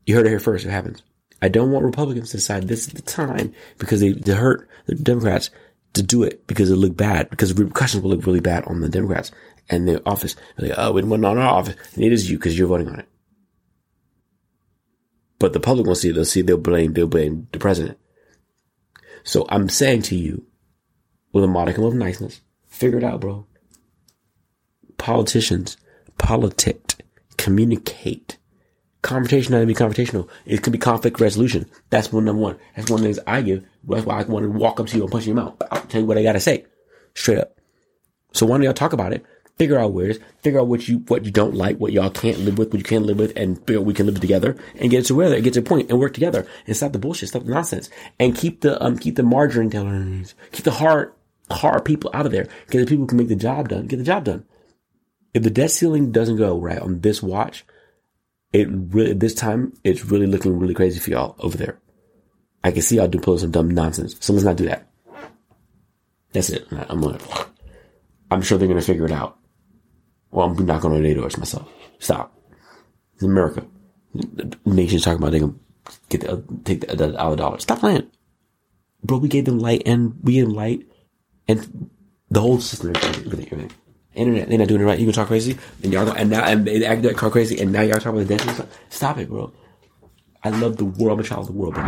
you 0.07 0.15
heard 0.15 0.27
it 0.27 0.31
here 0.31 0.41
first, 0.41 0.65
it 0.65 0.71
happens. 0.71 1.03
I 1.43 1.49
don't 1.49 1.71
want 1.71 1.85
Republicans 1.85 2.31
to 2.31 2.37
decide 2.37 2.69
this 2.69 2.87
is 2.87 2.93
the 2.93 3.03
time 3.03 3.55
because 3.79 4.01
they, 4.01 4.13
they 4.13 4.33
hurt 4.33 4.69
the 4.87 4.95
Democrats 4.95 5.51
to 5.95 6.03
do 6.03 6.23
it 6.23 6.47
because 6.47 6.71
it 6.71 6.77
look 6.77 6.97
bad, 6.97 7.31
because 7.31 7.53
the 7.53 7.63
repercussions 7.63 8.03
will 8.03 8.11
look 8.11 8.27
really 8.27 8.41
bad 8.41 8.65
on 8.65 8.81
the 8.81 8.89
Democrats 8.89 9.33
and 9.69 9.89
their 9.89 10.07
office. 10.07 10.37
They're 10.57 10.71
like, 10.71 10.79
oh, 10.79 10.93
we 10.93 11.01
didn't 11.01 11.11
want 11.11 11.25
on 11.25 11.39
our 11.39 11.49
office. 11.49 11.77
And 11.95 12.05
it 12.05 12.13
is 12.13 12.31
you 12.31 12.39
because 12.39 12.59
you're 12.59 12.69
voting 12.69 12.89
on 12.89 13.01
it. 13.01 13.09
But 15.39 15.55
the 15.55 15.61
public 15.61 15.87
will 15.87 15.95
see, 15.95 16.11
they'll 16.11 16.25
see, 16.25 16.43
they'll 16.43 16.59
blame, 16.59 16.93
they'll 16.93 17.07
blame 17.07 17.49
the 17.53 17.59
president. 17.59 17.99
So 19.25 19.47
I'm 19.49 19.69
saying 19.69 20.03
to 20.03 20.17
you, 20.17 20.47
with 21.33 21.45
a 21.45 21.49
modicum 21.49 21.85
of 21.85 21.95
niceness, 21.95 22.41
figure 22.67 22.99
it 22.99 23.05
out, 23.05 23.21
bro. 23.21 23.47
Politicians, 24.99 25.77
politic, 26.19 27.05
communicate. 27.37 28.37
Confrontation 29.03 29.53
doesn't 29.53 29.69
be 29.69 29.75
confrontational. 29.75 30.29
It 30.45 30.63
could 30.63 30.75
be 30.75 30.79
conflict 30.79 31.21
resolution. 31.21 31.67
That's 31.89 32.13
one 32.13 32.27
number 32.27 32.43
one. 32.43 32.59
That's 32.77 32.91
one 32.91 33.01
of 33.01 33.05
the 33.05 33.15
things 33.15 33.25
I 33.27 33.41
give. 33.41 33.65
That's 33.85 34.05
why 34.05 34.21
I 34.21 34.25
want 34.25 34.45
to 34.45 34.51
walk 34.51 34.79
up 34.79 34.89
to 34.89 34.97
you 34.97 35.05
and 35.05 35.11
punch 35.11 35.27
you 35.27 35.33
in 35.33 35.39
your 35.39 35.47
mouth. 35.47 35.63
I'll 35.71 35.81
tell 35.83 36.03
you 36.03 36.07
what 36.07 36.19
I 36.19 36.23
gotta 36.23 36.41
say. 36.41 36.67
Straight 37.15 37.39
up. 37.39 37.59
So 38.33 38.45
why 38.45 38.57
don't 38.57 38.65
y'all 38.65 38.75
talk 38.75 38.93
about 38.93 39.13
it? 39.15 39.25
Figure 39.57 39.79
out 39.79 39.93
where 39.93 40.07
it 40.07 40.17
is. 40.17 40.23
Figure 40.43 40.61
out 40.61 40.69
what 40.69 40.87
you 40.87 40.99
what 41.09 41.25
you 41.25 41.31
don't 41.31 41.55
like, 41.55 41.79
what 41.79 41.93
y'all 41.93 42.11
can't 42.11 42.39
live 42.41 42.59
with, 42.59 42.73
what 42.73 42.79
you 42.79 42.85
can't 42.85 43.07
live 43.07 43.19
with, 43.19 43.33
and 43.37 43.59
figure 43.59 43.79
out 43.79 43.87
we 43.87 43.95
can 43.95 44.07
live 44.07 44.21
together 44.21 44.57
and 44.77 44.91
get 44.91 45.07
to 45.07 45.15
where 45.15 45.33
it 45.33 45.45
gets 45.45 45.55
to 45.55 45.61
a 45.61 45.63
point 45.63 45.91
and 45.91 45.99
work 45.99 46.15
together 46.15 46.47
and 46.67 46.77
stop 46.77 46.93
the 46.93 46.99
bullshit, 46.99 47.31
stop 47.31 47.45
the 47.45 47.51
nonsense, 47.51 47.89
and 48.19 48.37
keep 48.37 48.61
the 48.61 48.83
um 48.83 48.99
keep 48.99 49.17
the 49.17 49.23
margarine 49.23 49.69
down, 49.71 50.27
keep 50.53 50.65
the 50.65 50.71
hard 50.71 51.13
hard 51.51 51.85
people 51.85 52.11
out 52.15 52.27
of 52.27 52.33
there. 52.33 52.49
Get 52.71 52.81
the 52.81 52.87
people 52.87 53.05
who 53.05 53.09
can 53.09 53.19
make 53.19 53.29
the 53.29 53.37
job 53.37 53.69
done. 53.69 53.87
Get 53.87 53.97
the 53.97 54.05
job 54.05 54.25
done. 54.25 54.45
If 55.33 55.43
the 55.43 55.51
debt 55.51 55.71
ceiling 55.71 56.13
doesn't 56.13 56.37
go 56.37 56.59
right 56.59 56.79
on 56.79 57.01
this 57.01 57.23
watch, 57.23 57.65
it 58.53 58.69
really 58.71 59.13
this 59.13 59.35
time 59.35 59.73
it's 59.85 60.05
really 60.05 60.27
looking 60.27 60.59
really 60.59 60.75
crazy 60.75 60.99
for 60.99 61.11
y'all 61.11 61.37
over 61.39 61.57
there. 61.57 61.79
I 62.63 62.73
can 62.73 62.83
see 62.83 62.97
y'all 62.97 63.09
do 63.09 63.21
pulling 63.21 63.41
some 63.41 63.53
dumb 63.53 63.71
nonsense. 63.71 64.17
So 64.21 64.33
let's 64.33 64.45
not 64.45 64.57
do 64.57 64.67
that. 64.67 64.89
That's 66.33 66.51
it. 66.51 66.67
I'm 66.71 67.01
like, 67.01 67.21
I'm 68.31 68.43
sure 68.43 68.59
they're 68.59 68.69
gonna 68.69 68.83
figure 68.83 69.07
it 69.07 69.13
out. 69.13 69.39
Well, 70.31 70.47
I'm 70.47 70.67
not 70.67 70.81
gonna 70.81 71.15
doors 71.15 71.39
myself. 71.39 71.69
Stop. 71.99 72.37
It's 73.15 73.23
America. 73.23 73.65
The 74.15 74.57
nation's 74.65 75.05
talking 75.05 75.19
about 75.19 75.33
they 75.33 75.41
gonna 75.41 75.55
get 76.09 76.23
the, 76.23 76.43
take 76.65 76.87
the, 76.87 76.97
the 76.97 77.19
our 77.19 77.37
dollar. 77.37 77.59
Stop 77.61 77.81
playing, 77.81 78.11
bro. 79.05 79.19
We 79.19 79.29
gave 79.29 79.45
them 79.45 79.59
light 79.59 79.83
and 79.87 80.17
we 80.23 80.35
gave 80.35 80.47
them 80.47 80.55
light 80.55 80.87
and 81.49 81.91
the 82.31 82.41
whole 82.41 82.61
system. 82.61 82.93
Internet, 84.13 84.49
they're 84.49 84.59
not 84.59 84.69
doing 84.69 84.81
it 84.81 84.85
right. 84.85 84.99
You 84.99 85.07
gonna 85.07 85.15
talk 85.15 85.29
crazy, 85.29 85.57
and 85.83 85.93
y'all 85.93 86.11
and 86.11 86.31
now 86.31 86.45
and 86.45 86.67
they 86.67 86.85
act 86.85 87.05
like 87.05 87.17
talk 87.17 87.33
crazy, 87.33 87.61
and 87.61 87.73
now 87.73 87.83
y'all 87.83 87.99
talking 87.99 88.21
about 88.21 88.29
the 88.29 88.37
dancing. 88.37 88.67
Stop 88.89 89.19
it, 89.19 89.29
bro. 89.29 89.53
I 90.43 90.51
love 90.51 90.79
the 90.79 90.85
world. 90.85 91.19
I'm 91.19 91.25
a 91.25 91.29
child 91.29 91.43
of 91.43 91.47
the 91.49 91.53
world, 91.53 91.75
bro. 91.75 91.83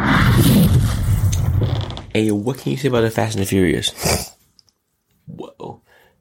Hey, 2.12 2.30
what 2.30 2.59
can 2.59 2.72
you 2.72 2.78
say 2.78 2.88
about 2.88 3.00
the 3.00 3.11
Fast 3.11 3.34
and 3.34 3.42
the 3.42 3.46
Furious? 3.48 4.36
Whoa, 5.26 5.80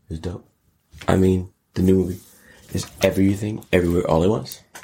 it's 0.09 0.19
dope. 0.19 0.47
I 1.07 1.17
mean, 1.17 1.51
the 1.73 1.83
new 1.83 1.95
movie 1.95 2.19
is 2.73 2.89
everything, 3.03 3.63
everywhere, 3.71 4.09
all 4.09 4.23
at 4.23 4.29
once. 4.29 4.61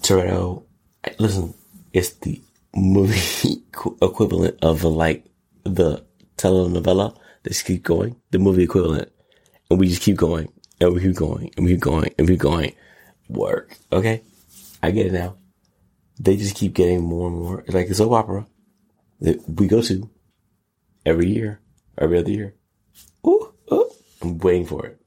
Toretto, 0.00 0.64
listen, 1.18 1.54
it's 1.92 2.10
the 2.10 2.40
movie 2.74 3.62
equivalent 4.02 4.58
of 4.62 4.84
like 4.84 5.24
the 5.64 6.04
telenovela. 6.36 7.16
They 7.42 7.50
just 7.50 7.66
keep 7.66 7.82
going, 7.82 8.16
the 8.30 8.38
movie 8.38 8.62
equivalent, 8.64 9.12
and 9.70 9.78
we 9.78 9.88
just 9.88 10.02
keep 10.02 10.16
going, 10.16 10.52
and 10.80 10.94
we 10.94 11.00
keep 11.00 11.16
going, 11.16 11.50
and 11.56 11.66
we 11.66 11.72
keep 11.72 11.80
going, 11.80 12.14
and 12.18 12.26
we 12.26 12.34
keep 12.34 12.40
going. 12.40 12.74
Work, 13.28 13.78
okay? 13.90 14.22
I 14.82 14.90
get 14.90 15.06
it 15.06 15.12
now. 15.12 15.36
They 16.20 16.36
just 16.36 16.56
keep 16.56 16.74
getting 16.74 17.02
more 17.02 17.28
and 17.28 17.38
more. 17.38 17.60
It's 17.60 17.74
like 17.74 17.88
a 17.88 17.94
soap 17.94 18.12
opera 18.12 18.46
that 19.20 19.42
we 19.48 19.66
go 19.66 19.80
to 19.82 20.10
every 21.06 21.28
year, 21.28 21.60
every 21.98 22.18
other 22.18 22.30
year. 22.30 22.54
Ooh, 23.26 23.52
ooh, 23.72 23.90
I'm 24.22 24.38
waiting 24.38 24.66
for 24.66 24.86
it. 24.86 25.00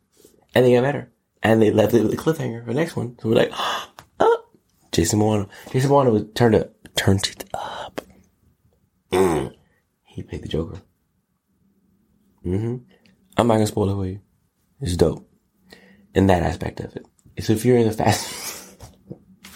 And 0.56 0.66
they 0.66 0.74
got 0.74 0.82
better. 0.82 1.12
And 1.44 1.62
they 1.62 1.72
left 1.72 1.94
it 1.94 2.04
with 2.04 2.14
a 2.14 2.18
cliffhanger 2.18 2.66
for 2.66 2.74
the 2.74 2.80
next 2.80 2.96
one. 2.96 3.18
So 3.22 3.30
we're 3.30 3.36
like, 3.36 3.52
oh, 4.20 4.46
Jason 4.92 5.20
Momoa. 5.20 5.48
Jason 5.72 5.92
Momoa 5.92 6.12
was 6.12 6.26
turned 6.34 6.56
it, 6.56 6.76
turned 6.98 7.28
it 7.28 7.46
up. 7.54 8.02
Mm. 9.12 9.54
He 10.04 10.24
played 10.24 10.44
the 10.44 10.50
Joker. 10.50 10.82
hmm 12.44 12.78
I'm 13.38 13.48
not 13.48 13.54
gonna 13.54 13.68
spoil 13.68 13.90
it 13.92 13.96
for 13.96 14.06
you. 14.06 14.20
It's 14.82 14.98
dope. 14.98 15.30
In 16.14 16.28
that 16.28 16.44
aspect 16.44 16.80
of 16.80 16.96
it. 16.96 17.06
So 17.44 17.54
if 17.54 17.64
you're 17.64 17.78
in 17.78 17.88
the 17.88 17.94
fast, 17.94 18.76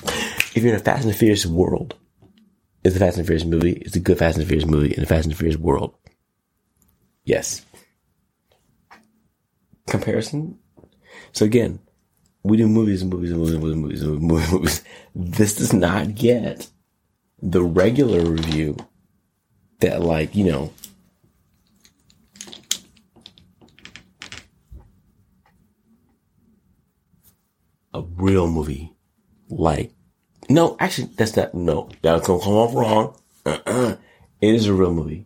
if 0.56 0.58
you're 0.58 0.74
in 0.74 0.80
a 0.80 0.84
Fast 0.84 1.04
and 1.04 1.12
the 1.12 1.18
Furious 1.18 1.46
world, 1.46 1.96
it's 2.84 2.96
a 2.96 3.00
Fast 3.00 3.18
and 3.18 3.26
the 3.26 3.28
Furious 3.28 3.46
movie. 3.46 3.74
It's 3.74 3.96
a 3.96 4.00
good 4.00 4.20
Fast 4.20 4.38
and 4.38 4.46
the 4.46 4.48
Furious 4.48 4.70
movie 4.70 4.94
in 4.94 5.02
the 5.02 5.08
Fast 5.08 5.26
and 5.26 5.34
the 5.34 5.38
Furious 5.38 5.58
world. 5.58 5.96
Yes. 7.26 7.66
Comparison. 9.88 10.60
So 11.32 11.46
again, 11.46 11.80
we 12.44 12.58
do 12.58 12.68
movies 12.68 13.02
and 13.02 13.12
movies 13.12 13.32
and 13.32 13.40
movies 13.40 13.54
and 13.54 13.62
movies 13.62 13.74
and 13.74 13.82
movies 13.82 14.04
and 14.04 14.22
movies. 14.52 14.84
This 15.16 15.56
does 15.56 15.74
not 15.74 16.16
get 16.16 16.68
the 17.42 17.64
regular 17.64 18.22
review 18.22 18.78
that 19.80 20.02
like, 20.02 20.36
you 20.36 20.46
know, 20.46 20.74
a 27.94 28.02
real 28.02 28.48
movie 28.48 28.94
like 29.50 29.92
no, 30.52 30.76
actually, 30.80 31.10
that's 31.16 31.36
not. 31.38 31.54
No, 31.54 31.90
that's 32.02 32.28
gonna 32.28 32.44
come 32.44 32.54
off 32.54 32.76
wrong. 32.76 33.16
Uh-uh. 33.46 33.96
It 34.42 34.56
is 34.56 34.68
a 34.68 34.74
real 34.74 34.94
movie, 34.94 35.26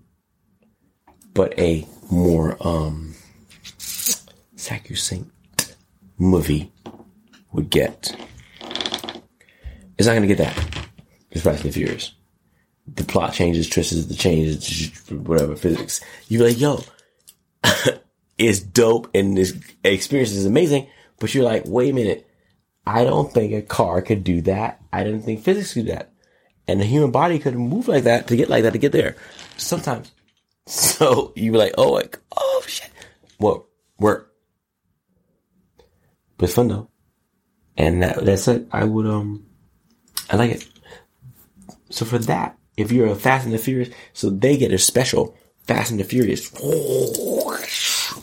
but 1.34 1.58
a 1.58 1.88
more 2.12 2.56
um 2.60 3.16
sacrosanct 4.56 5.76
movie 6.20 6.72
would 7.54 7.72
get. 7.72 8.16
It's 9.98 10.08
not 10.08 10.14
gonna 10.14 10.28
get 10.28 10.38
that. 10.38 10.75
It's 11.36 11.44
Fast 11.44 11.66
and 11.66 11.74
Furious. 11.74 12.14
The 12.88 13.04
plot 13.04 13.34
changes, 13.34 13.70
twists 13.70 14.06
the 14.06 14.16
changes, 14.16 14.90
whatever 15.10 15.58
physics. 15.58 16.00
You're 16.30 16.48
like, 16.48 16.58
yo, 16.58 16.82
it's 18.38 18.62
dope 18.62 19.10
and 19.14 19.38
this 19.38 19.54
experience 19.84 20.32
is 20.32 20.46
amazing, 20.46 20.88
but 21.20 21.36
you're 21.36 21.44
like, 21.44 21.64
wait 21.66 21.90
a 21.90 21.94
minute. 21.94 22.30
I 22.88 23.04
don't 23.04 23.34
think 23.34 23.52
a 23.52 23.62
car 23.62 24.02
could 24.02 24.24
do 24.24 24.42
that. 24.44 24.82
I 24.94 25.04
don't 25.04 25.22
think 25.22 25.44
physics 25.44 25.74
could 25.74 25.88
do 25.88 25.92
that. 25.92 26.14
And 26.70 26.80
the 26.80 26.86
human 26.86 27.12
body 27.12 27.38
could 27.38 27.56
move 27.56 27.90
like 27.90 28.06
that 28.06 28.28
to 28.28 28.38
get 28.38 28.50
like 28.50 28.64
that 28.64 28.74
to 28.74 28.80
get 28.80 28.94
there. 28.94 29.16
Sometimes. 29.58 30.12
So 30.68 31.32
you're 31.36 31.58
like, 31.58 31.76
oh, 31.78 31.92
like, 31.92 32.18
oh 32.36 32.64
shit. 32.66 32.90
What 33.38 33.66
work? 34.00 34.34
But 36.38 36.46
it's 36.46 36.56
fun 36.56 36.70
though. 36.70 36.90
And 37.78 38.02
that, 38.02 38.26
that's 38.26 38.48
it. 38.48 38.68
I 38.72 38.84
would, 38.84 39.06
um, 39.06 39.46
I 40.28 40.38
like 40.38 40.52
it. 40.54 40.68
So 41.96 42.04
for 42.04 42.18
that, 42.20 42.58
if 42.76 42.92
you're 42.92 43.08
a 43.08 43.16
Fast 43.16 43.46
and 43.46 43.54
the 43.54 43.58
Furious, 43.58 43.90
so 44.12 44.30
they 44.30 44.58
get 44.58 44.74
a 44.74 44.78
special 44.78 45.34
Fast 45.64 45.92
and 45.92 46.00
the 46.00 46.04
Furious 46.04 46.52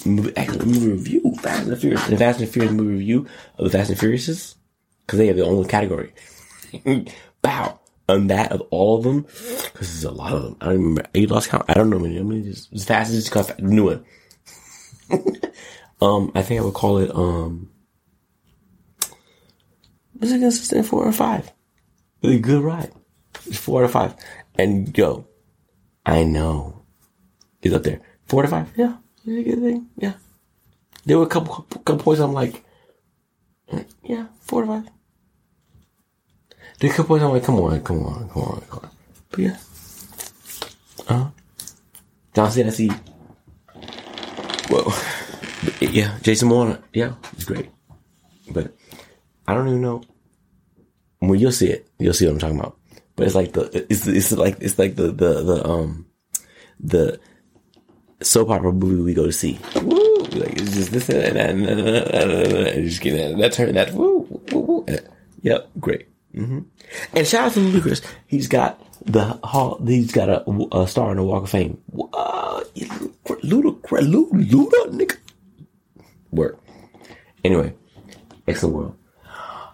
movie, 0.05 0.31
movie 0.67 0.89
review, 0.89 1.35
Fast 1.41 1.63
and 1.63 1.73
the 1.73 1.77
Furious, 1.79 2.07
the 2.07 2.19
Fast 2.19 2.39
and 2.39 2.47
the 2.47 2.53
Furious 2.53 2.75
movie 2.75 2.97
review 2.97 3.27
of 3.57 3.65
the 3.65 3.71
Fast 3.71 3.89
and 3.89 3.99
the 3.99 4.07
Furiouses, 4.07 4.57
because 5.07 5.19
they 5.19 5.29
have 5.29 5.37
their 5.37 5.47
own 5.47 5.65
category. 5.65 6.13
Bow. 7.43 7.79
On 8.11 8.27
that 8.27 8.53
of 8.53 8.61
all 8.71 8.99
of 8.99 9.05
them, 9.05 9.23
because 9.23 9.89
there's 9.89 10.05
a 10.05 10.11
lot 10.11 10.35
of 10.35 10.43
them. 10.43 10.57
I 10.61 10.67
don't 10.67 10.75
remember. 10.75 11.05
You 11.15 11.29
lost 11.29 11.49
count. 11.49 11.65
I 11.69 11.73
don't 11.73 11.89
know. 11.89 11.97
I 11.97 12.01
mean, 12.01 12.45
just 12.45 12.71
as 12.75 12.85
fast 12.85 13.11
as 13.11 13.17
it's 13.17 13.31
got 13.31 13.59
new 13.63 13.85
one. 13.85 14.05
um, 16.03 16.33
I 16.35 16.43
think 16.43 16.61
I 16.61 16.65
would 16.65 16.75
call 16.75 16.99
it 16.99 17.15
um. 17.15 17.71
What's 20.15 20.33
it 20.33 20.41
gonna 20.41 20.51
stand 20.51 20.87
four 20.87 21.07
or 21.07 21.13
five? 21.13 21.51
Really 22.23 22.41
good 22.41 22.61
ride. 22.63 22.93
Four 23.53 23.85
or 23.85 23.89
five, 23.89 24.15
and 24.55 24.97
yo, 24.97 25.27
I 26.07 26.25
know, 26.25 26.85
it's 27.61 27.75
up 27.75 27.83
there. 27.83 28.01
Four 28.25 28.43
to 28.43 28.49
five. 28.49 28.73
Yeah, 28.77 28.97
it's 29.27 29.27
a 29.27 29.43
good 29.43 29.61
thing. 29.61 29.89
Yeah, 29.97 30.15
there 31.05 31.19
were 31.19 31.25
a 31.25 31.29
couple 31.29 31.67
couple 31.85 31.99
points. 31.99 32.21
I'm 32.21 32.33
like, 32.33 32.65
yeah, 34.05 34.27
four 34.41 34.63
to 34.63 34.67
five. 34.69 34.85
There 36.79 36.89
were 36.89 36.95
a 36.95 36.97
couple 36.97 37.19
points. 37.19 37.25
I'm 37.25 37.33
like, 37.33 37.45
come 37.45 37.61
on, 37.61 37.81
come 37.83 37.99
on, 38.07 38.29
come 38.31 38.43
on, 38.43 38.61
come 38.71 38.81
on. 38.85 38.91
But 39.31 39.39
yeah, 39.39 39.57
uh 41.09 41.15
huh. 41.15 41.31
John 42.35 42.51
Cena, 42.51 42.69
I 42.69 42.73
see. 42.73 42.91
Whoa, 44.71 44.93
yeah, 45.81 46.19
Jason 46.23 46.49
Momoa. 46.49 46.83
Yeah, 46.95 47.15
it's 47.35 47.45
great, 47.45 47.69
but 48.51 48.75
I 49.47 49.55
don't 49.55 49.69
even 49.69 49.83
know. 49.83 50.03
When 51.19 51.39
you'll 51.39 51.53
see 51.53 51.69
it, 51.69 51.87
you'll 51.99 52.15
see 52.15 52.27
what 52.27 52.33
I'm 52.33 52.39
talking 52.39 52.59
about. 52.59 52.79
But 53.23 53.27
it's 53.27 53.37
like 53.37 53.53
the 53.53 53.87
it's 53.89 54.05
it's 54.09 54.33
like 54.33 54.57
it's 54.61 54.81
like 54.81 54.97
the 54.97 55.13
the 55.13 55.43
the 55.45 55.65
um 55.65 56.07
the 56.81 57.21
soap 58.21 58.51
opera 58.51 58.73
movie 58.73 59.01
we 59.01 59.15
go 59.15 59.27
to 59.27 59.33
see. 59.33 59.61
Woo! 59.81 60.17
Like 60.33 60.59
it's 60.61 60.75
just 60.75 60.91
this 60.91 61.09
and 61.09 61.37
that 61.37 61.51
and 61.51 61.65
that 61.69 61.79
and 61.79 62.31
that 62.33 62.75
and 62.75 62.89
just 62.89 63.01
getting 63.01 63.21
that, 63.21 63.39
that 63.39 63.53
turn 63.53 63.75
that 63.75 63.93
woo 63.93 64.27
woo 64.51 64.59
woo. 64.61 64.87
Yep, 65.43 65.71
great. 65.79 66.09
hmm 66.35 66.63
And 67.15 67.25
shout 67.25 67.47
out 67.47 67.53
to 67.53 67.61
Lucas. 67.61 68.03
He's 68.27 68.49
got 68.49 68.83
the 69.07 69.39
hall. 69.45 69.81
He's 69.87 70.11
got 70.11 70.29
a, 70.29 70.43
a 70.77 70.89
star 70.89 71.13
in 71.13 71.19
the 71.19 71.23
Walk 71.23 71.45
of 71.45 71.51
Fame. 71.51 71.79
Uh, 72.13 72.65
Luda, 72.75 73.81
Luda, 73.81 74.31
Luda, 74.33 74.91
nigga. 74.91 75.17
Work. 76.33 76.59
Anyway, 77.45 77.73
Xcellent 78.49 78.73
World. 78.73 78.97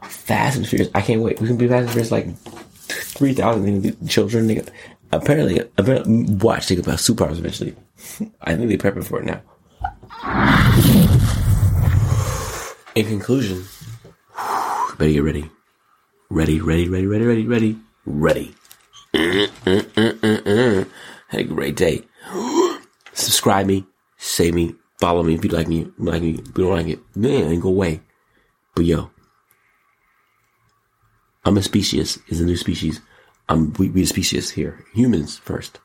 Fast 0.03 0.59
and 0.59 0.68
Furious. 0.68 0.90
I 0.94 1.01
can't 1.01 1.22
wait. 1.22 1.40
We 1.40 1.46
can 1.46 1.57
be 1.57 1.66
Fast 1.66 1.84
and 1.84 1.90
Furious 1.92 2.11
like 2.12 2.26
three 2.89 3.34
thousand 3.34 4.09
children. 4.09 4.49
Nigga. 4.49 4.68
Apparently, 5.11 5.61
apparently, 5.78 6.34
watch 6.34 6.66
think 6.66 6.80
about 6.80 6.99
superpowers 6.99 7.39
eventually. 7.39 7.74
I 8.43 8.55
think 8.55 8.68
they're 8.68 8.93
prepping 8.93 9.07
for 9.07 9.20
it 9.20 9.24
now. 9.24 9.41
In 12.95 13.07
conclusion, 13.07 13.64
better 14.99 15.12
get 15.12 15.22
ready. 15.22 15.51
Ready, 16.30 16.61
ready, 16.61 16.89
ready, 16.89 17.07
ready, 17.07 17.24
ready, 17.24 17.47
ready, 17.47 17.78
ready. 18.05 18.55
Had 21.28 21.41
a 21.41 21.45
great 21.45 21.76
day. 21.76 22.03
Subscribe 23.14 23.66
me, 23.66 23.86
save 24.18 24.55
me, 24.55 24.74
follow 24.99 25.22
me 25.22 25.34
if 25.34 25.45
you 25.45 25.51
like 25.51 25.68
me, 25.68 25.91
like 25.97 26.20
me, 26.20 26.32
if 26.32 26.47
you 26.49 26.64
don't 26.64 26.76
like 26.76 26.86
it, 26.86 27.01
man, 27.16 27.59
go 27.61 27.70
away. 27.70 28.03
But 28.74 28.84
yo, 28.84 29.11
I'm 31.49 31.57
a 31.57 31.62
species, 31.62 32.18
is 32.28 32.42
a 32.42 32.44
new 32.44 32.59
species. 32.59 33.01
I'm 33.49 33.72
we 33.78 33.88
we 33.88 34.03
a 34.03 34.07
species 34.07 34.51
here. 34.51 34.84
Humans 34.92 35.38
first. 35.38 35.80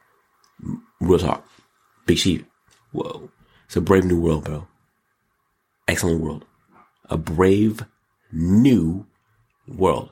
Real 0.99 1.19
talk. 1.19 1.47
Big 2.05 2.17
sheep. 2.17 2.45
Whoa. 2.91 3.31
It's 3.63 3.77
a 3.77 3.79
brave 3.79 4.03
new 4.03 4.19
world, 4.19 4.43
bro. 4.43 4.67
Xcellent 5.87 6.19
World. 6.19 6.43
a 7.09 7.15
brave 7.15 7.85
new 8.29 9.07
world. 9.65 10.11